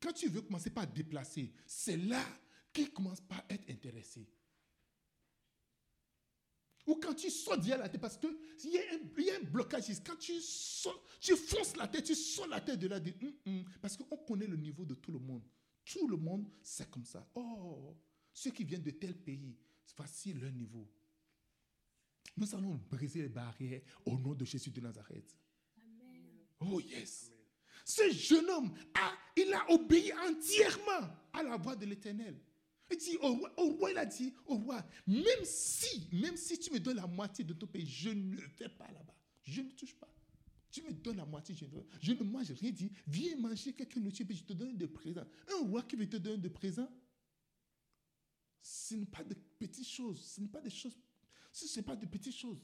Quand 0.00 0.12
tu 0.12 0.28
veux 0.28 0.42
commencer 0.42 0.70
par 0.70 0.86
déplacer, 0.86 1.52
c'est 1.66 1.96
là 1.96 2.22
qu'il 2.72 2.90
commence 2.92 3.20
par 3.20 3.44
être 3.50 3.68
intéressé. 3.70 4.26
Ou 6.86 6.96
quand 6.96 7.14
tu 7.14 7.30
sautes 7.30 7.60
derrière 7.60 7.78
la 7.78 7.88
tête, 7.88 8.00
parce 8.00 8.18
qu'il 8.18 8.30
y, 8.70 8.78
a 8.78 8.80
un- 8.94 8.98
il 9.18 9.24
y 9.24 9.30
a 9.30 9.36
un 9.36 9.42
blocage 9.44 9.88
ici. 9.88 10.02
Quand 10.04 10.16
tu, 10.16 10.38
sautes, 10.40 11.00
tu 11.20 11.34
fonces 11.36 11.76
la 11.76 11.88
tête, 11.88 12.04
tu 12.04 12.14
sautes 12.14 12.48
la 12.50 12.60
tête 12.60 12.78
de 12.78 12.88
là, 12.88 13.00
dis, 13.00 13.14
Hum, 13.22 13.32
hum. 13.46 13.64
parce 13.80 13.96
qu'on 13.96 14.16
connaît 14.18 14.46
le 14.46 14.56
niveau 14.56 14.84
de 14.84 14.94
tout 14.94 15.10
le 15.12 15.18
monde. 15.18 15.42
Tout 15.84 16.06
le 16.08 16.16
monde, 16.16 16.46
c'est 16.62 16.90
comme 16.90 17.04
ça. 17.04 17.26
Oh, 17.34 17.96
ceux 18.32 18.50
qui 18.50 18.64
viennent 18.64 18.82
de 18.82 18.90
tel 18.90 19.14
pays, 19.16 19.56
voici 19.96 20.32
leur 20.34 20.52
niveau. 20.52 20.86
Nous 22.36 22.54
allons 22.54 22.80
briser 22.90 23.22
les 23.22 23.28
barrières 23.28 23.80
au 24.04 24.18
nom 24.18 24.34
de 24.34 24.44
Jésus 24.44 24.70
de 24.70 24.80
Nazareth. 24.80 25.36
Amen. 25.78 26.32
Oh 26.60 26.80
yes. 26.80 27.26
Amen. 27.28 27.38
Ce 27.86 28.10
jeune 28.12 28.48
homme, 28.50 28.74
a, 28.94 29.12
il 29.36 29.52
a 29.52 29.70
obéi 29.70 30.12
entièrement 30.12 31.08
à 31.32 31.42
la 31.42 31.56
voix 31.56 31.76
de 31.76 31.86
l'Éternel. 31.86 32.38
Il 32.90 32.96
dit 32.98 33.16
au 33.20 33.34
roi, 33.34 33.90
il 33.90 33.98
a 33.98 34.06
dit 34.06 34.34
au 34.46 34.56
roi, 34.56 34.84
même 35.06 35.44
si, 35.44 36.08
même 36.12 36.36
si 36.36 36.58
tu 36.58 36.72
me 36.72 36.78
donnes 36.78 36.96
la 36.96 37.06
moitié 37.06 37.44
de 37.44 37.54
ton 37.54 37.66
pays, 37.66 37.86
je 37.86 38.10
ne 38.10 38.36
vais 38.58 38.68
pas 38.68 38.86
là-bas. 38.92 39.14
Je 39.42 39.62
ne 39.62 39.70
touche 39.70 39.94
pas. 39.94 40.08
Tu 40.70 40.82
me 40.82 40.92
donnes 40.92 41.18
la 41.18 41.24
moitié, 41.24 41.54
je 41.54 42.12
ne, 42.12 42.24
mange 42.24 42.50
rien. 42.50 42.72
Viens 43.06 43.36
manger 43.36 43.72
quelque 43.72 43.98
nourriture, 43.98 44.26
je 44.30 44.42
te 44.42 44.52
donne 44.52 44.76
des 44.76 44.88
présents. 44.88 45.26
Un 45.48 45.68
roi 45.68 45.82
qui 45.82 45.96
veut 45.96 46.08
te 46.08 46.16
donner 46.16 46.38
des 46.38 46.50
présents, 46.50 46.90
ce 48.60 48.94
n'est 48.94 49.06
pas 49.06 49.22
de 49.22 49.34
petites 49.34 49.88
choses. 49.88 50.20
Ce 50.20 50.40
n'est 50.40 50.48
pas 50.48 50.60
des 50.60 50.70
choses. 50.70 50.96
Ce 51.52 51.76
n'est 51.76 51.84
pas 51.84 51.94
de 51.94 52.06
petites 52.06 52.36
choses. 52.36 52.58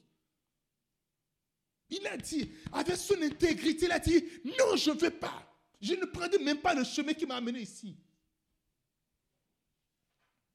Il 1.89 2.07
a 2.07 2.17
dit, 2.17 2.51
avec 2.73 2.97
son 2.97 3.21
intégrité, 3.23 3.87
il 3.87 3.93
a 3.93 3.99
dit, 3.99 4.25
non, 4.45 4.77
je 4.77 4.91
ne 4.91 4.99
veux 4.99 5.11
pas. 5.11 5.47
Je 5.81 5.95
ne 5.95 6.05
prendrai 6.07 6.43
même 6.43 6.61
pas 6.61 6.75
le 6.75 6.85
chemin 6.85 7.13
qui 7.15 7.27
m'a 7.27 7.37
amené 7.37 7.61
ici. 7.61 7.97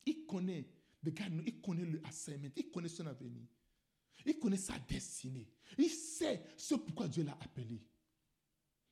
Il 0.05 0.25
connaît, 0.25 0.65
il 1.03 1.61
connaît 1.61 1.85
le 1.85 2.01
assignment, 2.05 2.51
il 2.55 2.69
connaît 2.69 2.89
son 2.89 3.05
avenir. 3.05 3.47
Il 4.25 4.39
connaît 4.39 4.57
sa 4.57 4.77
destinée. 4.79 5.47
Il 5.77 5.89
sait 5.89 6.43
ce 6.57 6.75
pourquoi 6.75 7.07
Dieu 7.07 7.23
l'a 7.23 7.37
appelé. 7.41 7.81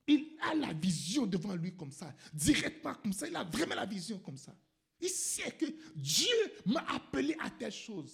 Il 0.08 0.38
a 0.42 0.54
la 0.54 0.74
vision 0.74 1.26
devant 1.26 1.56
lui 1.56 1.76
comme 1.76 1.92
ça, 1.92 2.14
directement 2.34 2.96
comme 2.96 3.14
ça. 3.14 3.28
Il 3.28 3.36
a 3.36 3.44
vraiment 3.44 3.76
la 3.76 3.86
vision 3.86 4.20
comme 4.20 4.38
ça. 4.38 4.56
Il 5.00 5.10
sait 5.10 5.52
que 5.58 5.66
Dieu 5.96 6.28
m'a 6.66 6.82
appelé 6.90 7.36
à 7.40 7.50
telle 7.50 7.72
chose. 7.72 8.12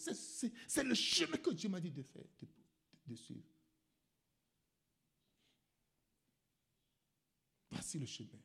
C'est 0.68 0.84
le 0.84 0.96
chemin 0.96 1.38
que 1.38 1.52
Dieu 1.52 1.70
m'a 1.70 1.80
dit 1.80 1.92
de 1.92 2.02
faire, 2.02 2.24
de, 2.42 2.48
de 3.08 3.16
suivre. 3.16 3.44
Voici 7.72 8.00
le 8.00 8.06
chemin. 8.06 8.40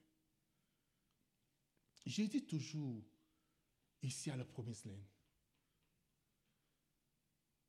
J'ai 2.04 2.28
dit 2.28 2.44
toujours 2.44 3.02
ici 4.04 4.30
à 4.30 4.36
la 4.36 4.44
promesse 4.44 4.84
Land, 4.84 5.00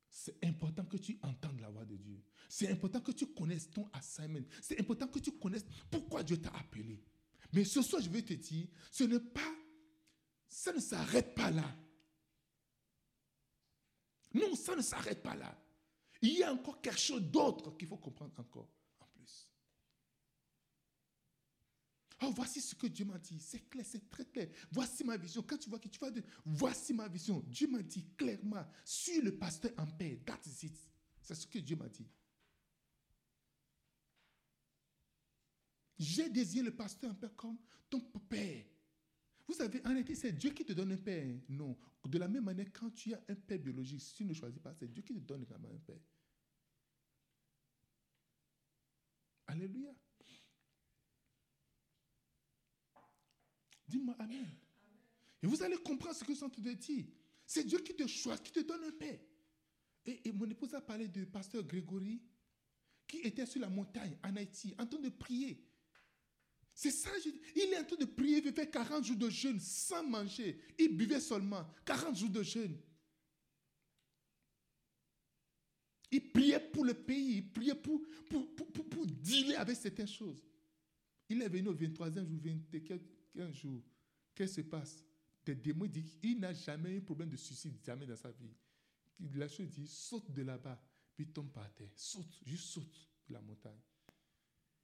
c'est 0.08 0.44
important 0.44 0.84
que 0.84 0.96
tu 0.96 1.18
entendes 1.22 1.60
la 1.60 1.68
voix 1.70 1.84
de 1.84 1.96
Dieu. 1.96 2.22
C'est 2.48 2.68
important 2.68 3.00
que 3.00 3.12
tu 3.12 3.26
connaisses 3.26 3.70
ton 3.70 3.88
assignment. 3.92 4.44
C'est 4.62 4.80
important 4.80 5.06
que 5.08 5.18
tu 5.18 5.32
connaisses 5.32 5.66
pourquoi 5.90 6.22
Dieu 6.22 6.40
t'a 6.40 6.50
appelé. 6.50 7.02
Mais 7.52 7.64
ce 7.64 7.82
soir, 7.82 8.02
je 8.02 8.08
vais 8.08 8.22
te 8.22 8.32
dire, 8.34 8.66
ce 8.90 9.04
n'est 9.04 9.20
pas, 9.20 9.54
ça 10.48 10.72
ne 10.72 10.80
s'arrête 10.80 11.34
pas 11.34 11.50
là. 11.50 11.76
Non, 14.34 14.54
ça 14.54 14.74
ne 14.74 14.82
s'arrête 14.82 15.22
pas 15.22 15.34
là. 15.34 15.56
Il 16.22 16.38
y 16.38 16.42
a 16.42 16.52
encore 16.52 16.80
quelque 16.80 16.98
chose 16.98 17.22
d'autre 17.22 17.76
qu'il 17.76 17.88
faut 17.88 17.98
comprendre 17.98 18.32
encore. 18.38 18.68
Oh, 22.22 22.32
voici 22.34 22.60
ce 22.60 22.74
que 22.74 22.86
Dieu 22.86 23.04
m'a 23.04 23.18
dit. 23.18 23.38
C'est 23.38 23.68
clair, 23.68 23.84
c'est 23.86 24.08
très 24.08 24.24
clair. 24.24 24.48
Voici 24.70 25.04
ma 25.04 25.16
vision. 25.16 25.42
Quand 25.42 25.58
tu 25.58 25.68
vois 25.68 25.78
que 25.78 25.88
tu 25.88 25.98
vas 25.98 26.10
de 26.10 26.22
voici 26.44 26.94
ma 26.94 27.08
vision. 27.08 27.40
Dieu 27.46 27.68
m'a 27.68 27.82
dit 27.82 28.06
clairement, 28.16 28.66
suis 28.84 29.20
le 29.20 29.36
pasteur 29.36 29.72
en 29.76 29.86
paix. 29.86 30.22
That's 30.24 30.62
it. 30.62 30.78
C'est 31.20 31.34
ce 31.34 31.46
que 31.46 31.58
Dieu 31.58 31.76
m'a 31.76 31.88
dit. 31.88 32.06
J'ai 35.98 36.30
désigné 36.30 36.62
le 36.62 36.74
pasteur 36.74 37.10
en 37.10 37.14
paix 37.14 37.28
comme 37.36 37.58
ton 37.90 38.00
père. 38.00 38.64
Vous 39.46 39.54
savez, 39.54 39.80
en 39.84 39.90
réalité, 39.90 40.14
c'est 40.14 40.32
Dieu 40.32 40.50
qui 40.50 40.64
te 40.64 40.72
donne 40.72 40.92
un 40.92 40.96
père. 40.96 41.38
Non. 41.48 41.76
De 42.04 42.18
la 42.18 42.28
même 42.28 42.44
manière, 42.44 42.72
quand 42.72 42.90
tu 42.90 43.14
as 43.14 43.22
un 43.28 43.34
père 43.34 43.58
biologique, 43.58 44.00
si 44.00 44.14
tu 44.14 44.24
ne 44.24 44.32
choisis 44.32 44.60
pas, 44.60 44.74
c'est 44.74 44.90
Dieu 44.90 45.02
qui 45.02 45.14
te 45.14 45.20
donne 45.20 45.42
également 45.42 45.68
un 45.68 45.78
père. 45.78 46.00
Alléluia. 49.46 49.94
Dis-moi 53.88 54.14
Amen. 54.18 54.46
Et 55.42 55.46
vous 55.46 55.62
allez 55.62 55.76
comprendre 55.76 56.14
ce 56.14 56.24
que 56.24 56.34
je 56.34 56.38
train 56.38 56.48
de 56.48 56.72
dire. 56.72 57.04
C'est 57.46 57.64
Dieu 57.64 57.78
qui 57.78 57.94
te 57.94 58.06
choisit, 58.06 58.42
qui 58.42 58.52
te 58.52 58.60
donne 58.60 58.84
un 58.84 58.92
père. 58.92 59.18
Et, 60.04 60.32
mon 60.32 60.48
épouse 60.48 60.74
a 60.74 60.80
parlé 60.80 61.08
du 61.08 61.26
pasteur 61.26 61.62
Grégory, 61.64 62.20
qui 63.06 63.18
était 63.18 63.46
sur 63.46 63.60
la 63.60 63.68
montagne 63.68 64.16
en 64.24 64.36
Haïti, 64.36 64.74
en 64.78 64.86
train 64.86 65.00
de 65.00 65.08
prier. 65.08 65.64
C'est 66.74 66.90
ça, 66.90 67.10
il 67.54 67.72
est 67.72 67.78
en 67.78 67.84
train 67.84 67.96
de 67.96 68.04
prier, 68.04 68.42
il 68.44 68.52
fait 68.52 68.70
40 68.70 69.04
jours 69.04 69.16
de 69.16 69.30
jeûne 69.30 69.58
sans 69.58 70.02
manger. 70.02 70.60
Il 70.78 70.96
buvait 70.96 71.20
seulement 71.20 71.66
40 71.84 72.16
jours 72.16 72.30
de 72.30 72.42
jeûne. 72.42 72.76
Il 76.10 76.32
priait 76.32 76.60
pour 76.60 76.84
le 76.84 76.94
pays, 76.94 77.38
il 77.38 77.52
priait 77.52 77.74
pour, 77.74 78.00
pour, 78.28 78.54
pour, 78.54 78.88
pour, 78.88 79.06
dealer 79.06 79.56
avec 79.56 79.76
certaines 79.76 80.06
choses. 80.06 80.44
Il 81.28 81.42
est 81.42 81.48
venu 81.48 81.68
au 81.68 81.74
23e 81.74 82.28
jour, 82.28 82.38
24 82.42 83.00
un 83.40 83.52
jour, 83.52 83.82
qu'est-ce 84.34 84.60
qui 84.60 84.62
se 84.62 84.68
passe 84.68 85.04
Des 85.44 85.54
démons 85.54 85.86
disent 85.86 86.16
qu'il 86.16 86.38
n'a 86.38 86.52
jamais 86.52 86.94
eu 86.96 87.02
problème 87.02 87.30
de 87.30 87.36
suicide, 87.36 87.78
jamais 87.84 88.06
dans 88.06 88.16
sa 88.16 88.30
vie. 88.30 88.54
La 89.34 89.48
chose 89.48 89.68
dit 89.70 89.86
saute 89.86 90.30
de 90.30 90.42
là-bas, 90.42 90.80
puis 91.14 91.26
tombe 91.28 91.50
par 91.50 91.72
terre. 91.74 91.90
Saute, 91.94 92.38
juste 92.44 92.64
saute 92.64 93.08
de 93.28 93.32
la 93.32 93.40
montagne. 93.40 93.80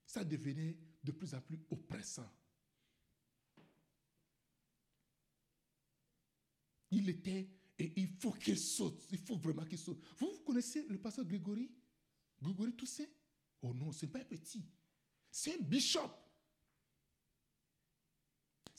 Ça 0.06 0.24
devenait 0.24 0.76
de 1.02 1.12
plus 1.12 1.34
en 1.34 1.40
plus 1.40 1.60
oppressant. 1.70 2.30
Il 6.90 7.08
était, 7.08 7.48
et 7.78 7.92
il 7.96 8.08
faut 8.08 8.32
qu'il 8.32 8.58
saute, 8.58 9.06
il 9.10 9.18
faut 9.18 9.36
vraiment 9.36 9.64
qu'il 9.64 9.78
saute. 9.78 10.02
Vous, 10.18 10.30
vous 10.30 10.42
connaissez 10.44 10.86
le 10.88 10.98
pasteur 10.98 11.24
Grégory? 11.24 11.70
Grégory 12.40 12.72
Toussaint? 12.74 13.06
Oh 13.62 13.72
non, 13.72 13.92
ce 13.92 14.04
n'est 14.04 14.12
pas 14.12 14.20
un 14.20 14.24
petit. 14.24 14.64
C'est 15.30 15.54
un 15.54 15.62
bishop. 15.62 16.10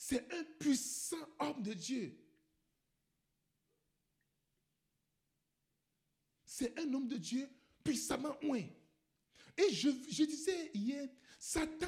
C'est 0.06 0.30
un 0.34 0.44
puissant 0.58 1.26
homme 1.38 1.62
de 1.62 1.72
Dieu. 1.72 2.14
C'est 6.44 6.78
un 6.78 6.92
homme 6.92 7.08
de 7.08 7.16
Dieu 7.16 7.48
puissamment 7.82 8.36
oint. 8.42 8.68
Et 9.56 9.72
je, 9.72 9.88
disais 9.88 10.72
hier, 10.74 11.08
Satan 11.38 11.86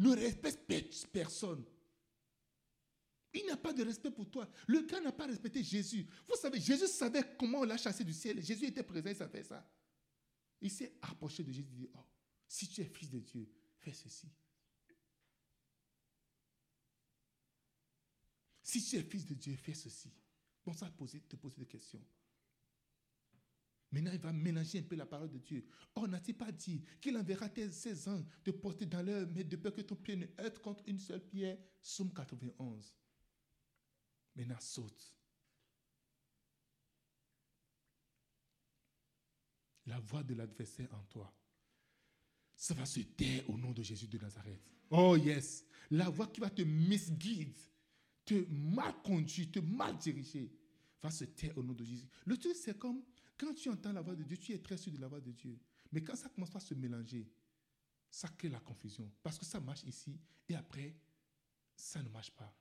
ne 0.00 0.16
respecte 0.16 1.06
personne. 1.12 1.64
Il 3.34 3.46
n'a 3.46 3.56
pas 3.56 3.72
de 3.72 3.84
respect 3.84 4.10
pour 4.10 4.28
toi. 4.28 4.50
Le 4.66 4.80
gars 4.80 5.00
n'a 5.00 5.12
pas 5.12 5.26
respecté 5.26 5.62
Jésus. 5.62 6.08
Vous 6.26 6.34
savez, 6.34 6.58
Jésus 6.58 6.88
savait 6.88 7.22
comment 7.38 7.60
on 7.60 7.64
l'a 7.66 7.76
chassé 7.76 8.02
du 8.02 8.12
ciel. 8.12 8.42
Jésus 8.42 8.66
était 8.66 8.82
présent, 8.82 9.10
il 9.10 9.16
savait 9.16 9.44
ça. 9.44 9.64
Il 10.60 10.72
s'est 10.72 10.98
approché 11.02 11.44
de 11.44 11.52
Jésus 11.52 11.70
et 11.70 11.82
dit, 11.82 11.90
oh, 11.94 12.04
si 12.48 12.66
tu 12.66 12.80
es 12.80 12.84
fils 12.84 13.10
de 13.10 13.20
Dieu, 13.20 13.48
fais 13.78 13.92
ceci. 13.92 14.26
Si 18.70 18.84
tu 18.84 18.94
es 18.94 19.02
fils 19.02 19.26
de 19.26 19.34
Dieu, 19.34 19.56
fais 19.56 19.74
ceci. 19.74 20.12
Bon, 20.64 20.72
ça 20.72 20.88
poser, 20.90 21.18
te 21.22 21.34
poser 21.34 21.56
des 21.56 21.66
questions. 21.66 22.00
Maintenant, 23.90 24.12
il 24.12 24.20
va 24.20 24.32
mélanger 24.32 24.78
un 24.78 24.82
peu 24.84 24.94
la 24.94 25.06
parole 25.06 25.28
de 25.28 25.38
Dieu. 25.38 25.66
Oh, 25.96 26.06
n'a-t-il 26.06 26.36
pas 26.36 26.52
dit 26.52 26.84
qu'il 27.00 27.16
enverra 27.16 27.48
tes 27.48 27.68
16 27.68 28.06
ans 28.06 28.24
de 28.44 28.52
porter 28.52 28.86
dans 28.86 29.02
leur 29.02 29.26
mais 29.26 29.42
de 29.42 29.56
peur 29.56 29.72
que 29.72 29.80
ton 29.80 29.96
pied 29.96 30.14
ne 30.14 30.26
heurte 30.40 30.60
contre 30.60 30.84
une 30.86 31.00
seule 31.00 31.26
pierre? 31.26 31.58
Somme 31.82 32.12
91. 32.12 32.94
Maintenant, 34.36 34.60
saute. 34.60 35.16
La 39.86 39.98
voix 39.98 40.22
de 40.22 40.34
l'adversaire 40.34 40.94
en 40.94 41.02
toi. 41.06 41.34
Ça 42.54 42.74
va 42.74 42.86
se 42.86 43.00
taire 43.00 43.50
au 43.50 43.58
nom 43.58 43.72
de 43.72 43.82
Jésus 43.82 44.06
de 44.06 44.18
Nazareth. 44.18 44.62
Oh 44.90 45.16
yes. 45.16 45.66
La 45.90 46.08
voix 46.08 46.28
qui 46.28 46.38
va 46.38 46.50
te 46.50 46.62
misguide 46.62 47.58
te 48.30 48.46
mal 48.48 48.94
conduit, 49.02 49.50
te 49.50 49.58
mal 49.58 49.98
dirigé, 49.98 50.52
va 51.02 51.10
se 51.10 51.24
taire 51.24 51.58
au 51.58 51.64
nom 51.64 51.72
de 51.72 51.84
Jésus. 51.84 52.06
Le 52.24 52.36
truc, 52.36 52.54
c'est 52.54 52.78
comme 52.78 53.02
quand 53.36 53.52
tu 53.54 53.68
entends 53.68 53.92
la 53.92 54.02
voix 54.02 54.14
de 54.14 54.22
Dieu, 54.22 54.36
tu 54.36 54.52
es 54.52 54.58
très 54.58 54.76
sûr 54.76 54.92
de 54.92 54.98
la 54.98 55.08
voix 55.08 55.20
de 55.20 55.32
Dieu. 55.32 55.58
Mais 55.90 56.04
quand 56.04 56.14
ça 56.14 56.28
commence 56.28 56.54
à 56.54 56.60
se 56.60 56.74
mélanger, 56.74 57.28
ça 58.08 58.28
crée 58.28 58.48
la 58.48 58.60
confusion. 58.60 59.10
Parce 59.20 59.36
que 59.36 59.44
ça 59.44 59.58
marche 59.58 59.82
ici 59.82 60.16
et 60.48 60.54
après, 60.54 60.94
ça 61.74 62.00
ne 62.04 62.08
marche 62.08 62.30
pas. 62.30 62.54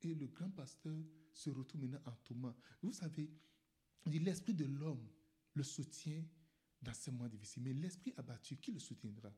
Et 0.00 0.12
le 0.12 0.26
grand 0.26 0.50
pasteur 0.50 0.98
se 1.32 1.50
retrouve 1.50 1.82
maintenant 1.82 2.02
en 2.04 2.16
tourment. 2.24 2.56
Vous 2.82 2.92
savez, 2.92 3.30
l'esprit 4.06 4.54
de 4.54 4.64
l'homme 4.64 5.06
le 5.54 5.62
soutient 5.62 6.24
dans 6.82 6.94
ces 6.94 7.12
moments 7.12 7.28
difficiles. 7.28 7.62
Mais 7.62 7.74
l'esprit 7.74 8.12
abattu, 8.16 8.56
qui 8.56 8.72
le 8.72 8.80
soutiendra? 8.80 9.32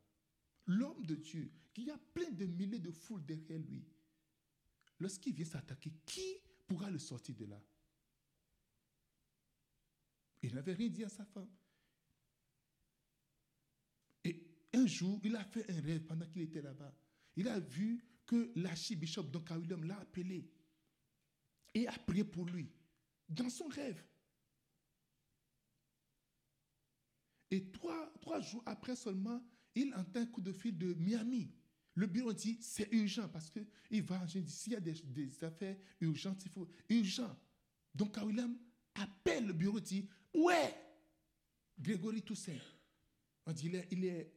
L'homme 0.69 1.05
de 1.05 1.17
Dieu, 1.17 1.51
qui 1.75 1.91
a 1.91 1.99
plein 1.99 2.31
de 2.31 2.47
milliers 2.47 2.79
de 2.79 2.91
foules 2.91 3.25
derrière 3.25 3.59
lui, 3.59 3.85
lorsqu'il 5.01 5.35
vient 5.35 5.45
s'attaquer, 5.45 5.93
qui 6.07 6.37
pourra 6.67 6.91
le 6.91 6.99
sortir 6.99 7.35
de 7.35 7.45
là? 7.47 7.61
Il 10.43 10.55
n'avait 10.55 10.75
rien 10.75 10.89
dit 10.89 11.05
à 11.05 11.09
sa 11.09 11.25
femme. 11.25 11.51
Et 14.23 14.47
un 14.73 14.87
jour, 14.87 15.21
il 15.25 15.35
a 15.35 15.45
fait 15.45 15.69
un 15.71 15.81
rêve 15.81 16.05
pendant 16.05 16.27
qu'il 16.27 16.43
était 16.43 16.63
là-bas. 16.63 16.95
Il 17.35 17.49
a 17.49 17.59
vu 17.59 18.05
que 18.25 18.53
l'archibishop, 18.57 19.25
donc 19.25 19.51
William, 19.51 19.83
l'a 19.85 19.99
appelé 19.99 20.49
et 21.75 21.89
a 21.89 21.99
prié 21.99 22.25
pour 22.25 22.45
lui 22.45 22.71
dans 23.29 23.51
son 23.51 23.67
rêve. 23.69 24.05
Et 27.51 27.71
trois 27.71 28.41
jours 28.41 28.63
après 28.67 28.95
seulement, 28.95 29.43
il 29.83 29.95
entend 29.95 30.21
un 30.21 30.27
coup 30.27 30.41
de 30.41 30.53
fil 30.53 30.77
de 30.77 30.95
Miami. 30.95 31.51
Le 31.95 32.07
bureau 32.07 32.33
dit, 32.33 32.59
c'est 32.61 32.89
urgent 32.93 33.29
parce 33.29 33.51
qu'il 33.51 34.03
va, 34.03 34.25
je 34.27 34.39
dis, 34.39 34.53
s'il 34.53 34.73
y 34.73 34.77
a 34.77 34.81
des, 34.81 35.45
affaires 35.45 35.77
urgentes, 36.01 36.45
il 36.45 36.51
faut 36.51 36.69
urgent. 36.89 37.37
Donc, 37.95 38.15
quand 38.15 38.25
William 38.25 38.57
appelle 38.95 39.47
le 39.47 39.53
bureau, 39.53 39.81
dit, 39.81 40.09
ouais, 40.35 40.75
Grégory 41.79 42.23
Toussaint. 42.23 42.59
On 43.47 43.53
dit, 43.53 43.67
il 43.67 43.75
est, 43.77 43.89
il 43.91 44.05
est 44.05 44.35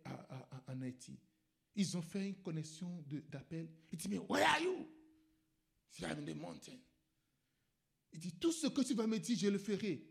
en 0.67 0.81
Haïti. 0.81 1.19
Ils 1.75 1.97
ont 1.97 2.01
fait 2.01 2.29
une 2.29 2.41
connexion 2.41 3.03
d'appel. 3.29 3.69
Il 3.91 3.97
dit, 3.97 4.07
mais 4.09 4.17
where 4.17 4.45
are 4.45 4.61
you? 4.61 4.87
Il 5.99 6.05
I'm 6.05 6.19
in 6.19 6.25
the 6.25 6.35
mountain. 6.35 6.79
Il 8.13 8.19
dit, 8.19 8.33
tout 8.33 8.51
ce 8.51 8.67
que 8.67 8.81
tu 8.81 8.93
vas 8.93 9.07
me 9.07 9.19
dire, 9.19 9.37
je 9.37 9.47
le 9.47 9.57
ferai. 9.57 10.07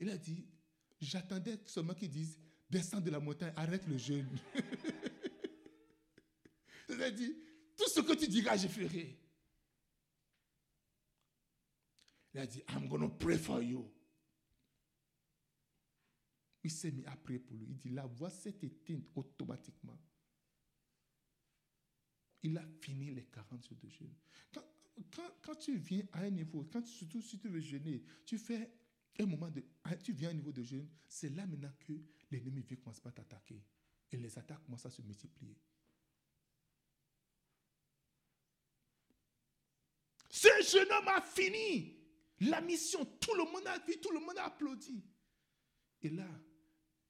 Il 0.00 0.10
a 0.10 0.18
dit, 0.18 0.46
j'attendais 1.00 1.58
seulement 1.66 1.94
qu'ils 1.94 2.10
disent, 2.10 2.38
descends 2.74 3.00
de 3.00 3.10
la 3.10 3.20
montagne, 3.20 3.52
arrête 3.56 3.86
le 3.86 3.96
jeûne. 3.96 4.28
Il 6.88 7.02
a 7.02 7.10
dit, 7.10 7.34
tout 7.76 7.88
ce 7.88 8.00
que 8.00 8.14
tu 8.14 8.28
diras, 8.28 8.56
je 8.56 8.68
ferai. 8.68 9.18
Il 12.34 12.40
a 12.40 12.46
dit, 12.46 12.62
I'm 12.70 12.88
going 12.88 13.00
to 13.00 13.08
pray 13.08 13.38
for 13.38 13.62
you. 13.62 13.90
Il 16.64 16.70
s'est 16.70 16.90
mis 16.90 17.04
à 17.06 17.16
prier 17.16 17.38
pour 17.38 17.56
lui. 17.56 17.66
Il 17.68 17.76
dit, 17.76 17.90
la 17.90 18.06
voix 18.06 18.30
s'est 18.30 18.56
éteinte 18.62 19.04
automatiquement. 19.14 19.98
Il 22.42 22.56
a 22.58 22.66
fini 22.80 23.10
les 23.12 23.24
40 23.24 23.66
jours 23.66 23.78
de 23.82 23.88
jeûne. 23.88 24.14
Quand, 24.52 24.64
quand- 25.14 25.34
quand 25.42 25.54
tu 25.56 25.76
viens 25.76 26.04
à 26.12 26.20
un 26.22 26.30
niveau, 26.30 26.68
quand, 26.72 26.84
surtout 26.86 27.22
si 27.22 27.38
tu 27.38 27.48
veux 27.48 27.60
jeûner, 27.60 28.02
tu 28.26 28.38
fais 28.38 28.70
un 29.18 29.26
moment 29.26 29.50
de... 29.50 29.62
Tu 30.02 30.12
viens 30.12 30.30
un 30.30 30.34
niveau 30.34 30.52
de 30.52 30.62
jeûne, 30.62 30.88
c'est 31.08 31.30
là 31.30 31.46
maintenant 31.46 31.72
que 31.80 31.92
l'ennemi 32.30 32.62
vient 32.62 32.76
commencer 32.76 33.02
à 33.04 33.12
t'attaquer. 33.12 33.62
Et 34.10 34.16
les 34.16 34.38
attaques 34.38 34.62
commencent 34.64 34.86
à 34.86 34.90
se 34.90 35.02
multiplier. 35.02 35.56
Ce 40.30 40.48
jeune 40.72 40.90
homme 40.90 41.08
a 41.08 41.20
fini 41.20 41.96
la 42.40 42.60
mission. 42.60 43.04
Tout 43.20 43.34
le 43.34 43.44
monde 43.44 43.66
a 43.66 43.78
vu, 43.78 43.98
tout 44.00 44.10
le 44.10 44.20
monde 44.20 44.36
a 44.38 44.46
applaudi. 44.46 45.02
Et 46.02 46.10
là, 46.10 46.28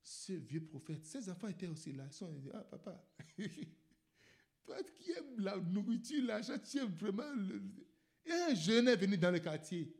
ce 0.02 0.34
vieux 0.34 0.64
prophète, 0.64 1.04
ses 1.06 1.28
enfants 1.30 1.48
étaient 1.48 1.66
aussi 1.66 1.92
là. 1.92 2.04
Ils 2.06 2.12
sont 2.12 2.30
disent, 2.32 2.50
ah 2.52 2.64
papa, 2.64 3.02
toi 4.64 4.76
qui 4.82 5.10
aimes 5.12 5.40
la 5.40 5.56
nourriture, 5.56 6.24
l'argent, 6.24 6.58
tu 6.58 6.78
aimes 6.78 6.94
vraiment... 6.94 7.32
Le... 7.34 7.62
Et 8.26 8.32
un 8.32 8.54
jeune 8.54 8.88
est 8.88 8.96
venu 8.96 9.16
dans 9.18 9.30
le 9.30 9.38
quartier. 9.38 9.94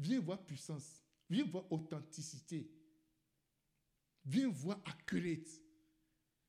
Viens 0.00 0.20
voir 0.20 0.42
puissance. 0.44 1.04
Viens 1.28 1.44
voir 1.44 1.70
authenticité. 1.70 2.68
Viens 4.24 4.48
voir 4.48 4.80
accurate. 4.86 5.48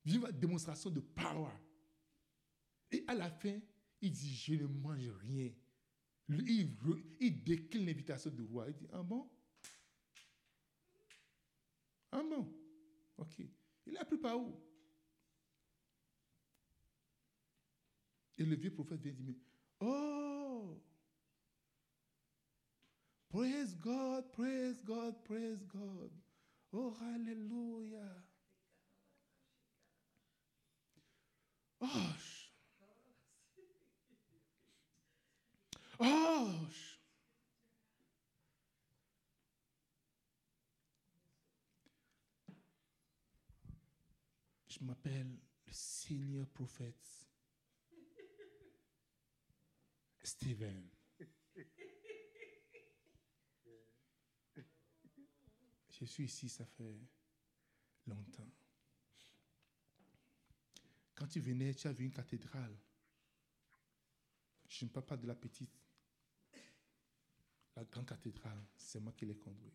Viens 0.06 0.20
voir 0.20 0.34
démonstration 0.34 0.90
de 0.90 1.02
power. 1.02 1.52
Et 2.92 3.04
à 3.08 3.14
la 3.14 3.30
fin, 3.30 3.60
il 4.02 4.12
dit, 4.12 4.34
je 4.34 4.54
ne 4.56 4.68
mange 4.68 5.10
rien. 5.10 5.52
Il, 6.30 6.78
il 7.20 7.44
décline 7.44 7.86
l'invitation 7.86 8.32
du 8.32 8.42
roi. 8.42 8.70
Il 8.70 8.74
dit, 8.74 8.88
ah 8.94 9.04
bon? 9.04 9.30
Ah 12.12 12.24
bon? 12.24 12.54
Ok. 13.18 13.42
Il 13.86 13.98
a 13.98 14.06
pris 14.06 14.18
par 14.18 14.40
où? 14.40 14.58
Et 18.38 18.46
le 18.46 18.56
vieux 18.56 18.74
prophète 18.74 19.02
vient 19.02 19.14
dire, 19.14 19.36
oh 19.82 20.82
Praise 23.32 23.74
God, 23.76 24.26
praise 24.34 24.82
God, 24.82 25.16
praise 25.26 25.64
God. 25.72 26.12
Oh, 26.74 26.94
hallelujah. 27.00 28.12
Oh, 31.82 32.14
oh. 36.02 36.50
Je 44.68 44.80
m'appelle 44.84 45.38
le 45.68 45.72
senior 45.72 46.46
prophète 46.48 46.96
Stephen. 50.22 51.01
Je 56.02 56.06
suis 56.08 56.24
ici, 56.24 56.50
ça 56.50 56.66
fait 56.66 57.00
longtemps. 58.08 58.50
Quand 61.14 61.28
tu 61.28 61.40
venais, 61.40 61.76
tu 61.76 61.88
as 61.88 61.92
vu 61.92 62.06
une 62.06 62.12
cathédrale. 62.12 62.76
Je 64.68 64.86
ne 64.86 64.90
parle 64.90 65.06
pas 65.06 65.18
de 65.18 65.28
la 65.28 65.36
petite. 65.36 65.80
La 67.76 67.86
grande 67.86 68.08
cathédrale, 68.08 68.66
c'est 68.76 69.00
moi 69.00 69.14
qui 69.14 69.28
l'ai 69.28 69.38
conduit. 69.38 69.72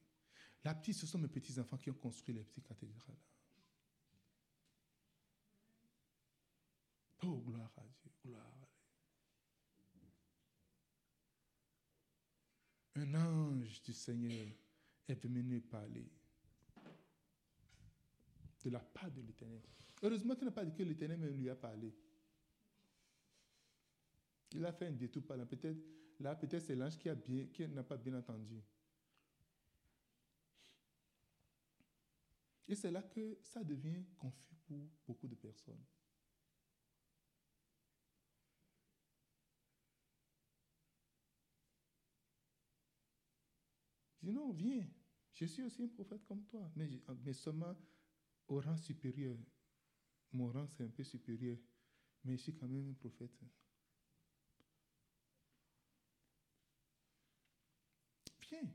La 0.65 0.75
petite, 0.75 0.97
ce 0.97 1.07
sont 1.07 1.19
mes 1.19 1.29
petits-enfants 1.29 1.79
qui 1.79 1.91
ont 1.91 1.95
construit 1.95 2.35
les 2.35 2.43
petites 2.43 2.67
cathédrales. 2.67 3.17
Oh, 7.23 7.41
gloire 7.41 7.73
à 7.77 7.87
Dieu, 7.87 8.11
gloire 8.25 8.45
à 8.45 8.67
Dieu. 9.95 10.11
Un 12.97 13.15
ange 13.15 13.81
du 13.83 13.93
Seigneur 13.93 14.66
est 15.09 15.25
venu 15.25 15.61
parler 15.61 16.09
de 18.65 18.71
la 18.71 18.81
part 18.81 19.11
de 19.13 19.23
l'Éternel. 19.23 19.63
Heureusement 20.03 20.35
qu'il 20.35 20.45
n'a 20.45 20.51
pas 20.51 20.65
dit 20.65 20.75
que 20.75 20.83
l'Éternel 20.83 21.21
lui 21.37 21.49
a 21.49 21.55
parlé. 21.55 21.95
Il 24.53 24.65
a 24.65 24.73
fait 24.73 24.87
un 24.87 24.93
détour 24.93 25.23
par 25.25 25.37
là. 25.37 25.47
Peut-être, 25.47 25.79
là, 26.19 26.35
peut-être 26.35 26.65
c'est 26.65 26.75
l'ange 26.75 26.99
qui, 26.99 27.09
a 27.09 27.15
bien- 27.15 27.47
qui 27.47 27.67
n'a 27.69 27.83
pas 27.85 27.97
bien 27.97 28.15
entendu. 28.15 28.61
Et 32.69 32.75
c'est 32.75 32.91
là 32.91 33.03
que 33.03 33.39
ça 33.43 33.63
devient 33.63 34.03
confus 34.19 34.57
pour 34.67 34.89
beaucoup 35.07 35.29
de 35.29 35.37
personnes. 35.37 35.85
Je 44.21 44.27
dis 44.27 44.33
non, 44.33 44.51
viens. 44.51 44.85
Je 45.37 45.45
suis 45.45 45.63
aussi 45.63 45.83
un 45.83 45.89
prophète 45.89 46.25
comme 46.25 46.43
toi, 46.47 46.73
mais, 46.75 46.89
mais 47.23 47.35
seulement 47.35 47.77
au 48.49 48.59
rang 48.59 48.77
supérieur. 48.79 49.37
Mon 50.33 50.51
rang, 50.51 50.67
c'est 50.67 50.83
un 50.83 50.89
peu 50.89 51.05
supérieur, 51.05 51.59
mais 52.25 52.39
je 52.39 52.43
suis 52.43 52.55
quand 52.55 52.67
même 52.67 52.89
un 52.89 52.95
prophète. 52.95 53.39
Viens. 58.49 58.73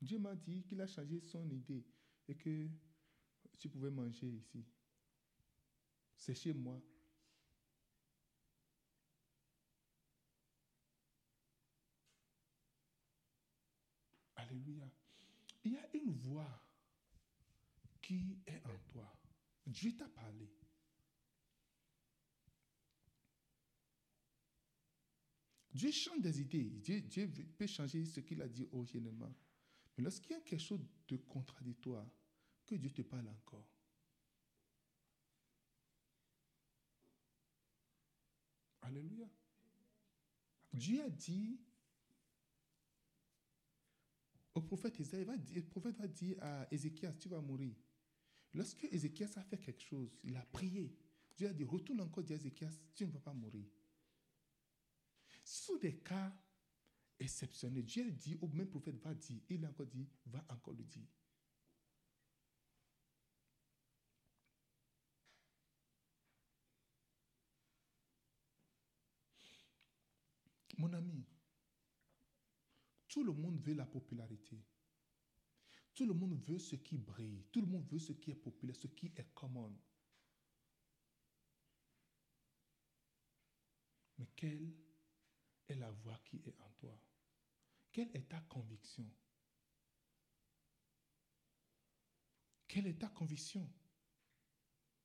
Dieu 0.00 0.18
m'a 0.18 0.34
dit 0.34 0.62
qu'il 0.62 0.80
a 0.80 0.86
changé 0.86 1.20
son 1.20 1.46
idée 1.50 1.84
et 2.26 2.34
que 2.34 2.66
tu 3.58 3.68
pouvais 3.68 3.90
manger 3.90 4.28
ici. 4.28 4.64
C'est 6.16 6.34
chez 6.34 6.54
moi. 6.54 6.82
Alléluia. 14.50 14.90
Il 15.64 15.72
y 15.72 15.76
a 15.76 15.88
une 15.94 16.12
voix 16.12 16.60
qui 18.02 18.36
est 18.46 18.64
en 18.66 18.78
toi. 18.88 19.16
Dieu 19.66 19.94
t'a 19.96 20.08
parlé. 20.08 20.50
Dieu 25.72 25.92
change 25.92 26.20
des 26.20 26.40
idées. 26.40 26.70
Dieu, 26.70 27.30
peut 27.56 27.66
changer 27.66 28.04
ce 28.04 28.20
qu'il 28.20 28.42
a 28.42 28.48
dit 28.48 28.66
originellement. 28.72 29.32
Mais 29.96 30.04
lorsqu'il 30.04 30.32
y 30.32 30.34
a 30.34 30.40
quelque 30.40 30.60
chose 30.60 30.80
de 31.08 31.16
contradictoire, 31.16 32.06
que 32.66 32.74
Dieu 32.74 32.90
te 32.90 33.02
parle 33.02 33.28
encore. 33.28 33.68
Alléluia. 38.82 39.28
Dieu 40.72 41.02
a 41.02 41.10
dit 41.10 41.60
au 44.54 44.60
prophète 44.62 44.98
Isaïe, 44.98 45.26
le 45.54 45.62
prophète 45.62 45.96
va 45.96 46.08
dire 46.08 46.36
à 46.40 46.66
Ézéchias, 46.70 47.12
tu 47.14 47.28
vas 47.28 47.40
mourir. 47.40 47.74
Lorsque 48.52 48.84
Ézéchias 48.84 49.30
a 49.36 49.42
fait 49.42 49.58
quelque 49.58 49.82
chose, 49.82 50.18
il 50.24 50.36
a 50.36 50.44
prié. 50.46 50.96
Dieu 51.36 51.48
a 51.48 51.52
dit, 51.52 51.64
retourne 51.64 52.00
encore 52.00 52.24
à 52.28 52.32
Ézéchias, 52.32 52.72
tu 52.94 53.06
ne 53.06 53.12
vas 53.12 53.20
pas 53.20 53.32
mourir. 53.32 53.66
Sous 55.44 55.78
des 55.78 55.98
cas 55.98 56.36
exceptionnels, 57.18 57.84
Dieu 57.84 58.10
dit, 58.10 58.36
au 58.40 58.48
même 58.48 58.68
prophète 58.68 58.96
va 58.96 59.14
dire, 59.14 59.40
il 59.48 59.64
a 59.64 59.68
encore 59.68 59.86
dit, 59.86 60.08
va 60.26 60.44
encore 60.48 60.74
le 60.74 60.84
dire. 60.84 61.06
Mon 70.76 70.92
ami, 70.94 71.26
tout 73.10 73.24
le 73.24 73.32
monde 73.32 73.60
veut 73.60 73.74
la 73.74 73.84
popularité. 73.84 74.64
Tout 75.94 76.06
le 76.06 76.14
monde 76.14 76.40
veut 76.46 76.60
ce 76.60 76.76
qui 76.76 76.96
brille. 76.96 77.44
Tout 77.52 77.60
le 77.60 77.66
monde 77.66 77.86
veut 77.90 77.98
ce 77.98 78.12
qui 78.12 78.30
est 78.30 78.36
populaire, 78.36 78.76
ce 78.76 78.86
qui 78.86 79.06
est 79.06 79.34
common. 79.34 79.76
Mais 84.16 84.28
quelle 84.36 84.72
est 85.68 85.74
la 85.74 85.90
voix 85.90 86.18
qui 86.24 86.36
est 86.46 86.58
en 86.60 86.70
toi? 86.78 86.98
Quelle 87.92 88.14
est 88.14 88.28
ta 88.28 88.40
conviction? 88.42 89.10
Quelle 92.68 92.86
est 92.86 93.00
ta 93.00 93.08
conviction? 93.08 93.68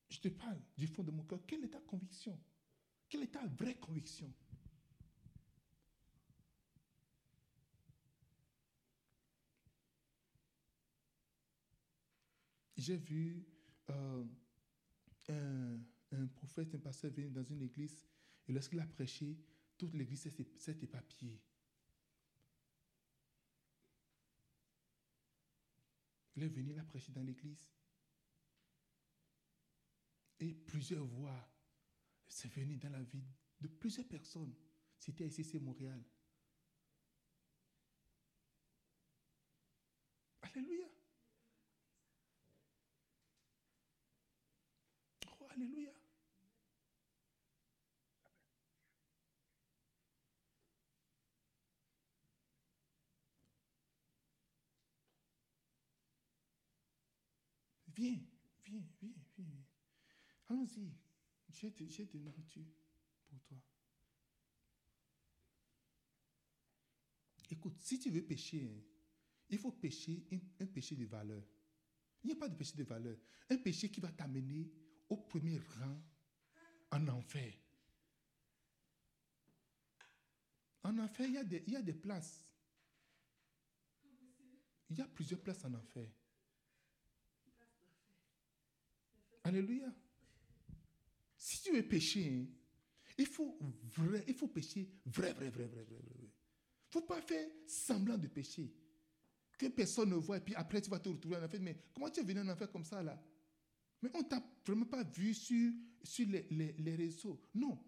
Je 0.10 0.20
te 0.20 0.28
parle 0.28 0.62
du 0.78 0.86
fond 0.86 1.04
de 1.04 1.10
mon 1.10 1.24
cœur. 1.24 1.44
Quelle 1.48 1.66
est 1.66 1.70
ta 1.70 1.82
conviction? 1.82 2.40
Quelle 3.10 3.24
est 3.24 3.32
ta 3.32 3.48
vraie 3.48 3.80
conviction? 3.80 4.32
J'ai 12.86 12.98
vu 12.98 13.44
euh, 13.90 14.24
un, 15.30 16.28
prophète, 16.28 16.76
un 16.76 16.78
pasteur 16.78 17.10
venir 17.10 17.32
dans 17.32 17.44
une 17.44 17.64
église 17.64 18.06
et 18.48 18.52
lorsqu'il 18.52 18.80
a 18.80 18.86
prêché, 18.86 19.40
toute 19.76 19.96
l'église 19.96 20.30
s'est 20.58 20.78
éparpillée. 20.84 21.42
Il 26.36 26.44
est 26.44 26.48
venu, 26.48 26.74
il 26.74 26.80
a 26.80 26.84
prêché 26.84 27.12
dans 27.12 27.24
l'église. 27.24 27.68
Et 30.40 30.54
plusieurs 30.54 31.06
voix, 31.06 31.50
c'est 32.28 32.54
venu 32.54 32.78
dans 32.78 32.90
la 32.90 33.02
vie 33.02 33.26
de 33.62 33.68
plusieurs 33.68 34.08
personnes. 34.08 34.54
C'était 35.00 35.26
ici, 35.26 35.44
c'est 35.44 35.60
Montréal. 35.60 36.04
Alléluia. 40.44 40.86
Oh, 45.42 45.45
Alléluia. 45.56 45.90
Viens, 57.96 58.20
viens, 58.66 58.84
viens, 59.00 59.14
viens. 59.38 59.46
Allons-y. 60.50 60.92
J'ai 61.50 61.72
de, 61.72 62.20
nourriture 62.20 62.66
pour 63.30 63.40
toi. 63.44 63.58
Écoute, 67.50 67.80
si 67.80 67.98
tu 67.98 68.10
veux 68.10 68.24
pécher, 68.24 68.66
hein, 68.66 68.82
il 69.50 69.58
faut 69.58 69.72
pécher 69.72 70.26
un 70.60 70.66
péché 70.66 70.98
de 70.98 71.06
valeur. 71.06 71.44
Il 72.24 72.28
n'y 72.28 72.34
a 72.34 72.36
pas 72.36 72.50
de 72.50 72.56
péché 72.58 72.76
de 72.76 72.84
valeur. 72.84 73.18
Un 73.50 73.58
péché 73.58 73.90
qui 73.90 74.02
va 74.02 74.12
t'amener 74.12 74.70
au 75.10 75.18
premier 75.18 75.60
rang 75.80 76.02
en 76.92 77.08
enfer. 77.08 77.54
En 80.84 80.98
enfer, 81.00 81.28
il 81.28 81.34
y 81.34 81.38
a 81.38 81.44
des, 81.44 81.64
il 81.68 81.74
y 81.74 81.76
a 81.76 81.82
des 81.82 81.94
places. 81.94 82.46
Il 84.90 84.98
y 84.98 85.02
a 85.02 85.06
plusieurs 85.06 85.42
places 85.42 85.66
en 85.66 85.74
enfer. 85.74 86.08
Alléluia. 89.44 89.94
Si 91.38 91.62
tu 91.62 91.72
veux 91.74 91.88
pécher, 91.88 92.28
hein, 92.30 92.48
il 93.18 93.28
faut 93.28 93.58
vrai, 93.98 94.24
il 94.28 94.34
faut 94.34 94.48
pécher 94.48 94.90
vrai, 95.06 95.34
vrai, 95.34 95.50
vrai, 95.50 95.66
vrai, 95.66 95.84
vrai, 95.84 96.00
vrai. 96.00 96.14
vrai. 96.18 96.30
Il 96.30 96.98
ne 96.98 97.02
faut 97.02 97.02
pas 97.02 97.22
faire 97.22 97.48
semblant 97.68 98.18
de 98.18 98.28
pécher. 98.28 98.74
Que 99.58 99.68
personne 99.68 100.10
ne 100.10 100.16
voit 100.16 100.38
et 100.38 100.42
puis 100.42 100.56
après 100.56 100.82
tu 100.82 100.90
vas 100.90 101.00
te 101.00 101.10
retrouver 101.10 101.38
en 101.38 101.44
enfer. 101.44 101.60
Mais 101.62 101.78
comment 101.94 102.10
tu 102.10 102.20
es 102.20 102.24
venu 102.24 102.42
en 102.42 102.50
enfer 102.50 102.72
comme 102.72 102.84
ça 102.84 103.02
là? 103.02 103.22
Mais 104.06 104.12
on 104.14 104.20
ne 104.20 104.24
t'a 104.28 104.44
vraiment 104.64 104.86
pas 104.86 105.04
vu 105.04 105.34
sur, 105.34 105.72
sur 106.04 106.28
les, 106.28 106.46
les- 106.78 106.96
réseaux. 106.96 107.42
Non. 107.56 107.84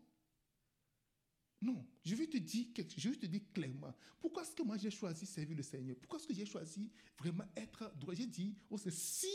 Non. 1.62 1.86
Je 2.04 2.16
vais 2.16 2.26
te 2.26 2.38
dire. 2.38 2.66
Je 2.98 3.10
vais 3.10 3.16
te 3.18 3.28
dire 3.28 3.42
clairement. 3.54 3.94
Pourquoi 4.20 4.42
est-ce 4.42 4.56
que 4.56 4.64
moi 4.64 4.78
j'ai 4.78 4.90
choisi 4.90 5.28
servir 5.28 5.56
le 5.58 5.62
Seigneur? 5.62 5.96
Pourquoi 5.98 6.18
est-ce 6.18 6.28
que 6.28 6.34
j'ai 6.34 6.46
choisi 6.48 6.92
vraiment 7.20 7.44
être 7.56 7.94
droit? 8.00 8.16
J'ai 8.16 8.26
dit, 8.26 8.56
oh, 8.72 8.78
si 8.90 9.30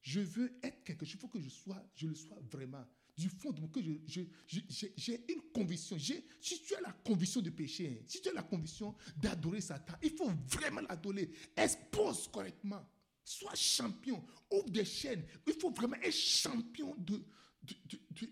je 0.00 0.20
veux 0.20 0.58
être 0.62 0.82
quelque 0.84 1.04
chose, 1.04 1.16
il 1.16 1.20
faut 1.20 1.28
que 1.28 1.38
je 1.40 1.50
sois, 1.50 1.84
je 1.94 2.06
le 2.06 2.14
sois 2.14 2.38
vraiment. 2.50 2.86
Du 3.14 3.28
fond 3.28 3.50
de 3.50 3.60
mon 3.60 3.68
cœur, 3.68 3.82
j'ai 4.06 5.24
une 5.28 5.42
conviction. 5.52 5.98
Si 5.98 6.62
tu 6.62 6.74
as 6.76 6.80
la 6.80 6.92
conviction 6.92 7.42
de 7.42 7.50
hein, 7.50 7.96
si 8.06 8.22
tu 8.22 8.28
as 8.30 8.32
la 8.32 8.42
conviction 8.42 8.94
d'adorer 9.18 9.60
Satan, 9.60 9.92
il 10.02 10.12
faut 10.16 10.30
vraiment 10.46 10.80
l'adorer. 10.80 11.30
Expose 11.54 12.26
correctement. 12.28 12.82
Sois 13.24 13.54
champion. 13.54 14.24
Ouvre 14.50 14.70
des 14.70 14.84
chaînes. 14.84 15.24
Il 15.46 15.54
faut 15.54 15.70
vraiment 15.70 15.96
être 15.96 16.12
champion 16.14 16.94
de, 16.96 17.22
de- 17.62 17.98
de- 18.10 18.28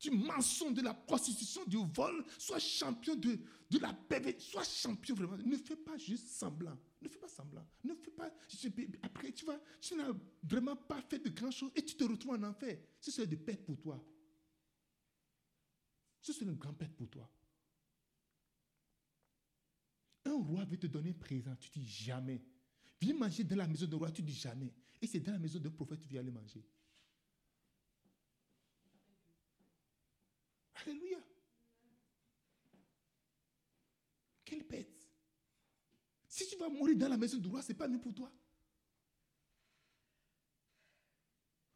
du 0.00 0.10
mensonge, 0.10 0.72
de 0.72 0.80
la 0.80 0.94
prostitution, 0.94 1.64
du 1.66 1.76
vol. 1.94 2.24
Sois 2.38 2.58
champion 2.58 3.14
de, 3.16 3.38
de 3.68 3.78
la 3.78 3.92
perversion. 3.92 4.50
Sois 4.52 4.64
champion 4.64 5.14
vraiment. 5.14 5.36
Ne 5.36 5.56
fais 5.56 5.76
pas 5.76 5.96
juste 5.98 6.28
semblant. 6.28 6.78
Ne 7.02 7.08
fais 7.08 7.18
pas 7.18 7.28
semblant. 7.28 7.66
Ne 7.84 7.94
fais 7.94 8.10
pas. 8.10 8.30
Après, 9.02 9.32
tu 9.32 9.44
vas, 9.44 9.60
tu 9.80 9.94
n'as 9.96 10.12
vraiment 10.42 10.76
pas 10.76 11.02
fait 11.02 11.18
de 11.18 11.28
grand 11.28 11.50
chose 11.50 11.70
et 11.74 11.84
tu 11.84 11.96
te 11.96 12.04
retrouves 12.04 12.32
en 12.34 12.42
enfer. 12.44 12.78
Ce 13.00 13.10
serait 13.10 13.26
de 13.26 13.36
perte 13.36 13.64
pour 13.64 13.78
toi. 13.78 14.02
Ce 16.22 16.32
serait 16.32 16.46
une 16.46 16.56
grande 16.56 16.78
perte 16.78 16.94
pour 16.94 17.08
toi. 17.08 17.30
Un 20.24 20.34
roi 20.34 20.64
veut 20.64 20.78
te 20.78 20.86
donner 20.86 21.10
un 21.10 21.14
présent, 21.14 21.56
tu 21.56 21.70
dis 21.70 21.86
jamais. 21.86 22.42
Viens 23.00 23.14
manger 23.14 23.44
dans 23.44 23.56
la 23.56 23.66
maison 23.66 23.86
de 23.86 23.96
roi, 23.96 24.10
tu 24.10 24.22
dis 24.22 24.34
jamais. 24.34 24.72
Et 25.00 25.06
c'est 25.06 25.20
dans 25.20 25.32
la 25.32 25.38
maison 25.38 25.58
d'un 25.58 25.70
prophète 25.70 25.98
que 26.00 26.04
tu 26.04 26.10
viens 26.10 26.20
aller 26.20 26.30
manger. 26.30 26.62
Alléluia. 30.74 31.18
Quelle 34.44 34.64
bête. 34.64 35.08
Si 36.28 36.46
tu 36.46 36.56
vas 36.56 36.68
mourir 36.68 36.96
dans 36.96 37.08
la 37.08 37.16
maison 37.16 37.38
du 37.38 37.48
roi, 37.48 37.62
ce 37.62 37.68
n'est 37.68 37.78
pas 37.78 37.88
mieux 37.88 38.00
pour 38.00 38.14
toi. 38.14 38.30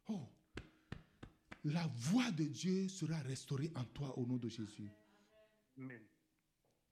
Oh, 0.07 0.27
la 1.63 1.87
voix 1.87 2.31
de 2.31 2.43
Dieu 2.43 2.87
sera 2.87 3.19
restaurée 3.21 3.71
en 3.75 3.83
toi 3.85 4.17
au 4.19 4.25
nom 4.25 4.37
de 4.37 4.49
Jésus. 4.49 4.91
Amen. 5.77 6.01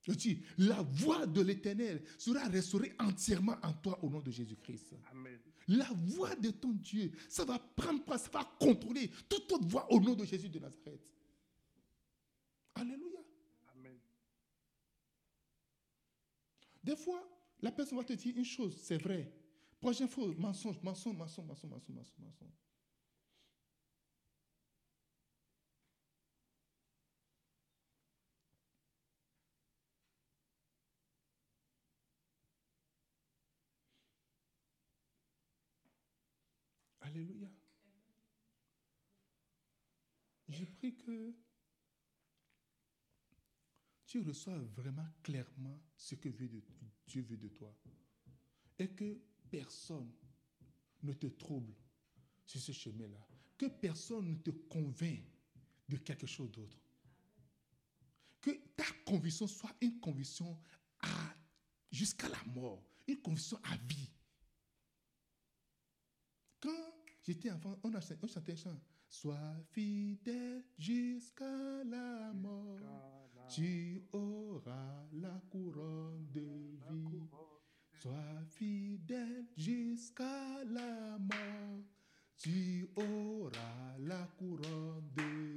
Je 0.03 0.11
dis, 0.11 0.43
la 0.57 0.81
voix 0.81 1.25
de 1.25 1.41
l'Éternel 1.41 2.03
sera 2.17 2.47
restaurée 2.49 2.93
entièrement 2.99 3.55
en 3.63 3.71
toi 3.73 3.97
au 4.03 4.09
nom 4.09 4.19
de 4.19 4.31
Jésus-Christ. 4.31 4.95
Amen. 5.11 5.39
La 5.69 5.89
voix 5.93 6.35
de 6.35 6.51
ton 6.51 6.73
Dieu, 6.73 7.11
ça 7.29 7.45
va 7.45 7.57
prendre 7.57 8.03
place, 8.03 8.23
ça 8.23 8.31
va 8.31 8.43
contrôler 8.59 9.09
toute 9.29 9.49
autre 9.53 9.65
voix 9.65 9.89
au 9.91 10.01
nom 10.01 10.13
de 10.13 10.25
Jésus 10.25 10.49
de 10.49 10.59
Nazareth. 10.59 10.99
Alléluia. 12.75 13.19
Amen. 13.73 13.97
Des 16.83 16.97
fois, 16.97 17.23
la 17.61 17.71
personne 17.71 17.97
va 17.97 18.03
te 18.03 18.13
dire 18.13 18.35
une 18.35 18.43
chose, 18.43 18.77
c'est 18.81 18.97
vrai. 18.97 19.31
Prochaine 19.79 20.09
fois, 20.09 20.27
mensonge, 20.37 20.81
mensonge, 20.83 21.15
mensonge, 21.15 21.45
mensonge, 21.45 21.69
mensonge, 21.71 21.95
mensonge, 21.95 22.19
mensonge. 22.19 22.63
Alléluia. 37.23 37.49
Je 40.49 40.65
prie 40.65 40.95
que 40.97 41.33
tu 44.05 44.19
reçois 44.19 44.57
vraiment 44.75 45.07
clairement 45.23 45.79
ce 45.95 46.15
que 46.15 46.27
Dieu 46.27 47.21
veut 47.21 47.37
de 47.37 47.47
toi. 47.47 47.73
Et 48.77 48.89
que 48.89 49.21
personne 49.49 50.11
ne 51.01 51.13
te 51.13 51.27
trouble 51.27 51.73
sur 52.45 52.59
ce 52.59 52.73
chemin-là. 52.73 53.25
Que 53.57 53.67
personne 53.67 54.29
ne 54.29 54.35
te 54.35 54.49
convainc 54.51 55.23
de 55.87 55.97
quelque 55.97 56.27
chose 56.27 56.51
d'autre. 56.51 56.77
Que 58.41 58.51
ta 58.75 58.85
conviction 59.05 59.47
soit 59.47 59.73
une 59.79 59.99
conviction 60.01 60.59
jusqu'à 61.89 62.27
la 62.27 62.43
mort, 62.45 62.83
une 63.07 63.21
conviction 63.21 63.59
à 63.63 63.77
vie. 63.77 64.11
Quand 66.59 66.92
j'étais 67.23 67.51
enfant, 67.51 67.77
on, 67.83 67.93
a, 67.93 67.99
on 68.21 68.27
chantait 68.27 68.53
un 68.53 68.55
chant. 68.55 68.79
Sois 69.09 69.55
fidèle 69.71 70.63
jusqu'à 70.77 71.83
la 71.85 72.33
mort. 72.33 72.79
Tu 73.49 74.03
auras 74.11 75.05
la 75.13 75.41
couronne 75.49 76.27
de 76.33 76.77
la 76.79 76.91
vie. 77.09 77.29
couronne 77.29 77.59
Sois 78.01 78.43
fidèle 78.47 79.45
jusqu'à 79.55 80.63
la 80.65 81.17
mort. 81.19 81.83
Tu 82.37 82.89
auras 82.95 83.97
la 83.99 84.27
couronne 84.37 85.09
de 85.15 85.21
vie. 85.21 85.52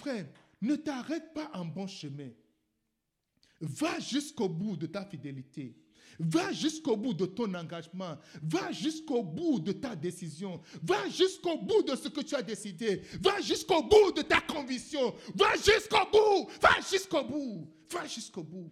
Frère, 0.00 0.26
ne 0.60 0.76
t'arrête 0.76 1.32
pas 1.32 1.50
en 1.54 1.64
bon 1.64 1.86
chemin. 1.86 2.30
Va 3.60 3.98
jusqu'au 4.00 4.48
bout 4.48 4.76
de 4.76 4.86
ta 4.86 5.04
fidélité. 5.04 5.76
Va 6.18 6.52
jusqu'au 6.52 6.96
bout 6.96 7.14
de 7.14 7.26
ton 7.26 7.54
engagement. 7.54 8.18
Va 8.42 8.72
jusqu'au 8.72 9.22
bout 9.22 9.60
de 9.60 9.72
ta 9.72 9.94
décision. 9.96 10.60
Va 10.82 11.08
jusqu'au 11.08 11.58
bout 11.58 11.82
de 11.82 11.94
ce 11.96 12.08
que 12.08 12.20
tu 12.20 12.34
as 12.34 12.42
décidé. 12.42 13.02
Va 13.20 13.40
jusqu'au 13.40 13.82
bout 13.82 14.12
de 14.12 14.22
ta 14.22 14.40
conviction. 14.40 15.14
Va 15.34 15.54
jusqu'au 15.56 16.10
bout. 16.12 16.50
Va 16.60 16.80
jusqu'au 16.90 17.24
bout. 17.24 17.72
Va 17.90 18.06
jusqu'au 18.06 18.42
bout. 18.42 18.70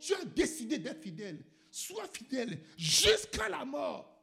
Tu 0.00 0.14
as 0.14 0.24
décidé 0.24 0.78
d'être 0.78 1.02
fidèle. 1.02 1.44
Sois 1.70 2.08
fidèle 2.12 2.60
jusqu'à 2.76 3.48
la 3.48 3.64
mort. 3.64 4.15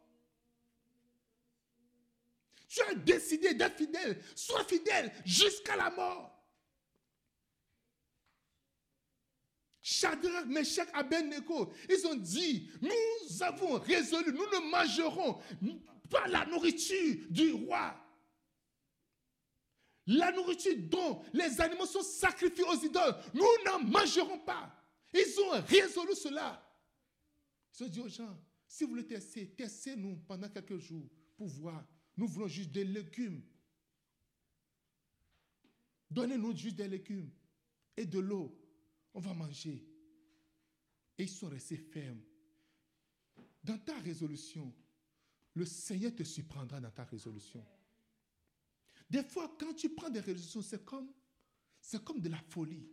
Tu 2.73 2.81
as 2.81 2.95
décidé 2.95 3.53
d'être 3.53 3.77
fidèle. 3.77 4.19
Sois 4.35 4.63
fidèle 4.63 5.13
jusqu'à 5.23 5.75
la 5.75 5.91
mort. 5.91 6.31
Shadrach, 9.79 10.47
Meshach, 10.47 10.87
Abednego, 10.91 11.71
ils 11.87 12.07
ont 12.07 12.15
dit, 12.15 12.71
nous 12.81 13.43
avons 13.43 13.77
résolu, 13.77 14.31
nous 14.31 14.47
ne 14.47 14.71
mangerons 14.71 15.39
pas 16.09 16.27
la 16.27 16.45
nourriture 16.47 17.17
du 17.29 17.51
roi. 17.51 17.95
La 20.07 20.31
nourriture 20.31 20.73
dont 20.77 21.23
les 21.31 21.61
animaux 21.61 21.85
sont 21.85 22.01
sacrifiés 22.01 22.63
aux 22.63 22.83
idoles, 22.83 23.15
nous 23.35 23.45
n'en 23.65 23.81
mangerons 23.81 24.39
pas. 24.39 24.75
Ils 25.13 25.39
ont 25.41 25.61
résolu 25.61 26.15
cela. 26.15 26.59
Ils 27.77 27.83
ont 27.83 27.89
dit 27.89 27.99
aux 27.99 28.09
gens, 28.09 28.35
si 28.67 28.83
vous 28.83 28.91
voulez 28.91 29.05
tester, 29.05 29.51
testez-nous 29.51 30.15
pendant 30.27 30.49
quelques 30.49 30.79
jours 30.79 31.07
pour 31.37 31.47
voir. 31.47 31.85
Nous 32.17 32.27
voulons 32.27 32.47
juste 32.47 32.71
des 32.71 32.83
légumes. 32.83 33.41
Donnez-nous 36.09 36.55
juste 36.55 36.75
des 36.75 36.87
légumes 36.87 37.31
et 37.97 38.05
de 38.05 38.19
l'eau. 38.19 38.55
On 39.13 39.19
va 39.19 39.33
manger. 39.33 39.83
Et 41.17 41.23
ils 41.23 41.29
sont 41.29 41.49
restés 41.49 41.77
fermes. 41.77 42.21
Dans 43.63 43.77
ta 43.77 43.97
résolution, 43.99 44.73
le 45.55 45.65
Seigneur 45.65 46.13
te 46.15 46.23
surprendra 46.23 46.79
dans 46.79 46.91
ta 46.91 47.03
résolution. 47.03 47.65
Des 49.09 49.23
fois, 49.23 49.55
quand 49.59 49.73
tu 49.73 49.89
prends 49.89 50.09
des 50.09 50.19
résolutions, 50.19 50.61
c'est 50.61 50.83
comme, 50.83 51.11
c'est 51.79 52.03
comme 52.03 52.19
de 52.19 52.29
la 52.29 52.39
folie. 52.49 52.87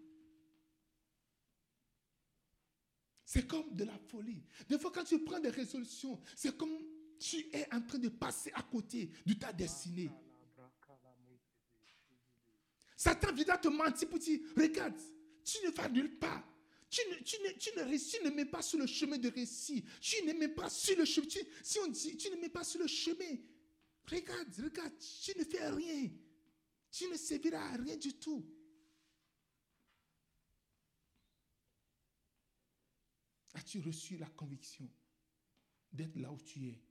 C'est 3.25 3.47
comme 3.47 3.75
de 3.75 3.85
la 3.85 3.97
folie. 3.97 4.43
Des 4.69 4.79
fois, 4.79 4.91
quand 4.93 5.05
tu 5.05 5.19
prends 5.21 5.41
des 5.41 5.51
résolutions, 5.51 6.21
c'est 6.37 6.57
comme 6.57 6.77
tu 7.21 7.37
es 7.53 7.69
en 7.73 7.83
train 7.83 7.99
de 7.99 8.09
passer 8.09 8.51
à 8.55 8.63
côté 8.63 9.11
de 9.27 9.35
ta 9.35 9.53
destinée. 9.53 10.11
Satan 12.97 13.33
vient 13.33 13.57
te 13.57 13.69
mentir 13.69 14.09
pour 14.09 14.19
dire, 14.19 14.41
regarde, 14.57 14.99
tu 15.45 15.59
ne 15.65 15.71
vas 15.71 15.89
nulle 15.89 16.19
part. 16.19 16.47
Tu 16.89 17.01
ne, 17.09 17.17
tu, 17.23 17.37
ne, 17.43 17.53
tu, 17.53 17.71
ne, 17.77 18.29
ne 18.29 18.35
mets 18.35 18.47
pas 18.47 18.63
sur 18.63 18.79
le 18.79 18.87
chemin 18.87 19.17
de 19.17 19.29
récit. 19.29 19.85
Tu 20.01 20.25
ne 20.25 20.33
mets 20.33 20.49
pas 20.49 20.69
sur 20.69 20.99
le 20.99 21.05
chemin. 21.05 21.27
si 21.63 21.79
on 21.79 21.87
dit, 21.87 22.17
tu 22.17 22.31
ne 22.31 22.37
mets 22.37 22.49
pas 22.49 22.65
sur 22.65 22.81
le 22.81 22.89
chemin. 22.89 23.37
Regarde, 24.11 24.55
regarde, 24.61 24.93
tu 24.99 25.39
ne 25.39 25.45
fais 25.45 25.69
rien. 25.69 26.11
Tu 26.91 27.07
ne 27.07 27.17
serviras 27.17 27.61
à 27.61 27.77
rien 27.77 27.97
du 27.97 28.15
tout. 28.15 28.45
As-tu 33.55 33.81
reçu 33.81 34.17
la 34.17 34.29
conviction 34.31 34.91
d'être 35.93 36.17
là 36.17 36.33
où 36.33 36.41
tu 36.41 36.69
es? 36.69 36.90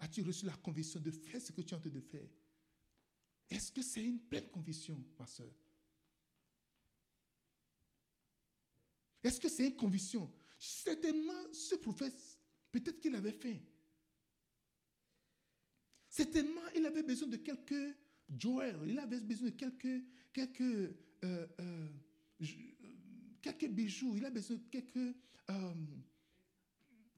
As-tu 0.00 0.22
reçu 0.22 0.46
la 0.46 0.56
conviction 0.56 1.00
de 1.00 1.10
faire 1.10 1.40
ce 1.40 1.52
que 1.52 1.60
tu 1.60 1.74
es 1.74 1.76
en 1.76 1.80
train 1.80 1.90
de 1.90 2.00
faire? 2.00 2.28
Est-ce 3.48 3.72
que 3.72 3.82
c'est 3.82 4.02
une 4.02 4.20
pleine 4.20 4.48
conviction, 4.48 5.02
ma 5.18 5.26
soeur? 5.26 5.52
Est-ce 9.22 9.38
que 9.40 9.48
c'est 9.48 9.66
une 9.66 9.76
conviction? 9.76 10.32
Certainement, 10.58 11.52
ce 11.52 11.74
prophète, 11.74 12.18
peut-être 12.72 13.00
qu'il 13.00 13.14
avait 13.14 13.32
faim. 13.32 13.58
Certainement, 16.08 16.66
il 16.74 16.86
avait 16.86 17.02
besoin 17.02 17.28
de 17.28 17.36
quelques 17.36 17.96
Joël, 18.38 18.78
il 18.86 18.98
avait 18.98 19.20
besoin 19.20 19.48
de 19.48 19.54
quelques, 19.54 20.04
quelques, 20.32 20.60
euh, 20.60 21.46
euh, 21.60 21.88
quelques 23.42 23.68
bijoux, 23.68 24.16
il 24.16 24.24
a 24.24 24.30
besoin 24.30 24.56
de 24.56 25.14
euh, 25.50 25.74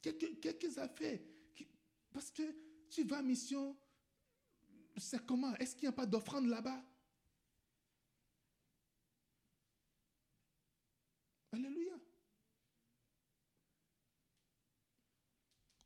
quelques, 0.00 0.40
quelques 0.40 0.78
affaires. 0.78 1.20
Parce 2.12 2.30
que 2.30 2.42
tu 2.92 3.04
vas 3.04 3.20
en 3.20 3.22
mission, 3.22 3.74
c'est 4.98 5.24
comment? 5.24 5.54
Est-ce 5.56 5.74
qu'il 5.74 5.88
n'y 5.88 5.94
a 5.94 5.96
pas 5.96 6.04
d'offrande 6.04 6.46
là-bas? 6.46 6.84
Alléluia. 11.52 11.98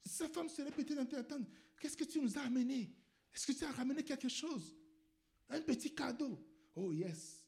Sa 0.05 0.29
femme 0.29 0.49
serait 0.49 0.73
peut-être 0.73 0.99
en 0.99 1.07
train 1.07 1.19
d'attendre. 1.19 1.47
Qu'est-ce 1.79 1.97
que 1.97 2.05
tu 2.05 2.21
nous 2.21 2.37
as 2.39 2.43
amené? 2.43 2.93
Est-ce 3.33 3.47
que 3.47 3.53
tu 3.53 3.65
as 3.65 3.71
ramené 3.71 4.03
quelque 4.03 4.29
chose? 4.29 4.77
Un 5.49 5.61
petit 5.61 5.95
cadeau 5.95 6.45
Oh 6.75 6.93
yes. 6.93 7.45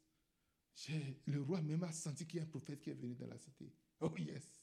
Le 1.27 1.43
roi 1.43 1.61
même 1.63 1.83
a 1.83 1.91
senti 1.91 2.27
qu'il 2.27 2.39
y 2.39 2.41
a 2.41 2.45
un 2.45 2.47
prophète 2.47 2.81
qui 2.81 2.91
est 2.91 2.95
venu 2.95 3.15
dans 3.17 3.27
la 3.27 3.39
cité. 3.39 3.73
Oh 4.01 4.13
yes. 4.17 4.45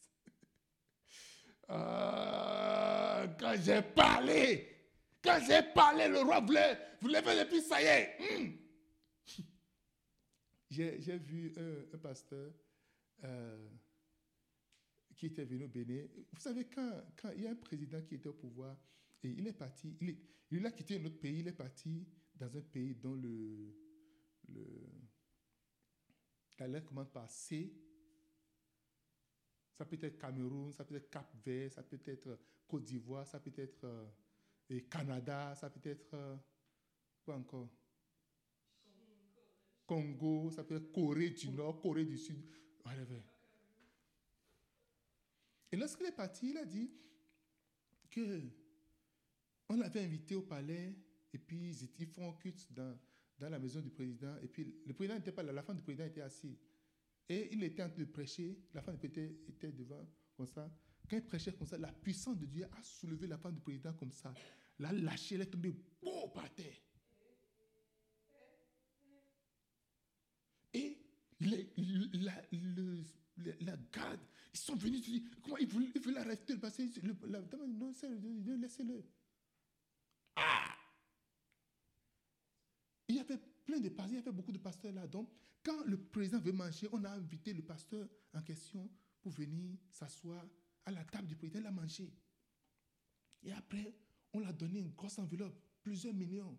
Ah, 1.67 3.25
quand 3.39 3.55
j'ai 3.59 3.81
parlé, 3.81 4.74
quand 5.25 5.39
j'ai 5.45 5.61
parlé, 5.73 6.07
le 6.07 6.21
roi 6.21 6.39
voulait, 6.39 6.77
voulait 7.01 7.21
faire 7.21 7.41
et 7.41 7.47
puis 7.47 7.61
ça 7.61 7.81
y 7.81 7.85
est. 7.85 8.17
Hmm. 8.19 8.51
J'ai 10.69 11.17
vu 11.17 11.53
un, 11.57 11.97
pasteur 11.97 12.53
euh, 13.23 13.69
qui 15.15 15.27
était 15.27 15.45
venu 15.45 15.65
au 15.65 15.67
Bénin. 15.67 16.05
Vous 16.31 16.39
savez, 16.39 16.65
quand, 16.65 17.03
quand, 17.15 17.31
il 17.35 17.43
y 17.43 17.47
a 17.47 17.51
un 17.51 17.55
président 17.55 18.01
qui 18.01 18.15
était 18.15 18.27
au 18.27 18.33
pouvoir, 18.33 18.77
et 19.23 19.29
il 19.29 19.47
est 19.47 19.53
parti, 19.53 19.97
il, 20.01 20.17
il 20.51 20.65
a 20.65 20.71
quitté 20.71 20.99
notre 20.99 21.19
pays, 21.19 21.39
il 21.39 21.47
est 21.47 21.53
parti 21.53 22.05
dans 22.35 22.55
un 22.55 22.61
pays 22.61 22.93
dont 22.95 23.15
le, 23.15 23.73
le, 24.49 24.65
la 26.59 26.67
lettre 26.67 26.87
commence 26.87 27.09
par 27.09 27.29
C. 27.29 27.73
Ça 29.73 29.85
peut 29.85 29.99
être 30.01 30.17
Cameroun, 30.17 30.71
ça 30.71 30.85
peut 30.85 30.95
être 30.95 31.09
Cap-Vert, 31.09 31.71
ça 31.71 31.83
peut 31.83 31.99
être 32.05 32.39
Côte 32.67 32.83
d'Ivoire, 32.83 33.27
ça 33.27 33.39
peut 33.39 33.53
être 33.57 33.83
euh, 33.83 34.05
et 34.69 34.83
Canada, 34.85 35.53
ça 35.55 35.69
peut 35.69 35.89
être 35.89 36.13
euh, 36.13 36.35
quoi 37.23 37.35
encore? 37.35 37.69
Congo, 39.85 40.49
ça 40.51 40.63
peut 40.63 40.75
être 40.75 40.91
Corée 40.91 41.29
du 41.29 41.49
Nord, 41.51 41.79
Corée 41.79 42.05
du 42.05 42.17
Sud, 42.17 42.43
whatever. 42.83 43.21
Et 45.71 45.77
lorsqu'il 45.77 46.07
est 46.07 46.11
parti, 46.11 46.49
il 46.49 46.57
a 46.57 46.65
dit 46.65 46.91
que 48.09 48.41
on 49.69 49.77
l'avait 49.77 50.03
invité 50.03 50.35
au 50.35 50.41
palais 50.41 50.95
et 51.33 51.37
puis 51.37 51.75
ils 51.99 52.07
font 52.07 52.29
un 52.29 52.33
culte 52.33 52.71
dans, 52.71 52.97
la 53.39 53.59
maison 53.59 53.81
du 53.81 53.89
président. 53.89 54.35
Et 54.41 54.47
puis 54.47 54.73
le 54.85 54.93
président 54.93 55.15
n'était 55.15 55.31
pas 55.31 55.43
là, 55.43 55.51
la 55.51 55.63
femme 55.63 55.75
du 55.75 55.83
président 55.83 56.05
était 56.05 56.21
assise. 56.21 56.57
Et 57.27 57.49
il 57.53 57.63
était 57.63 57.83
en 57.83 57.89
train 57.89 57.99
de 57.99 58.05
prêcher, 58.05 58.57
la 58.73 58.81
femme 58.81 58.97
président 58.97 59.35
était 59.49 59.71
devant, 59.71 60.07
comme 60.37 60.47
ça. 60.47 60.71
Quand 61.09 61.17
il 61.17 61.23
prêchait 61.23 61.53
comme 61.53 61.67
ça, 61.67 61.77
la 61.77 61.91
puissance 61.91 62.37
de 62.37 62.45
Dieu 62.45 62.65
a 62.65 62.81
soulevé 62.81 63.27
la 63.27 63.37
femme 63.37 63.53
du 63.53 63.61
président 63.61 63.93
comme 63.93 64.11
ça. 64.11 64.33
L'a 64.79 64.91
lâché, 64.91 65.35
elle 65.35 65.41
est 65.41 65.45
tombée 65.45 65.75
beau 66.01 66.27
par 66.29 66.49
terre. 66.53 66.75
Et 70.73 70.97
les, 71.39 71.71
la, 72.13 72.33
la, 73.61 73.77
garde, 73.91 74.19
ils 74.53 74.59
sont 74.59 74.75
venus, 74.75 75.01
dire, 75.01 75.21
comment 75.41 75.57
ils 75.57 75.67
veulent, 75.67 75.91
ils 75.93 76.01
veulent 76.01 76.17
arrêter. 76.17 76.55
Le, 76.55 77.15
la 77.27 77.41
dame 77.41 77.77
non, 77.77 77.93
laissez-le. 78.57 79.03
Ah 80.35 80.75
Il 83.07 83.15
y 83.15 83.19
avait 83.19 83.39
plein 83.65 83.79
de 83.79 83.89
pasteurs, 83.89 84.11
il 84.11 84.15
y 84.15 84.17
avait 84.17 84.31
beaucoup 84.31 84.51
de 84.51 84.57
pasteurs 84.57 84.91
là. 84.91 85.07
Donc, 85.07 85.29
quand 85.63 85.83
le 85.85 85.97
président 85.97 86.39
veut 86.39 86.51
manger, 86.51 86.87
on 86.91 87.03
a 87.05 87.09
invité 87.11 87.53
le 87.53 87.61
pasteur 87.61 88.07
en 88.33 88.41
question 88.41 88.89
pour 89.21 89.31
venir 89.31 89.77
s'asseoir 89.91 90.43
à 90.85 90.91
la 90.91 91.03
table 91.03 91.27
du 91.27 91.35
président, 91.35 91.59
il 91.59 91.65
a 91.65 91.71
mangé. 91.71 92.13
Et 93.43 93.51
après, 93.51 93.93
on 94.33 94.39
l'a 94.39 94.51
donné 94.51 94.79
une 94.79 94.91
grosse 94.91 95.17
enveloppe, 95.19 95.57
plusieurs 95.81 96.13
millions. 96.13 96.57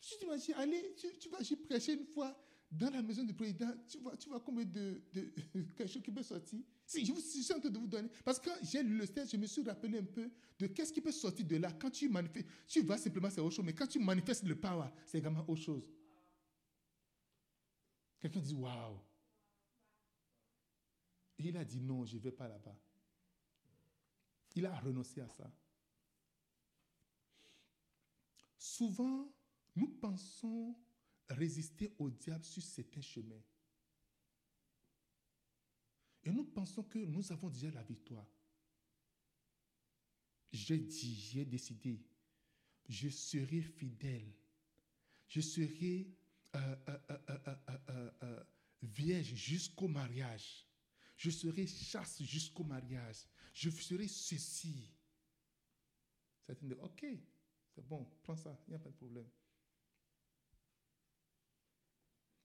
Si 0.00 0.18
tu 0.18 0.24
m'imagines, 0.24 0.54
allez, 0.54 0.94
tu, 1.20 1.28
vas 1.28 1.38
prêcher 1.66 1.94
une 1.94 2.06
fois 2.06 2.36
dans 2.70 2.90
la 2.90 3.02
maison 3.02 3.24
du 3.24 3.34
président, 3.34 3.70
tu 3.86 3.98
vois, 3.98 4.16
tu 4.16 4.28
vois 4.28 4.40
combien 4.40 4.64
de, 4.64 5.02
de 5.12 5.22
quelque 5.76 5.86
chose 5.86 6.02
qui 6.02 6.10
peut 6.10 6.22
sortir. 6.22 6.60
Si 6.86 7.04
je, 7.04 7.12
vous, 7.12 7.20
suis 7.20 7.52
en 7.52 7.60
train 7.60 7.70
de 7.70 7.78
vous 7.78 7.86
donner, 7.86 8.08
parce 8.24 8.38
que 8.38 8.48
quand 8.48 8.56
j'ai 8.62 8.82
lu 8.82 8.96
le 8.96 9.06
texte, 9.08 9.32
je 9.32 9.36
me 9.36 9.46
suis 9.46 9.62
rappelé 9.62 9.98
un 9.98 10.04
peu 10.04 10.30
de 10.58 10.66
qu'est-ce 10.66 10.92
qui 10.92 11.00
peut 11.00 11.12
sortir 11.12 11.46
de 11.46 11.56
là. 11.56 11.72
Quand 11.72 11.90
tu 11.90 12.08
manifestes, 12.08 12.46
tu 12.66 12.82
vas 12.82 12.96
simplement, 12.96 13.30
c'est 13.30 13.40
autre 13.40 13.54
chose, 13.54 13.64
mais 13.64 13.74
quand 13.74 13.86
tu 13.86 13.98
manifestes 13.98 14.44
le 14.44 14.58
power, 14.58 14.88
c'est 15.04 15.18
également 15.18 15.44
autre 15.46 15.60
chose. 15.62 15.84
Quelqu'un 18.20 18.40
dit 18.40 18.54
waouh. 18.54 18.98
Il 21.38 21.56
a 21.56 21.64
dit 21.64 21.80
non, 21.80 22.04
je 22.04 22.16
ne 22.16 22.20
vais 22.22 22.32
pas 22.32 22.48
là-bas. 22.48 22.76
Il 24.54 24.66
a 24.66 24.78
renoncé 24.80 25.20
à 25.20 25.28
ça. 25.28 25.50
Souvent, 28.58 29.32
nous 29.76 29.88
pensons 29.88 30.76
résister 31.28 31.94
au 31.98 32.10
diable 32.10 32.44
sur 32.44 32.62
certains 32.62 33.00
chemins. 33.00 33.42
Et 36.24 36.30
nous 36.30 36.44
pensons 36.44 36.82
que 36.82 36.98
nous 36.98 37.32
avons 37.32 37.48
déjà 37.48 37.70
la 37.70 37.82
victoire. 37.82 38.26
J'ai 40.50 40.78
dit, 40.78 41.14
j'ai 41.14 41.44
décidé, 41.44 42.00
je 42.88 43.08
serai 43.08 43.60
fidèle. 43.62 44.32
Je 45.28 45.40
serai 45.40 46.10
euh, 46.54 46.76
euh, 46.88 48.10
euh, 48.22 48.44
vierge 48.82 49.34
jusqu'au 49.34 49.88
mariage. 49.88 50.67
Je 51.18 51.30
serai 51.30 51.66
chasse 51.66 52.22
jusqu'au 52.22 52.62
mariage. 52.62 53.26
Je 53.52 53.68
ferai 53.70 54.06
ceci. 54.06 54.88
Certains 56.46 56.66
disent, 56.66 56.78
ok, 56.80 57.06
c'est 57.74 57.86
bon, 57.86 58.08
prends 58.22 58.36
ça, 58.36 58.56
il 58.66 58.70
n'y 58.70 58.76
a 58.76 58.78
pas 58.78 58.90
de 58.90 58.94
problème. 58.94 59.28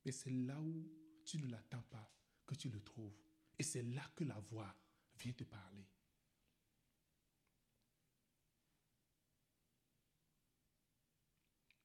Mais 0.03 0.11
c'est 0.11 0.31
là 0.31 0.59
où 0.59 0.91
tu 1.23 1.37
ne 1.37 1.47
l'attends 1.47 1.83
pas 1.83 2.11
que 2.47 2.55
tu 2.55 2.69
le 2.69 2.81
trouves. 2.81 3.15
Et 3.57 3.63
c'est 3.63 3.83
là 3.83 4.11
que 4.15 4.23
la 4.23 4.39
voix 4.39 4.75
vient 5.19 5.33
te 5.33 5.43
parler. 5.43 5.87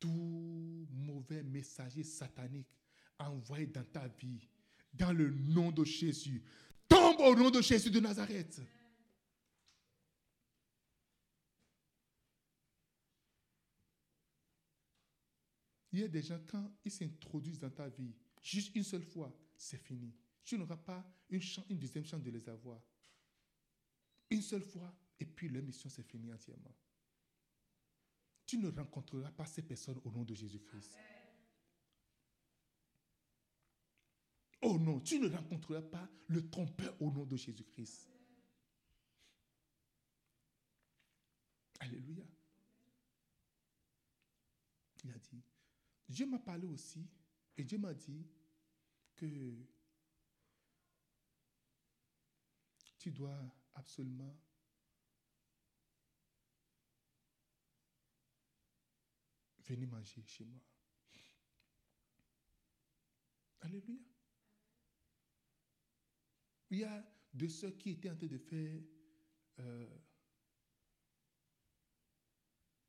Tout 0.01 0.89
mauvais 0.91 1.43
messager 1.43 2.03
satanique 2.03 2.81
envoyé 3.19 3.67
dans 3.67 3.85
ta 3.85 4.09
vie, 4.09 4.49
dans 4.95 5.13
le 5.13 5.31
nom 5.31 5.71
de 5.71 5.85
Jésus, 5.85 6.43
tombe 6.89 7.21
au 7.21 7.35
nom 7.35 7.51
de 7.51 7.61
Jésus 7.61 7.91
de 7.91 8.01
Nazareth. 8.01 8.61
Il 15.93 16.01
y 16.01 16.05
a 16.05 16.09
des 16.09 16.23
gens, 16.23 16.39
quand 16.47 16.71
ils 16.85 16.93
s'introduisent 16.93 17.59
dans 17.59 17.71
ta 17.71 17.89
vie, 17.89 18.15
juste 18.43 18.75
une 18.77 18.85
seule 18.85 19.03
fois, 19.03 19.35
c'est 19.57 19.79
fini. 19.79 20.15
Tu 20.45 20.57
n'auras 20.59 20.77
pas 20.77 21.05
une, 21.29 21.41
deuxième 21.79 22.05
chance 22.05 22.23
de 22.23 22.31
les 22.31 22.49
avoir. 22.49 22.81
Une 24.31 24.43
seule 24.43 24.63
fois, 24.63 24.95
et 25.19 25.25
puis 25.25 25.49
leur 25.49 25.63
mission, 25.63 25.89
c'est 25.89 26.03
fini 26.03 26.33
entièrement. 26.33 26.75
Tu 28.47 28.59
ne 28.59 28.69
rencontreras 28.69 29.31
pas 29.33 29.47
ces 29.47 29.63
personnes 29.63 30.01
au 30.05 30.11
nom 30.11 30.25
de 30.25 30.35
Jésus-Christ. 30.35 30.97
Oh 34.61 34.79
non, 34.79 35.01
tu 35.01 35.21
ne 35.21 35.29
rencontreras 35.29 35.83
pas 35.83 36.09
le 36.27 36.49
trompeur 36.51 37.01
au 37.01 37.11
nom 37.11 37.25
de 37.25 37.37
Jésus-Christ. 37.37 38.09
Alléluia. 41.81 42.25
Il 45.05 45.13
a 45.13 45.19
dit, 45.19 45.43
Dieu 46.09 46.27
m'a 46.27 46.41
parlé 46.41 46.67
aussi 46.67 47.09
et 47.57 47.65
Dieu 47.65 47.79
m'a 47.79 47.95
dit 47.95 48.27
que 49.15 49.55
tu 52.99 53.13
dois 53.13 53.39
absolument 53.75 54.37
venir 59.61 59.89
manger 59.89 60.25
chez 60.27 60.45
moi. 60.45 60.61
Alléluia. 63.61 64.08
Il 66.71 66.79
y 66.79 66.85
a 66.85 67.07
de 67.33 67.47
ceux 67.49 67.71
qui 67.71 67.91
étaient 67.91 68.11
en 68.11 68.17
train 68.17 68.27
de 68.27 68.39
faire 68.39 68.81
euh, 69.61 69.99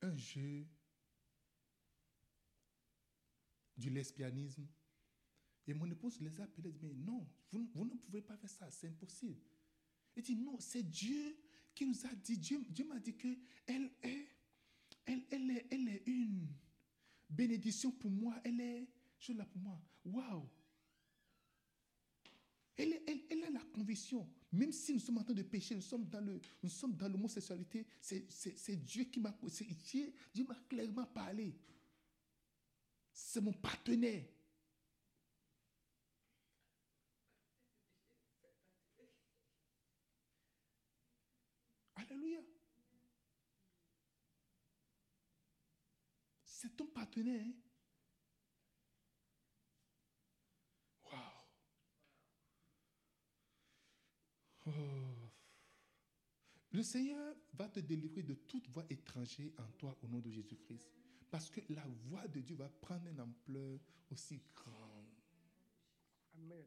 un 0.01 0.15
jeu 0.15 0.65
du 3.77 3.89
lesbianisme. 3.89 4.67
Et 5.67 5.73
mon 5.73 5.89
épouse 5.89 6.19
les 6.19 6.39
a 6.41 6.43
appelés, 6.43 6.73
mais 6.82 6.93
non, 6.93 7.27
vous, 7.51 7.69
vous, 7.73 7.86
ne 7.86 7.95
pouvez 7.95 8.21
pas 8.21 8.36
faire 8.38 8.49
ça, 8.49 8.69
c'est 8.71 8.88
impossible. 8.88 9.39
Il 10.15 10.23
dit, 10.23 10.36
non, 10.36 10.59
c'est 10.59 10.84
Dieu 10.84 11.38
qui 11.75 11.86
nous 11.86 12.05
a 12.05 12.13
dit, 12.15 12.38
Dieu, 12.38 12.65
Dieu 12.69 12.86
m'a 12.86 12.99
dit 12.99 13.15
que 13.15 13.27
elle 13.67 13.91
est, 14.01 14.27
elle, 15.05 15.23
elle, 15.30 15.51
est, 15.51 15.67
elle 15.71 15.88
est 15.88 16.03
une 16.07 16.47
bénédiction 17.30 17.91
pour 17.91 18.09
moi, 18.09 18.36
elle 18.43 18.59
est, 18.59 18.88
je 19.19 19.34
là 19.34 19.45
pour 19.45 19.61
moi. 19.61 19.82
Waouh! 20.05 20.49
Elle, 22.80 23.43
a 23.43 23.49
la 23.49 23.59
conviction, 23.73 24.25
même 24.53 24.71
si 24.71 24.93
nous 24.93 24.99
sommes 24.99 25.17
en 25.17 25.23
train 25.23 25.34
de 25.34 25.41
pécher, 25.41 25.75
nous 25.75 25.82
sommes 25.82 26.05
dans 26.05 26.21
le, 26.21 26.39
nous 26.63 26.69
sommes 26.69 26.95
dans 26.95 27.09
l'homosexualité, 27.09 27.86
c'est 27.99 28.86
Dieu 28.86 29.03
qui 29.03 29.19
m'a, 29.19 29.38
Dieu, 29.84 30.13
Dieu 30.34 30.45
m'a 30.47 30.55
clairement 30.69 31.05
parlé. 31.05 31.53
C'est 33.11 33.41
mon 33.41 33.51
partenaire. 33.51 34.23
Alléluia. 41.95 42.39
C'est 46.45 46.77
ton 46.77 46.86
partenaire. 46.86 47.45
Hein? 47.45 47.68
Oh. 54.78 55.30
Le 56.72 56.84
Seigneur 56.84 57.36
va 57.53 57.67
te 57.67 57.80
délivrer 57.80 58.24
de 58.24 58.36
toute 58.36 58.67
voix 58.70 58.86
étrangère 58.89 59.51
en 59.57 59.67
toi 59.78 59.97
au 60.03 60.07
nom 60.07 60.20
de 60.20 60.30
Jésus-Christ. 60.30 60.89
Parce 61.32 61.49
que 61.49 61.61
la 61.70 61.86
voix 62.07 62.28
de 62.28 62.41
Dieu 62.41 62.55
va 62.55 62.70
prendre 62.70 63.07
une 63.07 63.20
ampleur 63.20 63.80
aussi 64.09 64.41
grande. 64.55 65.07
Amen. 66.36 66.65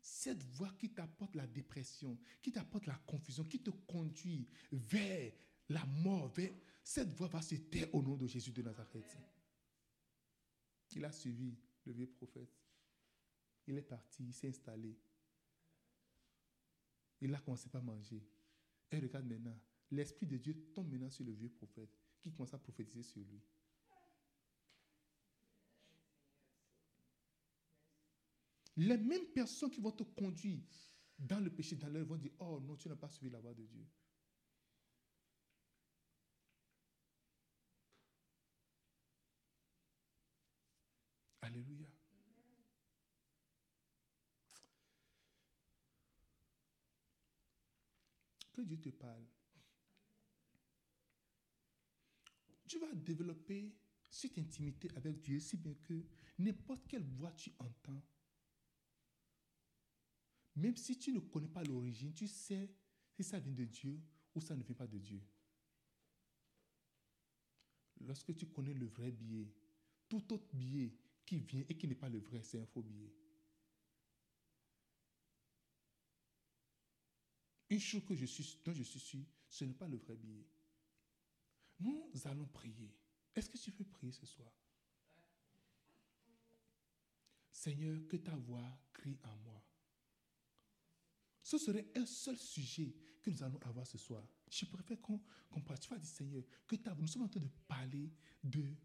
Cette 0.00 0.42
voix 0.42 0.72
qui 0.78 0.90
t'apporte 0.90 1.34
la 1.34 1.46
dépression, 1.46 2.18
qui 2.42 2.52
t'apporte 2.52 2.86
la 2.86 2.96
confusion, 3.06 3.44
qui 3.44 3.62
te 3.62 3.70
conduit 3.70 4.48
vers 4.72 5.32
la 5.68 5.84
mort, 5.86 6.28
vers... 6.28 6.52
cette 6.82 7.12
voix 7.12 7.28
va 7.28 7.42
se 7.42 7.54
taire 7.54 7.94
au 7.94 8.02
nom 8.02 8.16
de 8.16 8.26
Jésus 8.26 8.52
de 8.52 8.62
Nazareth. 8.62 9.16
Il 10.94 11.04
a 11.04 11.12
suivi 11.12 11.56
le 11.84 11.92
vieux 11.92 12.08
prophète. 12.08 12.52
Il 13.66 13.78
est 13.78 13.82
parti, 13.82 14.24
il 14.24 14.34
s'est 14.34 14.48
installé. 14.48 14.98
Il 17.22 17.32
a 17.36 17.38
commencé 17.38 17.68
à 17.72 17.80
manger. 17.80 18.20
Et 18.90 18.98
regarde 18.98 19.26
maintenant, 19.26 19.56
l'Esprit 19.92 20.26
de 20.26 20.36
Dieu 20.36 20.54
tombe 20.74 20.90
maintenant 20.90 21.08
sur 21.08 21.24
le 21.24 21.30
vieux 21.32 21.48
prophète 21.48 21.96
qui 22.20 22.32
commence 22.32 22.52
à 22.52 22.58
prophétiser 22.58 23.04
sur 23.04 23.22
lui. 23.22 23.40
Les 28.76 28.96
mêmes 28.96 29.26
personnes 29.26 29.70
qui 29.70 29.80
vont 29.80 29.92
te 29.92 30.02
conduire 30.02 30.64
dans 31.16 31.38
le 31.38 31.50
péché, 31.50 31.76
dans 31.76 31.88
leur 31.88 32.04
vont 32.04 32.16
dire, 32.16 32.32
oh 32.40 32.58
non, 32.60 32.74
tu 32.74 32.88
n'as 32.88 32.96
pas 32.96 33.08
suivi 33.08 33.30
la 33.30 33.38
voie 33.38 33.54
de 33.54 33.64
Dieu. 33.66 33.86
Alléluia. 41.42 41.81
Dieu 48.64 48.80
te 48.80 48.90
parle. 48.90 49.24
tu 52.72 52.78
vas 52.78 52.94
développer 52.94 53.70
cette 54.10 54.38
intimité 54.38 54.88
avec 54.96 55.20
Dieu 55.20 55.38
si 55.40 55.58
bien 55.58 55.74
que 55.74 56.06
n'importe 56.38 56.88
quelle 56.88 57.04
voix 57.04 57.30
tu 57.32 57.52
entends, 57.58 58.02
même 60.56 60.76
si 60.76 60.98
tu 60.98 61.12
ne 61.12 61.20
connais 61.20 61.48
pas 61.48 61.62
l'origine, 61.64 62.14
tu 62.14 62.26
sais 62.26 62.70
si 63.10 63.22
ça 63.22 63.38
vient 63.40 63.52
de 63.52 63.66
Dieu 63.66 64.00
ou 64.34 64.40
ça 64.40 64.56
ne 64.56 64.62
vient 64.62 64.74
pas 64.74 64.86
de 64.86 64.96
Dieu. 64.96 65.22
Lorsque 68.00 68.34
tu 68.34 68.46
connais 68.46 68.72
le 68.72 68.86
vrai 68.86 69.10
billet, 69.10 69.52
tout 70.08 70.32
autre 70.32 70.48
billet 70.54 70.96
qui 71.26 71.40
vient 71.40 71.64
et 71.68 71.76
qui 71.76 71.86
n'est 71.86 71.94
pas 71.94 72.08
le 72.08 72.20
vrai, 72.20 72.42
c'est 72.42 72.58
un 72.58 72.66
faux 72.66 72.82
billet. 72.82 73.12
Une 77.72 77.80
chose 77.80 78.04
que 78.04 78.14
je 78.14 78.26
suis, 78.26 78.58
dont 78.62 78.74
je 78.74 78.82
suis 78.82 79.00
sûr, 79.00 79.24
ce 79.48 79.64
n'est 79.64 79.72
pas 79.72 79.88
le 79.88 79.96
vrai 79.96 80.14
billet. 80.14 80.46
Nous 81.80 82.06
allons 82.26 82.44
prier. 82.44 82.94
Est-ce 83.34 83.48
que 83.48 83.56
tu 83.56 83.70
veux 83.70 83.86
prier 83.86 84.12
ce 84.12 84.26
soir? 84.26 84.52
Seigneur, 87.50 88.06
que 88.08 88.18
ta 88.18 88.36
voix 88.36 88.78
crie 88.92 89.18
en 89.22 89.34
moi. 89.38 89.64
Ce 91.42 91.56
serait 91.56 91.90
un 91.96 92.04
seul 92.04 92.36
sujet 92.36 92.94
que 93.22 93.30
nous 93.30 93.42
allons 93.42 93.58
avoir 93.62 93.86
ce 93.86 93.96
soir. 93.96 94.22
Je 94.50 94.66
préfère 94.66 95.00
qu'on 95.00 95.18
parle. 95.64 95.78
Tu 95.78 95.88
vas 95.88 95.96
dire, 95.96 96.10
Seigneur, 96.10 96.42
que 96.66 96.76
ta. 96.76 96.94
Nous 96.94 97.06
sommes 97.06 97.22
en 97.22 97.28
train 97.28 97.40
de 97.40 97.48
parler 97.66 98.12
de 98.44 98.76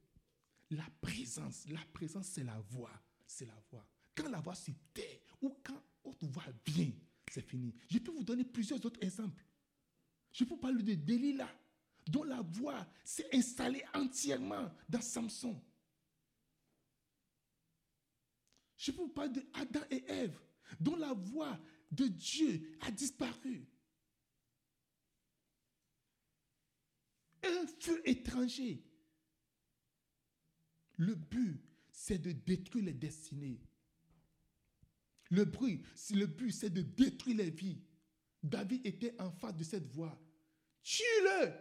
la 0.70 0.90
présence. 1.02 1.68
La 1.68 1.84
présence, 1.92 2.28
c'est 2.28 2.46
la 2.46 2.62
voix. 2.62 3.04
C'est 3.26 3.48
la 3.48 3.62
voix. 3.70 3.86
quand 4.16 4.30
la 4.30 4.40
voix 4.40 4.56
se 4.56 4.72
tait 4.94 5.26
ou 5.42 5.60
quand 5.62 5.84
autre 6.06 6.26
voix 6.28 6.46
vient, 6.66 6.94
fini. 7.42 7.74
Je 7.90 8.00
peux 8.00 8.12
vous 8.12 8.24
donner 8.24 8.44
plusieurs 8.44 8.84
autres 8.86 9.02
exemples. 9.04 9.44
Je 10.32 10.44
peux 10.44 10.58
parler 10.58 10.84
de 10.84 10.96
Delilah, 10.96 11.52
dont 12.08 12.24
la 12.24 12.42
voix 12.42 12.86
s'est 13.04 13.28
installée 13.34 13.84
entièrement 13.94 14.72
dans 14.88 15.02
Samson. 15.02 15.62
Je 18.78 18.92
peux 18.92 19.02
vous 19.02 19.10
parler 19.10 19.32
de 19.32 19.46
Adam 19.54 19.82
et 19.90 20.04
Ève, 20.08 20.40
dont 20.80 20.96
la 20.96 21.14
voix 21.14 21.60
de 21.92 22.08
Dieu 22.08 22.78
a 22.82 22.92
disparu. 22.92 23.66
Un 27.44 27.68
feu 27.80 28.02
étranger. 28.06 28.84
Le 30.98 31.16
but, 31.16 31.62
c'est 31.92 32.20
de 32.20 32.32
détruire 32.32 32.86
les 32.86 32.94
destinées. 32.94 33.60
Le 35.30 35.46
bruit, 35.46 35.82
le 36.12 36.26
but, 36.26 36.52
c'est 36.52 36.70
de 36.70 36.82
détruire 36.82 37.38
les 37.38 37.50
vies. 37.50 37.82
David 38.42 38.86
était 38.86 39.16
en 39.20 39.32
face 39.32 39.56
de 39.56 39.64
cette 39.64 39.88
voix. 39.88 40.18
Tue-le. 40.84 41.52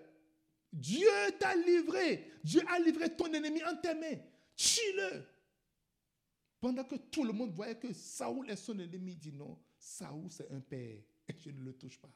Dieu 0.72 1.08
t'a 1.38 1.56
livré. 1.56 2.30
Dieu 2.44 2.62
a 2.68 2.78
livré 2.78 3.14
ton 3.16 3.32
ennemi 3.32 3.62
en 3.64 3.76
tes 3.76 3.94
mains. 3.94 4.20
Tue-le. 4.54 5.24
Pendant 6.60 6.84
que 6.84 6.96
tout 6.96 7.24
le 7.24 7.32
monde 7.32 7.52
voyait 7.52 7.78
que 7.78 7.92
Saoul 7.92 8.50
est 8.50 8.56
son 8.56 8.78
ennemi, 8.78 9.12
il 9.12 9.18
dit 9.18 9.32
non, 9.32 9.58
Saoul 9.78 10.30
c'est 10.30 10.50
un 10.50 10.60
père. 10.60 10.98
Et 11.28 11.34
je 11.38 11.50
ne 11.50 11.62
le 11.62 11.72
touche 11.74 11.98
pas. 11.98 12.10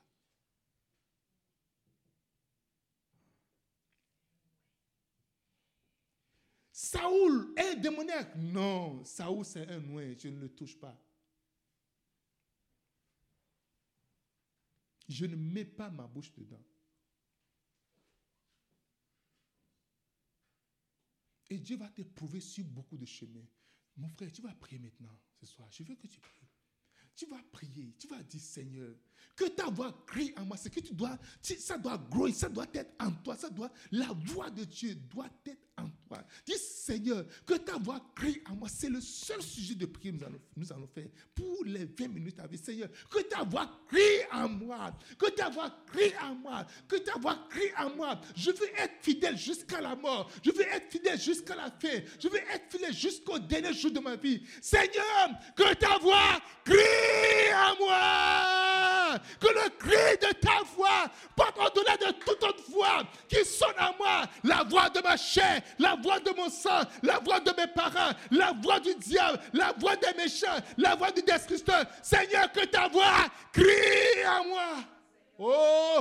Saoul 6.72 7.52
est 7.56 7.76
démoniaque. 7.76 8.34
Non, 8.36 9.04
Saoul 9.04 9.44
c'est 9.44 9.68
un 9.68 9.80
noir, 9.80 10.04
je 10.18 10.28
ne 10.28 10.40
le 10.40 10.48
touche 10.48 10.78
pas. 10.78 10.98
Je 15.10 15.26
ne 15.26 15.34
mets 15.34 15.64
pas 15.64 15.90
ma 15.90 16.06
bouche 16.06 16.32
dedans. 16.32 16.64
Et 21.50 21.58
Dieu 21.58 21.76
va 21.76 21.88
te 21.88 22.02
prouver 22.02 22.38
sur 22.38 22.64
beaucoup 22.64 22.96
de 22.96 23.04
chemins. 23.04 23.44
Mon 23.96 24.08
frère, 24.08 24.30
tu 24.30 24.40
vas 24.40 24.54
prier 24.54 24.78
maintenant, 24.78 25.18
ce 25.40 25.46
soir. 25.46 25.68
Je 25.72 25.82
veux 25.82 25.96
que 25.96 26.06
tu 26.06 26.20
pries. 26.20 26.46
Tu 27.16 27.26
vas 27.26 27.42
prier, 27.50 27.92
tu 27.98 28.06
vas 28.06 28.22
dire 28.22 28.40
Seigneur, 28.40 28.94
que 29.34 29.46
ta 29.46 29.68
voix 29.68 29.92
crie 30.06 30.32
en 30.36 30.46
moi. 30.46 30.56
C'est 30.56 30.70
que 30.70 30.78
tu 30.78 30.94
dois, 30.94 31.18
ça 31.42 31.76
doit 31.76 31.98
grouiller, 31.98 32.32
ça 32.32 32.48
doit 32.48 32.68
être 32.72 32.94
en 33.00 33.10
toi. 33.10 33.36
Ça 33.36 33.50
doit, 33.50 33.72
la 33.90 34.12
voix 34.12 34.48
de 34.48 34.62
Dieu 34.62 34.94
doit 34.94 35.28
être 35.44 35.69
Dis 36.46 36.58
Seigneur, 36.58 37.24
que 37.46 37.54
ta 37.54 37.78
voix 37.78 38.00
crie 38.14 38.40
en 38.50 38.56
moi. 38.56 38.68
C'est 38.68 38.88
le 38.88 39.00
seul 39.00 39.42
sujet 39.42 39.74
de 39.74 39.86
prière 39.86 40.14
que 40.14 40.18
nous 40.56 40.72
allons, 40.72 40.80
nous 40.80 40.88
faire 40.88 41.08
pour 41.34 41.64
les 41.64 41.84
20 41.84 42.08
minutes 42.08 42.38
avec 42.40 42.58
Seigneur. 42.64 42.88
Que 43.10 43.20
ta 43.22 43.42
voix 43.44 43.70
crie 43.88 44.00
en 44.32 44.48
moi. 44.48 44.92
Que 45.18 45.30
ta 45.30 45.48
voix 45.48 45.70
crie 45.86 46.12
en 46.22 46.34
moi. 46.34 46.66
Que 46.88 46.96
ta 46.96 47.18
voix 47.18 47.46
crie 47.48 47.70
en 47.78 47.94
moi. 47.94 48.20
Je 48.34 48.50
veux 48.50 48.68
être 48.76 48.94
fidèle 49.02 49.36
jusqu'à 49.36 49.80
la 49.80 49.94
mort. 49.94 50.30
Je 50.42 50.50
veux 50.50 50.62
être 50.66 50.90
fidèle 50.90 51.20
jusqu'à 51.20 51.54
la 51.54 51.70
fin. 51.70 52.00
Je 52.18 52.28
veux 52.28 52.38
être 52.38 52.70
fidèle 52.70 52.94
jusqu'au 52.94 53.38
dernier 53.38 53.72
jour 53.72 53.90
de 53.90 54.00
ma 54.00 54.16
vie. 54.16 54.42
Seigneur, 54.60 55.30
que 55.56 55.74
ta 55.74 55.98
voix 55.98 56.40
crie 56.64 57.54
en 57.54 57.84
moi. 57.84 58.89
Que 59.40 59.48
le 59.48 59.68
cri 59.78 60.16
de 60.20 60.32
ta 60.34 60.62
voix 60.76 61.06
porte 61.36 61.58
au-delà 61.58 61.96
de 61.96 62.12
toute 62.12 62.42
autre 62.42 62.70
voix 62.70 63.02
qui 63.28 63.44
sonne 63.44 63.74
en 63.78 63.94
moi. 63.98 64.22
La 64.44 64.62
voix 64.64 64.90
de 64.90 65.00
ma 65.00 65.16
chair, 65.16 65.62
la 65.78 65.96
voix 65.96 66.20
de 66.20 66.30
mon 66.36 66.48
sang, 66.48 66.82
la 67.02 67.18
voix 67.18 67.40
de 67.40 67.52
mes 67.56 67.66
parents, 67.68 68.12
la 68.30 68.52
voix 68.62 68.80
du 68.80 68.94
diable, 68.94 69.40
la 69.52 69.72
voix 69.78 69.96
des 69.96 70.12
méchants, 70.16 70.58
la 70.76 70.94
voix 70.94 71.10
du 71.10 71.22
destructeur. 71.22 71.84
Seigneur, 72.02 72.50
que 72.52 72.64
ta 72.66 72.88
voix 72.88 73.26
crie 73.52 74.26
en 74.26 74.44
moi. 74.48 74.62
Oh! 75.38 76.00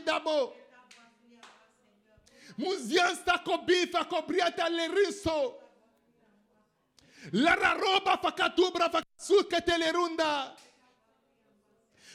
Dabo. 0.00 0.52
La 7.32 7.54
raroba 7.56 8.18
facatubra 8.18 8.90
que 9.48 9.60
telerunda. 9.62 10.54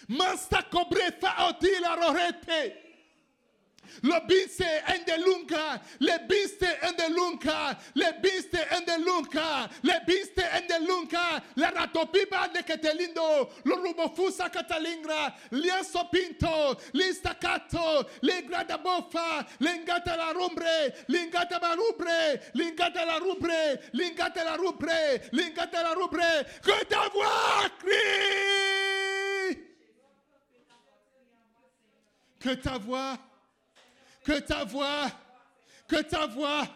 Masta 0.07 0.68
cobrefa 0.70 1.47
otila 1.47 1.95
rorete. 1.95 2.89
Le 4.02 4.20
beeste 4.28 4.84
en 4.88 5.04
de 5.06 5.18
lunca, 5.24 5.82
le 6.00 6.18
beeste 6.28 6.80
en 6.82 6.96
de 6.96 7.14
lunca, 7.14 7.78
le 7.96 8.14
beeste 8.22 8.60
en 8.72 8.86
de 8.86 9.04
lunca, 9.04 9.70
le 9.84 9.94
beeste 10.06 10.42
en 10.42 10.68
de 10.68 10.86
lunca, 10.86 11.44
la 11.56 11.72
ratopiba 11.72 12.48
de 12.54 12.64
Ketelindo, 12.64 13.50
lo 13.66 13.76
rubofusa 13.76 14.50
catalingra, 14.50 15.36
lienzo 15.52 16.08
pinto, 16.12 16.80
l'istaccato, 16.94 18.10
le 18.22 18.44
grada 18.44 18.78
boffa, 18.78 19.46
l'ingata 19.60 20.16
la 20.16 20.32
rumbre, 20.32 21.06
l'ingata 21.08 21.60
la 21.60 21.74
rumbre, 21.76 22.52
l'ingata 22.54 23.06
la 23.06 23.18
rumbre, 23.18 23.90
l'ingata 23.94 24.44
la 24.44 24.56
rumbre, 24.56 25.30
l'ingata 25.32 25.82
la 25.84 25.94
rumbre, 25.94 26.46
que 26.62 26.86
ta 26.86 27.10
voix 27.10 27.70
crie! 27.80 29.70
Que 32.40 32.56
ta 32.56 32.78
voix 32.78 33.18
que 34.24 34.39
ta 34.39 34.63
voix, 34.63 35.11
que 35.88 36.01
ta 36.01 36.28
voix, 36.28 36.67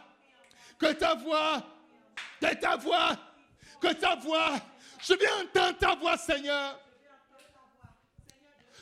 que 0.79 0.93
ta 0.93 1.15
voix, 1.15 1.63
que 2.39 2.53
ta 2.55 2.75
voix, 2.75 3.17
que 3.81 3.93
ta 3.93 4.15
voix, 4.15 4.59
je 5.01 5.13
viens 5.15 5.41
entendre 5.41 5.77
ta 5.77 5.95
voix, 5.95 6.17
Seigneur. 6.17 6.79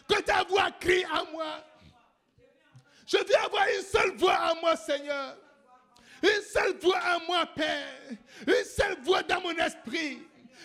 Que 0.08 0.22
ta 0.22 0.44
voix 0.44 0.70
crie 0.72 1.04
à 1.06 1.24
moi. 1.32 1.64
Je 3.08 3.18
viens 3.28 3.44
avoir 3.44 3.68
une 3.68 3.84
seule 3.84 4.16
voix 4.18 4.36
à 4.36 4.54
moi, 4.56 4.76
Seigneur. 4.76 5.38
Une 6.22 6.42
seule 6.44 6.78
voix 6.78 7.00
à 7.00 7.20
moi, 7.20 7.46
Père. 7.48 7.88
Une 8.46 8.66
seule 8.66 9.02
voix 9.02 9.24
dans 9.24 9.42
mon 9.42 9.56
esprit. 9.58 10.22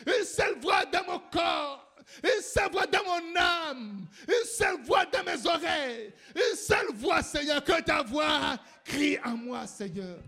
Une 0.06 0.24
seule 0.24 0.58
voix 0.58 0.84
dans 0.86 1.04
mon 1.04 1.18
corps. 1.30 1.85
Une 2.22 2.42
seule 2.42 2.70
voix 2.70 2.86
dans 2.86 3.04
mon 3.04 3.36
âme. 3.36 4.06
Une 4.28 4.48
seule 4.48 4.82
voix 4.82 5.04
dans 5.06 5.24
mes 5.24 5.46
oreilles. 5.46 6.12
Une 6.34 6.56
seule 6.56 6.92
voix, 6.94 7.22
Seigneur. 7.22 7.62
Que 7.62 7.80
ta 7.82 8.02
voix 8.02 8.56
crie 8.84 9.18
en 9.24 9.36
moi, 9.36 9.66
Seigneur. 9.66 10.18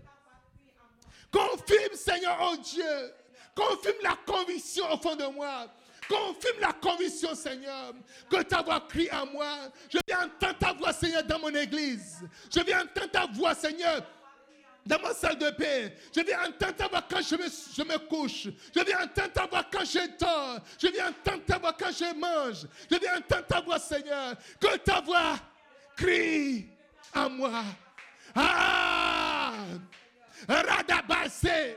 Confirme, 1.31 1.95
Seigneur, 1.95 2.37
oh 2.41 2.57
Dieu. 2.57 3.13
Confirme 3.55 3.97
la 4.03 4.17
conviction 4.25 4.91
au 4.91 4.97
fond 4.97 5.15
de 5.15 5.25
moi. 5.25 5.67
Confirme 6.07 6.59
la 6.59 6.73
conviction, 6.73 7.35
Seigneur, 7.35 7.93
que 8.29 8.41
ta 8.41 8.63
voix 8.63 8.81
crie 8.81 9.09
en 9.11 9.27
moi. 9.27 9.69
Je 9.89 9.99
viens 10.07 10.25
entendre 10.25 10.57
ta 10.57 10.73
voix, 10.73 10.91
Seigneur, 10.91 11.23
dans 11.23 11.37
mon 11.37 11.53
église. 11.53 12.21
Je 12.51 12.61
viens 12.61 12.81
entendre 12.81 13.11
ta 13.11 13.27
voix, 13.27 13.53
Seigneur, 13.53 14.01
dans 14.85 14.99
ma 14.99 15.13
salle 15.13 15.37
de 15.37 15.49
paix. 15.51 15.95
Je 16.15 16.21
viens 16.21 16.39
entendre 16.47 16.75
ta 16.75 16.87
voix 16.87 17.03
quand 17.09 17.21
je 17.21 17.35
me, 17.35 17.47
je 17.75 17.83
me 17.83 17.97
couche. 18.07 18.47
Je 18.75 18.83
viens 18.83 19.03
entendre 19.03 19.31
ta 19.33 19.45
voix 19.45 19.65
quand 19.71 19.85
je 19.85 20.17
dors. 20.19 20.59
Je 20.81 20.87
viens 20.87 21.09
entendre 21.09 21.43
ta 21.45 21.57
voix 21.57 21.73
quand 21.73 21.91
je 21.91 22.15
mange. 22.15 22.67
Je 22.89 22.97
viens 22.97 23.17
entendre 23.17 23.45
ta 23.45 23.61
voix, 23.61 23.79
Seigneur. 23.79 24.35
Que 24.59 24.77
ta 24.77 25.01
voix 25.01 25.39
crie 25.95 26.69
en 27.13 27.29
moi. 27.29 27.63
Ah! 28.35 29.53
Radabase. 30.47 31.75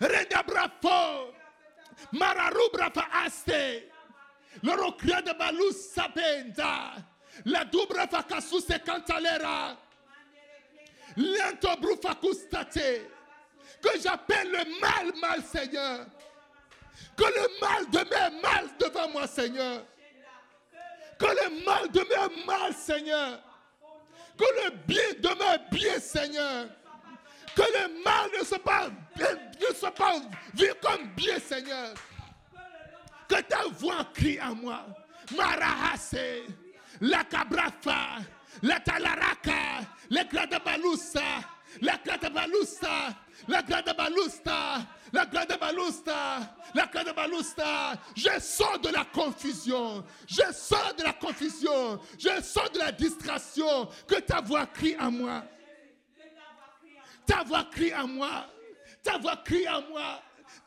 Redabrafo. 0.00 1.34
Mararubra 2.12 2.90
fa 2.90 3.08
aste. 3.24 3.90
Loro 4.62 4.96
de 5.00 5.32
balus 5.38 5.92
sapenta. 5.94 7.04
La 7.44 7.64
dubra 7.64 8.06
fa 8.06 8.22
casuse 8.22 8.80
cantalera. 8.84 9.76
Que 13.82 14.00
j'appelle 14.00 14.50
le 14.50 14.80
mal, 14.80 15.12
mal, 15.20 15.42
Seigneur. 15.42 16.06
Que 17.16 17.24
le 17.24 17.60
mal 17.60 17.90
demeure 17.90 18.30
mal 18.42 18.68
devant 18.78 19.08
moi, 19.08 19.26
Seigneur. 19.26 19.84
Que 21.18 21.26
le 21.26 21.64
mal 21.64 21.90
demeure 21.90 22.30
mal, 22.46 22.72
Seigneur. 22.72 23.40
Que 24.38 24.44
le 24.44 24.70
bien 24.86 25.12
demeure 25.20 25.58
bien, 25.70 25.98
Seigneur. 25.98 26.66
Que 27.54 27.62
le 27.62 28.02
mal 28.02 28.30
ne 28.38 28.44
soit 28.44 28.58
pas, 28.58 28.88
ne 29.16 29.90
pas 29.90 30.14
vu 30.54 30.72
comme 30.80 31.08
bien, 31.14 31.38
Seigneur. 31.38 31.94
Que 33.28 33.40
ta 33.42 33.64
voix 33.78 34.06
crie 34.14 34.38
à 34.38 34.50
moi. 34.50 34.86
Marahase, 35.36 36.44
la 37.00 37.24
cabrafa, 37.24 38.18
la 38.60 38.80
talaraka, 38.80 39.86
la 40.10 40.24
gradabalusa, 40.24 41.22
la 41.80 41.96
gradabalusa, 42.04 43.16
la 43.48 43.62
gradabalusta, 43.62 44.86
la 45.12 45.24
gradabalusta, 45.24 46.56
la 46.74 46.86
gradabalusta. 46.86 47.98
Je 48.14 48.40
sors 48.40 48.78
de 48.78 48.90
la 48.90 49.04
confusion. 49.04 50.04
Je 50.26 50.52
sors 50.52 50.94
de 50.96 51.04
la 51.04 51.12
confusion. 51.12 51.98
Je 52.18 52.42
sors 52.42 52.70
de 52.70 52.78
la 52.78 52.92
distraction. 52.92 53.88
Que 54.06 54.20
ta 54.20 54.40
voix 54.40 54.66
crie 54.66 54.96
à 54.98 55.10
moi. 55.10 55.44
Ta 57.26 57.42
voix 57.42 57.64
crie 57.70 57.92
à 57.92 58.06
moi. 58.06 58.46
Ta 59.02 59.18
voix 59.18 59.36
crie 59.44 59.66
à 59.66 59.80
moi. 59.80 60.22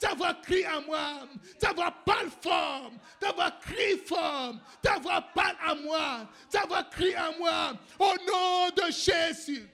Ta 0.06 0.14
voix 0.14 0.36
crie 0.36 0.64
à 0.66 0.80
moi. 0.82 1.28
Ta 1.60 1.74
voix 1.74 1.92
parle 2.06 2.30
fort. 2.40 2.92
Ta 3.20 3.32
voix 3.32 3.50
crie 3.60 3.98
fort. 4.06 4.54
Ta 4.80 5.00
voix 5.00 5.20
parle 5.34 5.56
à 5.66 5.74
moi. 5.74 6.30
Ta 6.52 6.64
voix 6.68 6.84
crie 6.84 7.16
à 7.16 7.32
moi. 7.40 7.74
Au 7.98 8.14
nom 8.28 8.70
de 8.70 8.92
Jésus. 8.92 9.68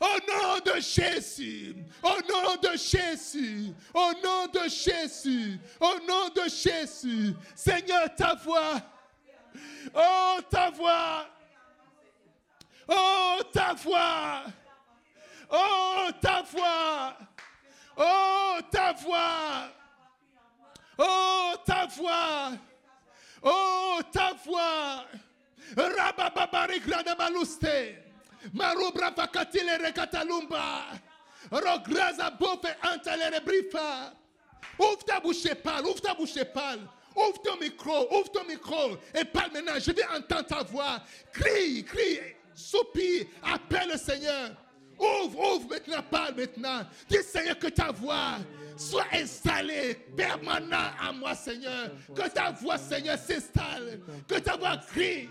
Au 0.00 0.18
nom 0.26 0.58
de 0.58 0.80
Jésus, 0.80 1.76
au 2.02 2.08
nom 2.28 2.56
de 2.60 2.76
Jésus, 2.76 3.72
au 3.94 4.12
nom 4.22 4.46
de 4.52 4.68
Jésus, 4.68 5.58
au 5.80 5.94
nom 6.06 6.28
de 6.34 6.50
Jésus, 6.50 7.32
Seigneur, 7.54 8.14
ta 8.14 8.34
voix, 8.34 8.82
oh 9.94 10.40
ta 10.50 10.68
voix, 10.70 11.26
oh 12.88 13.38
ta 13.52 13.72
voix, 13.72 14.42
oh 15.50 16.08
ta 16.20 16.42
voix, 16.42 17.16
oh 17.96 18.58
ta 18.70 18.92
voix, 18.92 19.68
oh 20.98 21.54
ta 21.64 21.86
voix, 21.86 22.52
oh 23.42 24.00
ta 24.12 24.32
voix, 24.44 25.04
Rabababarik 25.76 26.84
Radamaluste. 26.86 27.96
Marubra 28.52 29.10
vakatile 29.10 29.78
rekatalumba. 29.78 31.00
Rograza 31.50 32.30
bofe 32.38 32.74
antalere 32.82 33.40
brifa. 33.44 34.12
Ouvre 34.78 35.04
ta 35.04 35.20
bouche 35.20 35.46
et 35.46 35.54
parle, 35.54 35.86
ouvre 35.86 36.00
ta 36.00 36.14
bouche 36.14 36.36
et 36.36 36.44
parle. 36.44 36.80
Ouvre 37.16 37.40
ton 37.42 37.56
micro, 37.56 38.12
ouvre 38.12 38.30
ton 38.32 38.44
micro 38.44 38.96
et 39.14 39.24
parle 39.24 39.52
maintenant. 39.52 39.78
Je 39.78 39.92
vais 39.92 40.04
entendre 40.06 40.46
ta 40.46 40.62
voix. 40.62 41.00
Crie, 41.32 41.84
crie, 41.84 42.18
soupire, 42.54 43.26
appelle 43.42 43.90
le 43.92 43.98
Seigneur. 43.98 44.50
Ouvre, 44.98 45.54
ouvre 45.54 45.68
maintenant, 45.68 46.02
parle 46.10 46.34
maintenant. 46.36 46.82
Dis 47.08 47.22
Seigneur 47.22 47.58
que 47.58 47.68
ta 47.68 47.90
voix 47.90 48.38
soit 48.76 49.06
installée 49.12 49.94
permanent 50.16 50.90
à 51.00 51.12
moi, 51.12 51.34
Seigneur. 51.34 51.90
Que 52.14 52.28
ta 52.28 52.50
voix, 52.50 52.78
Seigneur, 52.78 53.18
s'installe. 53.18 54.00
Que 54.28 54.38
ta 54.38 54.56
voix 54.56 54.76
crie. 54.76 55.28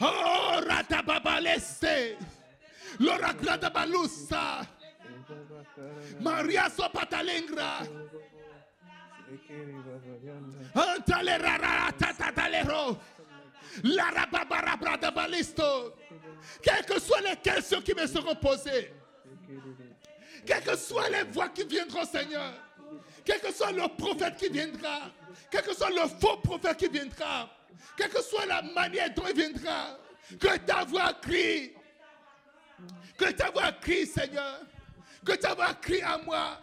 Oh, 0.00 0.60
ratababaleste. 0.66 2.16
Lora 3.00 3.32
gradabalusa. 3.32 4.66
Maria 6.20 6.68
sopatalengra. 6.70 7.80
Antale. 10.74 11.38
La 11.38 11.58
rababarabradabalisto. 11.58 13.17
Quelles 16.62 16.86
que 16.86 17.00
soient 17.00 17.20
les 17.20 17.36
questions 17.36 17.80
qui 17.80 17.94
me 17.94 18.06
seront 18.06 18.34
posées. 18.34 18.92
Quelles 20.46 20.62
que 20.62 20.76
soient 20.76 21.08
les 21.10 21.24
voix 21.24 21.48
qui 21.48 21.64
viendront, 21.64 22.04
Seigneur. 22.04 22.52
Quel 23.24 23.40
que 23.40 23.52
soit 23.52 23.72
le 23.72 23.86
prophète 23.96 24.36
qui 24.36 24.48
viendra. 24.48 25.10
Quel 25.50 25.62
que 25.62 25.74
soit 25.74 25.90
le 25.90 26.08
faux 26.20 26.38
prophète 26.38 26.76
qui 26.76 26.88
viendra. 26.88 27.50
Quelle 27.96 28.10
que 28.10 28.22
soit 28.22 28.46
la 28.46 28.62
manière 28.62 29.12
dont 29.14 29.24
il 29.28 29.34
viendra. 29.34 29.98
Que 30.40 30.56
ta 30.58 30.84
voix 30.84 31.12
crie. 31.20 31.72
Que 33.16 33.30
ta 33.32 33.50
voix 33.50 33.72
crie, 33.72 34.06
Seigneur. 34.06 34.60
Que 35.24 35.36
ta 35.36 35.54
voix 35.54 35.74
crie 35.74 36.00
à 36.02 36.18
moi. 36.18 36.60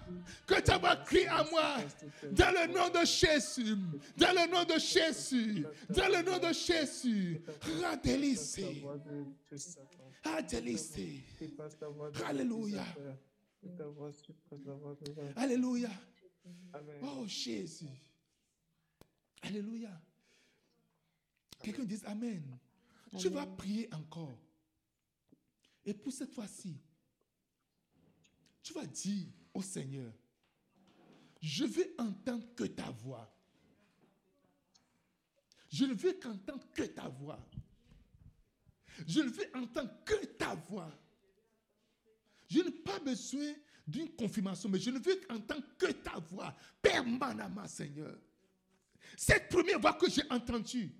Que 0.47 0.60
ta 0.62 0.78
voix 0.78 0.95
crie 0.97 1.28
à 1.28 1.43
moi. 1.43 1.78
Dans 2.32 2.51
le 2.51 2.74
nom 2.74 2.89
de 2.89 3.06
Jésus. 3.06 3.76
Dans 4.18 4.32
le 4.32 4.51
nom 4.51 4.64
de 4.64 4.80
Jésus. 4.80 5.66
Dans 5.89 6.08
le 6.08 6.22
nom 6.24 6.39
de 6.39 6.53
Jésus. 6.53 7.41
Radélissé. 7.82 8.84
Radélissé. 10.24 11.24
Alléluia. 12.26 12.86
Alléluia. 15.36 15.89
Oh 17.01 17.26
Jésus. 17.28 17.89
Alléluia. 19.41 20.01
Quelqu'un 21.62 21.84
dit 21.84 22.01
Amen. 22.06 22.58
Tu 23.18 23.30
vas 23.30 23.45
prier 23.45 23.89
encore. 23.93 24.38
Et 25.86 25.93
pour 25.93 26.12
cette 26.12 26.32
fois-ci, 26.32 26.78
tu 28.66 28.74
vas 28.74 28.86
dire 28.88 29.28
au 29.53 29.61
Seigneur, 29.61 30.11
je 31.39 31.66
veux 31.66 31.95
entendre 31.99 32.43
que 32.55 32.63
ta 32.63 32.89
voix. 32.89 33.32
Je 35.72 35.86
ne 35.86 35.93
veux 35.93 36.13
qu'entendre 36.13 36.66
que 36.74 36.82
ta 36.82 37.07
voix. 37.07 37.39
Je 39.07 39.22
ne 39.22 39.30
veux 39.30 39.45
entendre 39.53 39.91
que 40.03 40.26
ta 40.26 40.55
voix. 40.55 40.91
Je 42.49 42.61
n'ai 42.61 42.72
pas 42.72 42.99
besoin 42.99 43.53
d'une 43.86 44.09
confirmation, 44.16 44.68
mais 44.68 44.80
je 44.80 44.89
ne 44.89 44.97
veux 44.97 45.22
entendre 45.30 45.63
que 45.78 45.91
ta 45.91 46.18
voix 46.18 46.55
permanemment, 46.82 47.68
Seigneur. 47.68 48.18
Cette 49.16 49.47
première 49.49 49.80
voix 49.80 49.93
que 49.93 50.09
j'ai 50.09 50.24
entendue, 50.32 50.91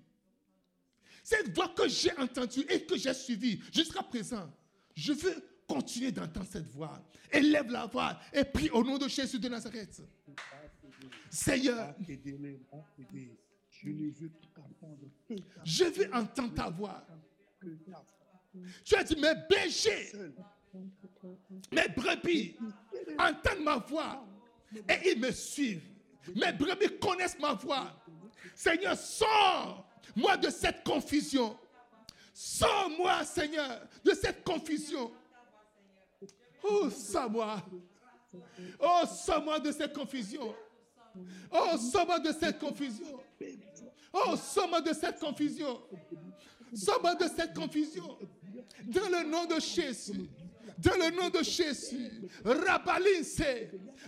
cette 1.24 1.52
voix 1.52 1.70
que 1.70 1.88
j'ai 1.88 2.16
entendue 2.16 2.64
et 2.68 2.86
que 2.86 2.96
j'ai 2.96 3.12
suivie 3.12 3.60
jusqu'à 3.72 4.04
présent, 4.04 4.54
je 4.94 5.12
veux 5.12 5.55
continuer 5.66 6.12
d'entendre 6.12 6.46
cette 6.50 6.68
voix. 6.68 7.02
Élève 7.30 7.70
la 7.70 7.86
voix 7.86 8.18
et 8.32 8.44
prie 8.44 8.70
au 8.70 8.84
nom 8.84 8.98
de 8.98 9.08
Jésus 9.08 9.38
de 9.38 9.48
Nazareth. 9.48 10.02
Seigneur, 11.30 11.94
je 15.64 15.84
veux 15.84 16.14
entendre 16.14 16.54
ta 16.54 16.70
voix. 16.70 17.06
Tu 18.84 18.94
as 18.94 19.04
dit, 19.04 19.16
mes 19.16 19.34
bergers, 19.48 20.12
mes 21.72 21.88
brebis 21.88 22.56
entendent 23.18 23.64
ma 23.64 23.76
voix 23.76 24.24
et 24.88 25.10
ils 25.12 25.20
me 25.20 25.30
suivent. 25.30 25.82
Mes 26.34 26.52
brebis 26.52 26.98
connaissent 27.00 27.38
ma 27.38 27.54
voix. 27.54 27.92
Seigneur, 28.54 28.96
sors-moi 28.96 30.36
de 30.38 30.48
cette 30.48 30.82
confusion. 30.84 31.56
Sors-moi, 32.32 33.24
Seigneur, 33.24 33.86
de 34.04 34.12
cette 34.12 34.44
confusion. 34.44 35.10
Oh, 36.68 36.90
sors-moi. 36.90 37.62
Oh, 38.80 39.02
sors-moi 39.06 39.60
de 39.60 39.72
cette 39.72 39.94
confusion. 39.94 40.54
Oh, 41.50 41.76
sors-moi 41.78 42.18
de 42.20 42.32
cette 42.32 42.58
confusion. 42.58 43.20
Oh, 44.12 44.36
sors-moi 44.36 44.80
de 44.80 44.92
cette 44.92 45.18
confusion. 45.18 45.80
Sors-moi 46.74 47.14
de 47.14 47.26
cette 47.28 47.54
confusion. 47.54 48.18
Dans 48.84 49.08
le 49.08 49.28
nom 49.28 49.46
de 49.46 49.60
Jésus. 49.60 50.28
Dans 50.78 50.94
le 50.94 51.16
nom 51.16 51.30
de 51.30 51.42
Jésus. 51.42 52.10
Rabalinse. 52.44 53.42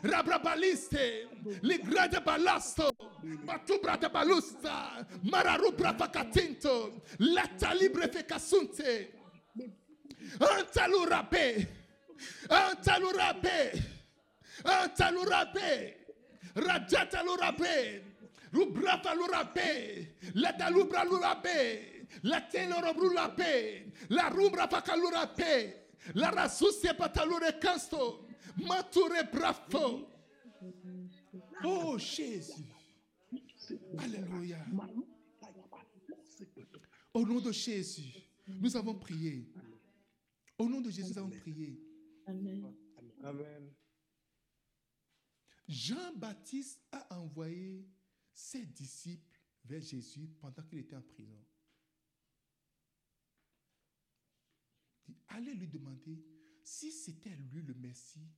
Rabrabaliste. 0.04 0.98
Ligrade 1.62 2.22
balasto. 2.24 2.90
Matubra 3.44 3.96
de 3.96 4.08
balusta. 4.08 5.06
Mararubra 5.24 5.92
vakatinto. 5.92 6.92
Latalibre 7.18 8.08
fekasunte. 8.12 9.14
Antalurape. 12.48 13.82
Antalurape. 14.64 15.94
Antalurape. 15.94 15.94
Rajatalurape. 16.54 18.02
Rubrata 18.52 19.14
lurape. 19.14 20.16
Latalubra 20.34 21.04
lurape. 21.04 22.06
La 22.22 22.40
telorobrulape. 22.40 23.92
La 24.10 24.28
rumbra 24.30 24.66
pakalurape. 24.66 25.74
La 26.14 26.30
rasusie 26.30 26.94
patalure 26.94 27.58
casto. 27.60 28.26
Mature 28.56 29.28
bravo. 29.30 30.08
Oh 31.64 31.98
Jésus. 31.98 32.64
Alléluia. 33.98 34.58
Au 37.12 37.26
nom 37.26 37.40
de 37.40 37.52
Jésus, 37.52 38.14
nous 38.46 38.76
avons 38.76 38.94
prié. 38.94 39.46
Au 40.58 40.68
nom 40.68 40.80
de 40.80 40.90
Jésus, 40.90 41.12
nous 41.12 41.18
avons 41.18 41.30
prié. 41.30 41.78
Amen. 42.28 42.74
Amen. 43.24 43.72
Jean-Baptiste 45.66 46.82
a 46.92 47.18
envoyé 47.18 47.88
ses 48.34 48.66
disciples 48.66 49.40
vers 49.64 49.80
Jésus 49.80 50.28
pendant 50.38 50.62
qu'il 50.62 50.78
était 50.78 50.96
en 50.96 51.02
prison. 51.02 51.42
Il 55.06 55.14
dit, 55.14 55.20
Allez 55.28 55.54
lui 55.54 55.68
demander 55.68 56.22
si 56.62 56.92
c'était 56.92 57.34
lui 57.34 57.62
le 57.62 57.74
Messie 57.74 58.28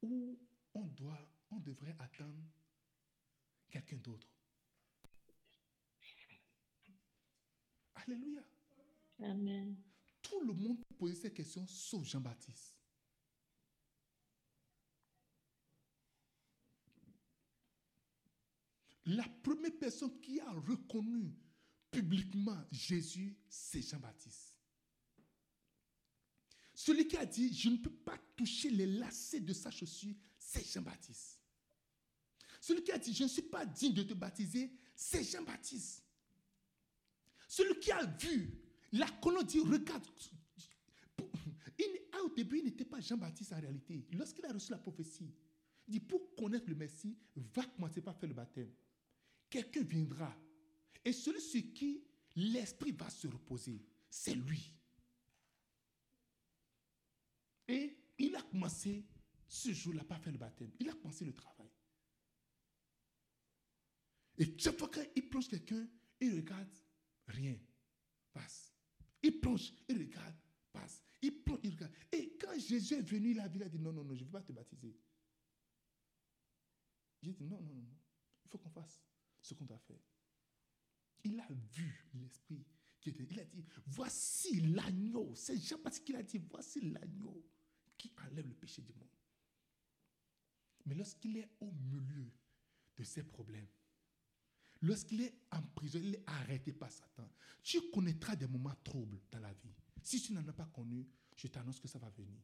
ou 0.00 0.38
on, 0.72 0.86
doit, 0.86 1.28
on 1.50 1.58
devrait 1.58 1.96
attendre 1.98 2.42
quelqu'un 3.68 3.96
d'autre. 3.96 4.28
Alléluia. 7.96 8.44
Amen. 9.20 9.76
Tout 10.22 10.40
le 10.40 10.52
monde 10.52 10.84
posait 10.98 11.14
ces 11.14 11.32
questions 11.32 11.66
sauf 11.66 12.04
Jean-Baptiste. 12.04 12.73
La 19.06 19.28
première 19.42 19.76
personne 19.78 20.18
qui 20.20 20.40
a 20.40 20.50
reconnu 20.50 21.34
publiquement 21.90 22.58
Jésus, 22.70 23.36
c'est 23.48 23.82
Jean-Baptiste. 23.82 24.56
Celui 26.74 27.06
qui 27.06 27.16
a 27.16 27.24
dit, 27.24 27.52
je 27.54 27.68
ne 27.68 27.76
peux 27.76 27.90
pas 27.92 28.18
toucher 28.36 28.70
les 28.70 28.86
lacets 28.86 29.40
de 29.40 29.52
sa 29.52 29.70
chaussure, 29.70 30.14
c'est 30.38 30.66
Jean-Baptiste. 30.66 31.40
Celui 32.60 32.82
qui 32.82 32.92
a 32.92 32.98
dit, 32.98 33.12
je 33.12 33.24
ne 33.24 33.28
suis 33.28 33.42
pas 33.42 33.64
digne 33.64 33.94
de 33.94 34.02
te 34.02 34.14
baptiser, 34.14 34.72
c'est 34.96 35.22
Jean-Baptiste. 35.22 36.02
Celui 37.46 37.78
qui 37.78 37.92
a 37.92 38.04
vu 38.06 38.58
la 38.92 39.08
colonne 39.22 39.44
dit, 39.44 39.60
regarde, 39.60 40.06
au 42.24 42.34
début, 42.34 42.58
il 42.58 42.64
n'était 42.64 42.84
pas 42.84 43.00
Jean-Baptiste 43.00 43.52
en 43.52 43.60
réalité. 43.60 44.06
Lorsqu'il 44.12 44.44
a 44.46 44.52
reçu 44.52 44.72
la 44.72 44.78
prophétie, 44.78 45.30
il 45.86 45.92
dit, 45.92 46.00
pour 46.00 46.34
connaître 46.34 46.68
le 46.68 46.74
Messie, 46.74 47.16
va 47.36 47.64
commencer 47.64 48.00
par 48.00 48.16
faire 48.18 48.28
le 48.28 48.34
baptême. 48.34 48.70
Quelqu'un 49.54 49.84
viendra. 49.84 50.36
Et 51.04 51.12
celui 51.12 51.40
sur 51.40 51.62
qui 51.72 52.02
l'Esprit 52.34 52.90
va 52.90 53.08
se 53.08 53.28
reposer, 53.28 53.80
c'est 54.10 54.34
lui. 54.34 54.74
Et 57.68 57.96
il 58.18 58.34
a 58.34 58.42
commencé 58.42 59.06
ce 59.46 59.72
jour-là 59.72 60.02
par 60.02 60.20
faire 60.20 60.32
le 60.32 60.40
baptême. 60.40 60.72
Il 60.80 60.88
a 60.88 60.92
commencé 60.94 61.24
le 61.24 61.32
travail. 61.32 61.70
Et 64.38 64.58
chaque 64.58 64.76
fois 64.76 64.88
qu'il 64.88 65.30
plonge 65.30 65.46
quelqu'un, 65.46 65.88
il 66.18 66.34
regarde, 66.34 66.76
rien 67.28 67.56
passe. 68.32 68.74
Il 69.22 69.38
plonge, 69.38 69.72
il 69.88 69.98
regarde, 69.98 70.34
passe. 70.72 71.00
Il 71.22 71.44
plonge, 71.44 71.60
il 71.62 71.70
regarde. 71.74 71.94
Et 72.10 72.36
quand 72.40 72.58
Jésus 72.58 72.94
est 72.94 73.02
venu, 73.02 73.30
il 73.30 73.40
a 73.40 73.48
dit 73.48 73.78
non, 73.78 73.92
non, 73.92 74.02
non, 74.02 74.16
je 74.16 74.22
ne 74.22 74.24
veux 74.24 74.32
pas 74.32 74.42
te 74.42 74.50
baptiser. 74.50 74.98
J'ai 77.22 77.32
dit 77.34 77.44
non, 77.44 77.60
non, 77.60 77.72
non, 77.72 77.96
il 78.44 78.50
faut 78.50 78.58
qu'on 78.58 78.70
fasse 78.70 79.00
ce 79.44 79.54
qu'on 79.54 79.66
doit 79.66 79.78
faire. 79.78 80.00
Il 81.22 81.38
a 81.38 81.46
vu 81.72 82.06
l'Esprit 82.14 82.64
qui 83.00 83.10
était. 83.10 83.26
Il 83.30 83.38
a 83.38 83.44
dit 83.44 83.64
voici 83.86 84.60
l'agneau. 84.60 85.34
C'est 85.34 85.58
Jean-Baptiste 85.58 86.04
qui 86.04 86.12
l'a 86.12 86.22
dit 86.22 86.38
voici 86.38 86.80
l'agneau 86.80 87.46
qui 87.96 88.12
enlève 88.26 88.48
le 88.48 88.54
péché 88.54 88.82
du 88.82 88.92
monde. 88.94 89.08
Mais 90.86 90.94
lorsqu'il 90.94 91.36
est 91.36 91.50
au 91.60 91.70
milieu 91.72 92.30
de 92.96 93.04
ses 93.04 93.22
problèmes, 93.22 93.68
lorsqu'il 94.80 95.22
est 95.22 95.34
en 95.50 95.62
prison, 95.62 95.98
il 96.02 96.14
est 96.14 96.24
arrêté 96.26 96.72
par 96.72 96.90
Satan, 96.90 97.28
tu 97.62 97.90
connaîtras 97.90 98.36
des 98.36 98.46
moments 98.46 98.74
troubles 98.82 99.20
dans 99.30 99.40
la 99.40 99.52
vie. 99.52 99.74
Si 100.02 100.20
tu 100.20 100.32
n'en 100.32 100.46
as 100.46 100.52
pas 100.52 100.66
connu, 100.66 101.06
je 101.36 101.48
t'annonce 101.48 101.80
que 101.80 101.88
ça 101.88 101.98
va 101.98 102.10
venir. 102.10 102.42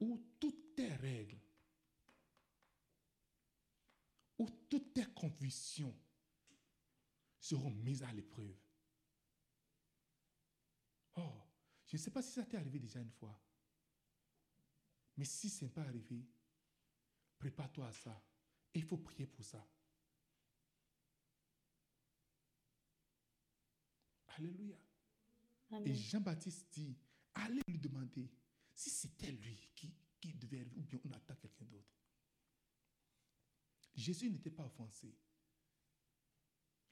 Où 0.00 0.36
toutes 0.38 0.74
tes 0.74 0.94
règles, 0.94 1.40
où 4.38 4.48
toutes 4.68 4.94
tes 4.94 5.06
convictions 5.06 5.94
seront 7.38 7.70
mises 7.70 8.02
à 8.02 8.12
l'épreuve. 8.12 8.56
Oh, 11.16 11.32
je 11.86 11.96
ne 11.96 12.00
sais 12.00 12.10
pas 12.10 12.22
si 12.22 12.32
ça 12.32 12.44
t'est 12.44 12.56
arrivé 12.56 12.78
déjà 12.78 13.00
une 13.00 13.10
fois. 13.10 13.40
Mais 15.16 15.24
si 15.24 15.48
ce 15.48 15.64
n'est 15.64 15.70
pas 15.70 15.82
arrivé, 15.82 16.26
prépare-toi 17.38 17.86
à 17.86 17.92
ça. 17.92 18.24
Et 18.74 18.80
il 18.80 18.84
faut 18.84 18.98
prier 18.98 19.26
pour 19.26 19.44
ça. 19.44 19.64
Alléluia. 24.36 24.76
Et 25.84 25.94
Jean-Baptiste 25.94 26.66
dit, 26.72 26.96
allez 27.34 27.62
lui 27.68 27.78
demander 27.78 28.30
si 28.74 28.90
c'était 28.90 29.30
lui 29.30 29.70
qui, 29.74 29.94
qui 30.20 30.32
devait 30.34 30.60
arriver 30.60 30.76
ou 30.76 30.82
bien 30.82 31.00
on 31.04 31.12
attend 31.12 31.36
quelqu'un 31.36 31.66
d'autre. 31.66 32.03
Jésus 33.94 34.30
n'était 34.30 34.50
pas 34.50 34.64
offensé. 34.64 35.14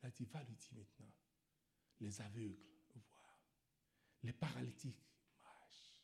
Il 0.03 0.07
a 0.07 0.11
dit, 0.11 0.25
va 0.25 0.43
lui 0.45 0.57
dire 0.57 0.75
maintenant, 0.75 1.13
les 2.01 2.21
aveugles 2.21 2.59
voient, 2.95 3.39
les 4.23 4.33
paralytiques 4.33 5.05
marchent. 5.43 5.97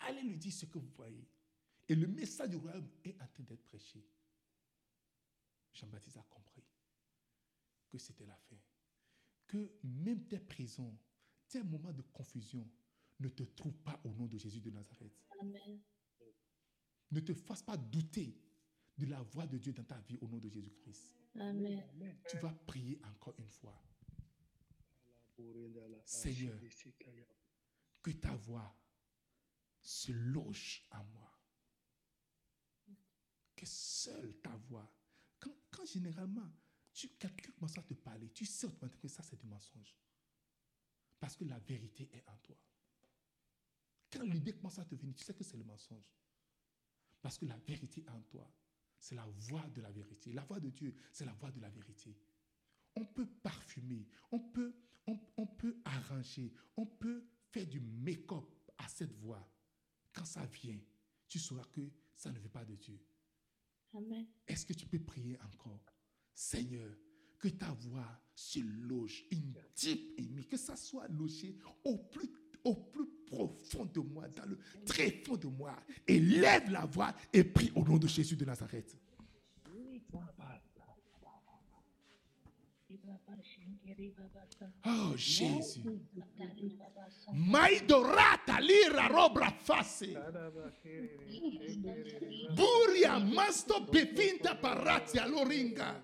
Allez 0.00 0.22
lui 0.22 0.36
dire 0.36 0.52
ce 0.52 0.66
que 0.66 0.78
vous 0.78 0.90
voyez. 0.90 1.28
Et 1.88 1.94
le 1.94 2.06
message 2.06 2.50
du 2.50 2.56
royaume 2.56 2.88
est 3.04 3.20
en 3.20 3.26
train 3.26 3.42
d'être 3.42 3.62
prêché. 3.64 4.04
Jean-Baptiste 5.72 6.16
a 6.18 6.22
compris 6.22 6.64
que 7.88 7.98
c'était 7.98 8.26
la 8.26 8.36
fin. 8.36 8.58
Que 9.46 9.78
même 9.82 10.24
tes 10.26 10.38
prisons, 10.38 10.98
tes 11.48 11.62
moments 11.62 11.92
de 11.92 12.02
confusion 12.02 12.68
ne 13.20 13.28
te 13.28 13.42
trouvent 13.42 13.78
pas 13.78 14.00
au 14.04 14.12
nom 14.12 14.26
de 14.26 14.38
Jésus 14.38 14.60
de 14.60 14.70
Nazareth. 14.70 15.12
Amen. 15.40 15.80
Ne 17.10 17.20
te 17.20 17.34
fasse 17.34 17.62
pas 17.62 17.76
douter 17.76 18.40
de 18.98 19.06
la 19.06 19.22
voix 19.22 19.46
de 19.46 19.58
Dieu 19.58 19.72
dans 19.72 19.84
ta 19.84 19.98
vie 20.00 20.18
au 20.20 20.28
nom 20.28 20.38
de 20.38 20.48
Jésus-Christ. 20.48 21.14
Amen. 21.36 21.82
Tu 22.28 22.36
vas 22.38 22.52
prier 22.66 23.00
encore 23.04 23.34
une 23.38 23.48
fois. 23.48 23.82
Seigneur, 26.04 26.58
que 28.02 28.10
ta 28.10 28.34
voix 28.34 28.76
se 29.80 30.12
loge 30.12 30.86
en 30.90 31.04
moi. 31.04 31.38
Que 33.56 33.66
seule 33.66 34.36
ta 34.40 34.54
voix. 34.56 34.92
Quand, 35.40 35.54
quand 35.70 35.84
généralement, 35.84 36.50
tu, 36.92 37.08
quelqu'un 37.10 37.52
commence 37.52 37.78
à 37.78 37.82
te 37.82 37.94
parler, 37.94 38.30
tu 38.30 38.44
sais 38.44 38.66
automatiquement 38.66 39.02
que 39.02 39.08
ça 39.08 39.22
c'est 39.22 39.36
du 39.36 39.46
mensonge. 39.46 39.96
Parce 41.18 41.36
que 41.36 41.44
la 41.44 41.58
vérité 41.60 42.08
est 42.12 42.28
en 42.28 42.36
toi. 42.38 42.56
Quand 44.10 44.22
l'idée 44.22 44.52
commence 44.52 44.78
à 44.78 44.84
te 44.84 44.94
venir, 44.94 45.14
tu 45.14 45.24
sais 45.24 45.34
que 45.34 45.44
c'est 45.44 45.56
le 45.56 45.64
mensonge. 45.64 46.12
Parce 47.20 47.38
que 47.38 47.46
la 47.46 47.56
vérité 47.58 48.02
est 48.02 48.10
en 48.10 48.20
toi. 48.22 48.52
C'est 49.02 49.16
la 49.16 49.26
voix 49.26 49.66
de 49.74 49.80
la 49.80 49.90
vérité. 49.90 50.32
La 50.32 50.44
voix 50.44 50.60
de 50.60 50.70
Dieu, 50.70 50.94
c'est 51.12 51.24
la 51.24 51.32
voix 51.32 51.50
de 51.50 51.60
la 51.60 51.68
vérité. 51.70 52.16
On 52.94 53.04
peut 53.04 53.26
parfumer, 53.26 54.06
on 54.30 54.38
peut, 54.38 54.72
on, 55.08 55.18
on 55.36 55.46
peut 55.46 55.76
arranger, 55.84 56.52
on 56.76 56.86
peut 56.86 57.26
faire 57.50 57.66
du 57.66 57.80
make-up 57.80 58.44
à 58.78 58.86
cette 58.86 59.12
voix. 59.14 59.44
Quand 60.12 60.24
ça 60.24 60.46
vient, 60.46 60.78
tu 61.26 61.40
sauras 61.40 61.64
que 61.64 61.80
ça 62.14 62.30
ne 62.30 62.38
vient 62.38 62.48
pas 62.48 62.64
de 62.64 62.76
Dieu. 62.76 63.00
Amen. 63.92 64.24
Est-ce 64.46 64.64
que 64.64 64.72
tu 64.72 64.86
peux 64.86 65.00
prier 65.00 65.36
encore? 65.40 65.84
Seigneur, 66.32 66.96
que 67.40 67.48
ta 67.48 67.72
voix 67.72 68.22
se 68.36 68.60
loge 68.60 69.24
deep 69.74 70.14
in 70.20 70.28
me, 70.32 70.44
que 70.44 70.56
ça 70.56 70.76
soit 70.76 71.08
logé 71.08 71.58
au 71.82 71.98
plus, 71.98 72.30
au 72.64 72.74
plus 72.74 73.06
profond 73.26 73.84
de 73.86 74.00
moi, 74.00 74.28
dans 74.28 74.44
le 74.44 74.58
très 74.84 75.10
fond 75.10 75.36
de 75.36 75.46
moi. 75.46 75.74
Et 76.06 76.18
lève 76.18 76.70
la 76.70 76.84
voix 76.84 77.14
et 77.32 77.44
prie 77.44 77.72
au 77.74 77.84
nom 77.84 77.96
de 77.98 78.06
Jésus 78.06 78.36
de 78.36 78.44
Nazareth. 78.44 78.96
Oh 84.84 85.16
Jésus. 85.16 85.82
Maidorata 87.32 88.60
lira 88.60 89.08
robra 89.08 89.50
face. 89.50 90.14
Buria 92.54 93.18
masto 93.18 93.80
bevinta 93.90 94.54
paratia 94.54 95.26
loringa. 95.26 96.02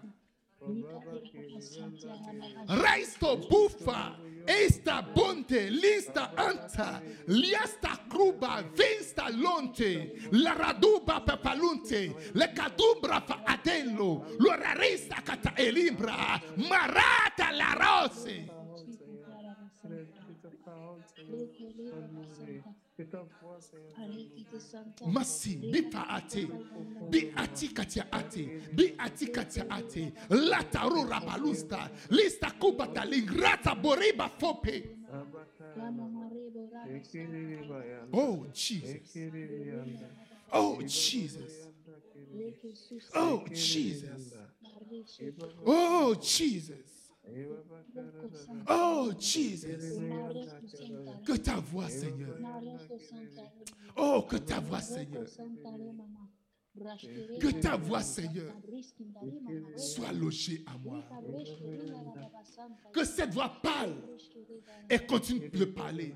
Raisto 2.66 3.36
bufa, 3.48 4.18
esta 4.44 5.02
bonte, 5.02 5.70
lista 5.70 6.32
anta, 6.34 7.00
liasta 7.26 8.04
cruba, 8.08 8.62
vinsta 8.74 9.28
lonte, 9.30 10.28
la 10.32 10.54
raduba 10.54 11.20
papalunte, 11.20 12.14
le 12.32 12.52
cadumbra 12.52 13.20
fa 13.20 13.42
adello, 13.44 14.24
lo 14.38 14.54
rarista 14.54 15.22
cata 15.22 15.54
elimbra, 15.56 16.42
marata 16.56 17.52
la 17.52 17.74
rose. 17.74 18.56
Masi, 25.06 25.56
bipa 25.56 26.08
ate, 26.08 26.48
bi 27.10 27.32
ati 27.36 27.68
katia 27.68 28.06
ate, 28.12 28.60
bi 28.74 28.94
ati 28.98 29.26
katia 29.26 29.66
ate, 29.70 30.12
lata 30.30 30.80
rura 30.88 31.20
balusta, 31.20 31.88
lista 32.10 32.50
kubata 32.58 33.04
lingrata 33.04 33.74
boriba 33.74 34.28
fope. 34.28 34.96
Oh 38.12 38.46
Jesus, 38.52 39.16
oh 40.52 40.82
Jesus, 40.82 41.68
oh 43.14 43.44
Jesus, 43.52 44.34
oh 45.64 46.14
Jesus. 46.16 46.97
Oh 48.68 49.10
Jesus, 49.18 49.66
que 51.24 51.36
ta 51.36 51.56
voix 51.56 51.88
Seigneur, 51.88 52.38
oh 53.96 54.22
que 54.22 54.36
ta 54.36 54.60
voix 54.60 54.80
Seigneur, 54.80 55.24
que 57.40 57.60
ta 57.60 57.76
voix 57.76 58.02
Seigneur 58.02 58.54
soit 59.76 60.12
logée 60.12 60.64
à 60.66 60.78
moi. 60.78 61.04
Que 62.92 63.04
cette 63.04 63.32
voix 63.32 63.52
parle 63.62 63.96
et 64.88 64.98
continue 64.98 65.48
de 65.48 65.64
parler. 65.64 66.14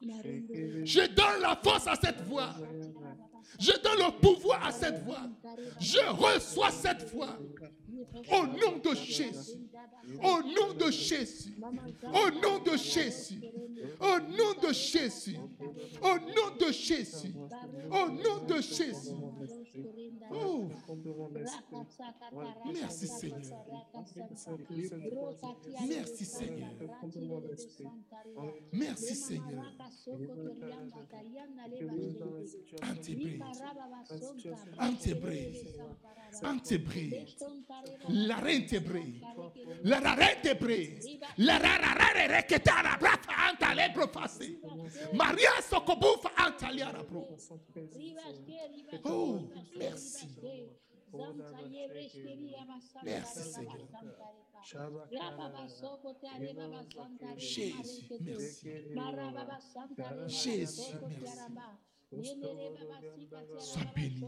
Je 0.00 1.06
donne 1.14 1.42
la 1.42 1.56
force 1.56 1.86
à 1.86 1.96
cette 1.96 2.20
voix. 2.22 2.54
Je 3.58 3.72
donne 3.82 3.98
le 3.98 4.20
pouvoir 4.20 4.66
à 4.66 4.72
cette 4.72 5.02
voix. 5.04 5.22
Je 5.80 5.98
reçois 6.10 6.70
cette 6.70 7.10
voix. 7.12 7.36
Au 8.30 8.46
nom 8.46 8.78
de 8.78 8.94
Jésus. 8.94 9.58
Au 10.22 10.42
nom 10.42 10.74
de 10.74 10.90
Jésus. 10.90 11.56
Au 12.04 12.30
nom 12.30 12.58
de 12.62 12.76
Jésus. 12.76 13.40
Au 14.00 14.20
nom 14.20 14.68
de 14.68 14.72
Jésus. 14.72 15.36
Au 16.02 16.18
nom 16.18 16.56
de 16.60 16.72
Jésus. 16.72 17.34
Au 17.90 18.08
nom 18.10 18.44
de 18.46 18.60
Jésus. 18.60 19.14
Oh, 20.30 20.68
Merci, 22.72 23.06
Seigneur. 23.06 23.40
Merci, 25.88 26.24
Seigneur. 26.24 26.70
Merci, 28.72 29.14
Seigneur. 29.14 29.64
Antébré. 32.82 33.40
Antébré. 34.80 35.64
Antébré. 36.42 37.26
La 38.08 38.36
rentébré. 38.36 39.20
La 39.84 39.98
rentébré. 39.98 40.98
La 41.38 41.58
ta 41.58 42.82
la 42.82 42.96
brafa 42.98 43.32
anta 43.50 43.74
le 43.74 43.92
profase. 43.92 44.58
Maria 45.12 45.50
sokobufa 45.62 46.30
anta 46.36 46.70
liara 46.70 47.04
pro. 47.04 47.26
Oh, 49.04 49.48
merci. 49.76 50.26
Merci, 53.02 53.42
Seigneur. 53.42 53.88
Jésus, 57.36 57.82
merci. 59.00 59.76
Jésus, 60.26 60.94
merci. 61.08 61.52
Sois 62.10 63.84
béni. 63.94 64.24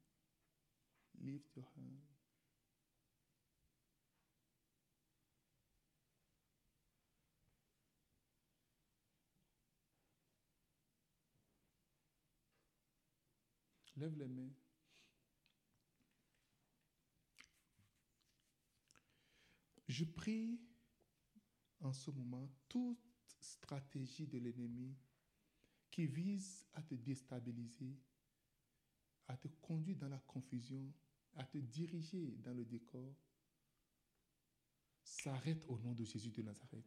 Lève 13.97 14.17
les 14.19 14.29
mains. 14.29 14.53
Je 19.87 20.05
prie 20.05 20.61
en 21.81 21.93
ce 21.93 22.11
moment 22.11 22.51
toute 22.69 22.99
stratégie 23.41 24.27
de 24.27 24.39
l'ennemi 24.39 24.97
qui 25.91 26.07
vise 26.07 26.67
à 26.73 26.83
te 26.83 26.95
déstabiliser, 26.95 27.97
à 29.29 29.37
te 29.37 29.49
conduire 29.63 29.97
dans 29.97 30.09
la 30.09 30.19
confusion, 30.19 30.93
à 31.37 31.45
te 31.45 31.59
diriger 31.59 32.37
dans 32.39 32.55
le 32.55 32.65
décor, 32.65 33.15
s'arrête 35.03 35.65
au 35.69 35.79
nom 35.79 35.93
de 35.93 36.05
Jésus 36.05 36.31
de 36.31 36.43
Nazareth. 36.43 36.87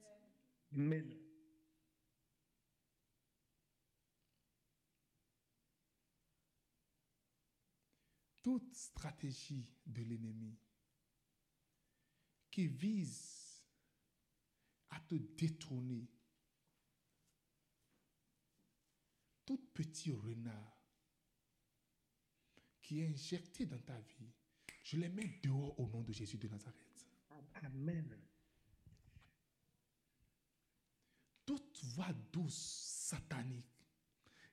Amen. 0.74 1.18
Toute 8.42 8.74
stratégie 8.74 9.68
de 9.86 10.02
l'ennemi 10.04 10.58
qui 12.50 12.68
vise 12.68 13.62
à 14.90 15.00
te 15.02 15.16
détourner, 15.16 16.10
tout 19.46 19.58
petit 19.74 20.12
renard 20.12 20.78
qui 22.82 23.02
est 23.02 23.08
injecté 23.08 23.66
dans 23.66 23.82
ta 23.82 24.00
vie, 24.00 24.32
je 24.88 24.96
les 24.98 25.10
mets 25.10 25.40
dehors 25.44 25.78
au 25.80 25.88
nom 25.90 26.02
de 26.02 26.14
Jésus 26.14 26.38
de 26.38 26.48
Nazareth. 26.48 27.06
Amen. 27.56 28.18
toute 31.46 31.84
voix 31.84 32.12
douce 32.32 32.56
satanique 32.56 33.66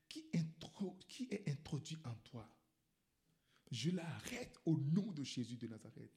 qui, 0.08 0.24
intro- 0.32 0.98
qui 1.08 1.24
est 1.30 1.48
introduite 1.48 2.04
en 2.06 2.14
toi, 2.16 2.48
je 3.70 3.90
l'arrête 3.90 4.56
au 4.64 4.76
nom 4.76 5.10
de 5.12 5.22
Jésus 5.24 5.56
de 5.56 5.66
Nazareth. 5.66 6.12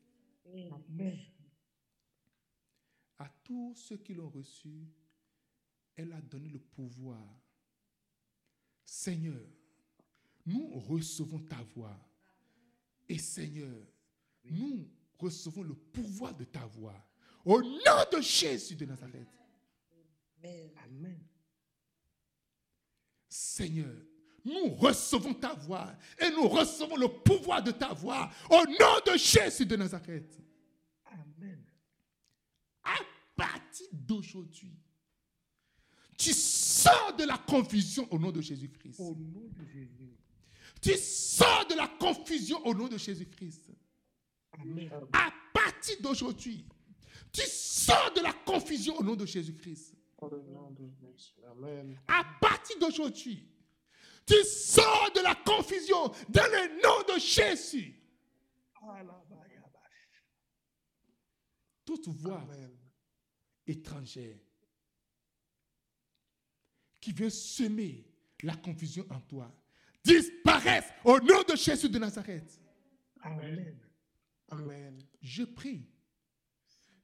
Amen. 0.45 1.19
À 3.19 3.27
tous 3.43 3.73
ceux 3.75 3.97
qui 3.97 4.13
l'ont 4.13 4.29
reçu, 4.29 4.87
elle 5.95 6.13
a 6.13 6.21
donné 6.21 6.49
le 6.49 6.59
pouvoir. 6.59 7.23
Seigneur, 8.85 9.47
nous 10.45 10.69
recevons 10.79 11.39
ta 11.39 11.61
voix. 11.63 11.99
Et 13.09 13.17
Seigneur, 13.17 13.83
nous 14.51 14.87
recevons 15.17 15.63
le 15.63 15.73
pouvoir 15.73 16.35
de 16.35 16.43
ta 16.43 16.65
voix. 16.65 16.95
Au 17.45 17.61
nom 17.61 18.03
de 18.11 18.21
Jésus 18.21 18.75
de 18.75 18.85
Nazareth. 18.85 19.27
Amen. 20.43 21.19
Seigneur, 23.27 23.95
nous 24.43 24.69
recevons 24.75 25.33
ta 25.33 25.53
voix 25.53 25.93
et 26.19 26.29
nous 26.31 26.47
recevons 26.47 26.95
le 26.95 27.07
pouvoir 27.07 27.61
de 27.61 27.71
ta 27.71 27.93
voix 27.93 28.29
au 28.49 28.65
nom 28.65 29.13
de 29.13 29.17
Jésus 29.17 29.65
de 29.65 29.75
Nazareth. 29.75 30.39
Amen. 31.05 31.63
À 32.83 32.97
partir 33.35 33.87
d'aujourd'hui, 33.91 34.77
tu 36.17 36.33
sors 36.33 37.15
de 37.15 37.25
la 37.25 37.37
confusion 37.37 38.07
au 38.11 38.17
nom 38.17 38.31
de 38.31 38.41
Jésus-Christ. 38.41 38.99
Au 38.99 39.15
nom 39.15 39.49
de 39.51 39.65
Jésus. 39.65 40.17
Tu 40.81 40.95
sors 40.97 41.67
de 41.67 41.75
la 41.75 41.87
confusion 41.87 42.65
au 42.65 42.73
nom 42.73 42.87
de 42.87 42.97
Jésus-Christ. 42.97 43.69
À 45.13 45.31
partir 45.53 46.01
d'aujourd'hui, 46.01 46.65
tu 47.31 47.41
sors 47.45 48.13
de 48.13 48.21
la 48.21 48.33
confusion 48.33 48.97
au 48.97 49.03
nom 49.03 49.15
de 49.15 49.25
Jésus-Christ. 49.25 49.95
À 52.07 52.23
partir 52.41 52.79
d'aujourd'hui, 52.79 53.47
tu 54.25 54.43
sors 54.43 55.11
de 55.15 55.21
la 55.21 55.35
confusion 55.35 56.07
dans 56.29 56.45
le 56.45 56.81
nom 56.81 57.13
de 57.15 57.19
Jésus. 57.19 57.93
Toute 61.85 62.07
voix 62.09 62.45
étrangère 63.65 64.37
qui 66.99 67.13
veut 67.13 67.29
semer 67.29 68.05
la 68.43 68.55
confusion 68.55 69.05
en 69.09 69.19
toi 69.21 69.53
disparaissent 70.03 70.91
au 71.03 71.19
nom 71.19 71.43
de 71.47 71.55
Jésus 71.55 71.89
de 71.89 71.99
Nazareth. 71.99 72.59
Amen. 73.21 73.86
Amen. 74.49 74.97
Je 75.21 75.43
prie 75.43 75.85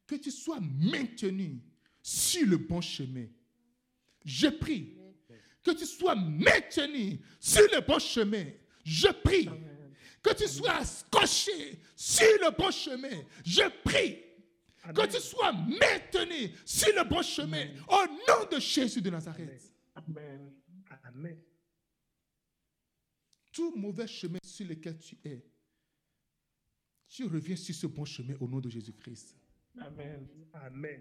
que 0.07 0.15
tu 0.15 0.31
sois 0.31 0.59
maintenu 0.59 1.61
sur 2.01 2.47
le 2.47 2.57
bon 2.57 2.81
chemin. 2.81 3.27
Je 4.25 4.47
prie 4.47 4.97
que 5.63 5.71
tu 5.71 5.85
sois 5.85 6.15
maintenu 6.15 7.19
sur 7.39 7.63
le 7.73 7.81
bon 7.85 7.99
chemin. 7.99 8.45
Je 8.83 9.07
prie 9.07 9.49
que 10.21 10.33
tu 10.33 10.47
sois 10.47 10.83
scotché 10.85 11.79
sur 11.95 12.25
le 12.41 12.55
bon 12.55 12.71
chemin. 12.71 13.23
Je 13.45 13.67
prie 13.83 14.19
que 14.93 15.07
tu 15.07 15.19
sois 15.19 15.51
maintenu 15.51 16.51
sur 16.65 16.93
le 16.95 17.07
bon 17.07 17.21
chemin 17.21 17.67
au 17.87 18.05
nom 18.07 18.49
de 18.51 18.59
Jésus 18.59 19.01
de 19.01 19.09
Nazareth. 19.09 19.73
Amen. 19.95 20.53
Amen. 21.03 21.37
Tout 23.51 23.75
mauvais 23.75 24.07
chemin 24.07 24.39
sur 24.43 24.65
lequel 24.67 24.97
tu 24.97 25.17
es, 25.23 25.45
tu 27.13 27.25
reviens 27.25 27.55
sur 27.55 27.75
ce 27.75 27.85
bon 27.85 28.05
chemin 28.05 28.33
au 28.39 28.47
nom 28.47 28.59
de 28.59 28.69
Jésus-Christ. 28.69 29.35
Amen. 29.77 30.27
Amen. 30.51 30.99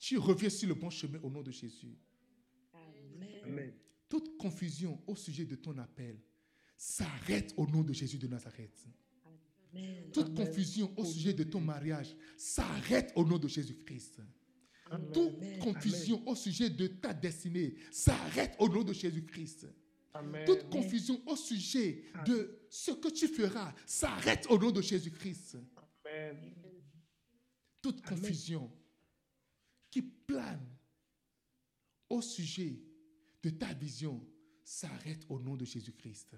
Tu 0.00 0.18
reviens 0.18 0.50
sur 0.50 0.68
le 0.68 0.74
bon 0.74 0.90
chemin 0.90 1.20
au 1.22 1.30
nom 1.30 1.42
de 1.42 1.52
Jésus. 1.52 1.96
Amen. 3.44 3.72
Toute 4.08 4.36
confusion 4.36 5.00
au 5.06 5.14
sujet 5.14 5.44
de 5.44 5.54
ton 5.54 5.78
appel 5.78 6.20
s'arrête 6.76 7.54
au 7.56 7.68
nom 7.68 7.84
de 7.84 7.92
Jésus 7.92 8.18
de 8.18 8.26
Nazareth. 8.26 8.84
Amen. 9.72 10.10
Toute 10.12 10.26
Amen. 10.26 10.44
confusion 10.44 10.92
au 10.96 11.04
sujet 11.04 11.32
de 11.32 11.44
ton 11.44 11.60
mariage 11.60 12.16
s'arrête 12.36 13.12
au 13.14 13.24
nom 13.24 13.38
de 13.38 13.46
Jésus-Christ. 13.46 14.20
Amen. 14.90 15.12
Toute 15.12 15.36
Amen. 15.36 15.58
confusion 15.60 16.28
au 16.28 16.34
sujet 16.34 16.68
de 16.68 16.88
ta 16.88 17.14
destinée 17.14 17.76
s'arrête 17.92 18.56
au 18.58 18.68
nom 18.68 18.82
de 18.82 18.92
Jésus-Christ. 18.92 19.68
Amen. 20.18 20.46
Toute 20.46 20.70
confusion 20.70 21.20
au 21.26 21.36
sujet 21.36 22.04
de 22.24 22.66
ce 22.70 22.92
que 22.92 23.08
tu 23.08 23.28
feras 23.28 23.74
s'arrête 23.84 24.46
au 24.48 24.58
nom 24.58 24.70
de 24.70 24.80
Jésus-Christ. 24.80 25.58
Toute 27.82 28.04
Amen. 28.06 28.20
confusion 28.20 28.72
qui 29.90 30.02
plane 30.02 30.66
au 32.08 32.22
sujet 32.22 32.80
de 33.42 33.50
ta 33.50 33.72
vision 33.74 34.26
s'arrête 34.64 35.24
au 35.28 35.38
nom 35.38 35.56
de 35.56 35.64
Jésus-Christ. 35.64 36.36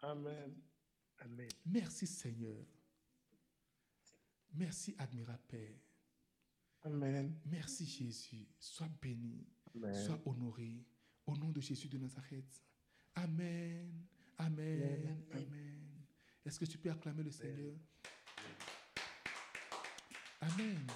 Amen. 0.00 0.56
Amen. 1.18 1.48
Merci 1.66 2.06
Seigneur. 2.06 2.64
Merci 4.54 4.94
admirable 4.98 5.42
Père. 5.46 5.78
Amen. 6.82 7.38
Merci 7.44 7.84
Jésus. 7.84 8.48
Sois 8.58 8.88
béni. 9.00 9.46
Amen. 9.74 9.94
Sois 10.06 10.20
honoré. 10.24 10.86
Au 11.26 11.36
nom 11.36 11.50
de 11.50 11.60
Jésus 11.60 11.88
de 11.88 11.98
Nazareth. 11.98 12.64
Amen. 13.16 14.06
Amen. 14.38 15.24
Amen. 15.32 15.80
Est-ce 16.44 16.58
que 16.58 16.64
tu 16.64 16.78
peux 16.78 16.90
acclamer 16.90 17.22
le 17.22 17.30
Seigneur? 17.30 17.74
Amen. 20.40 20.86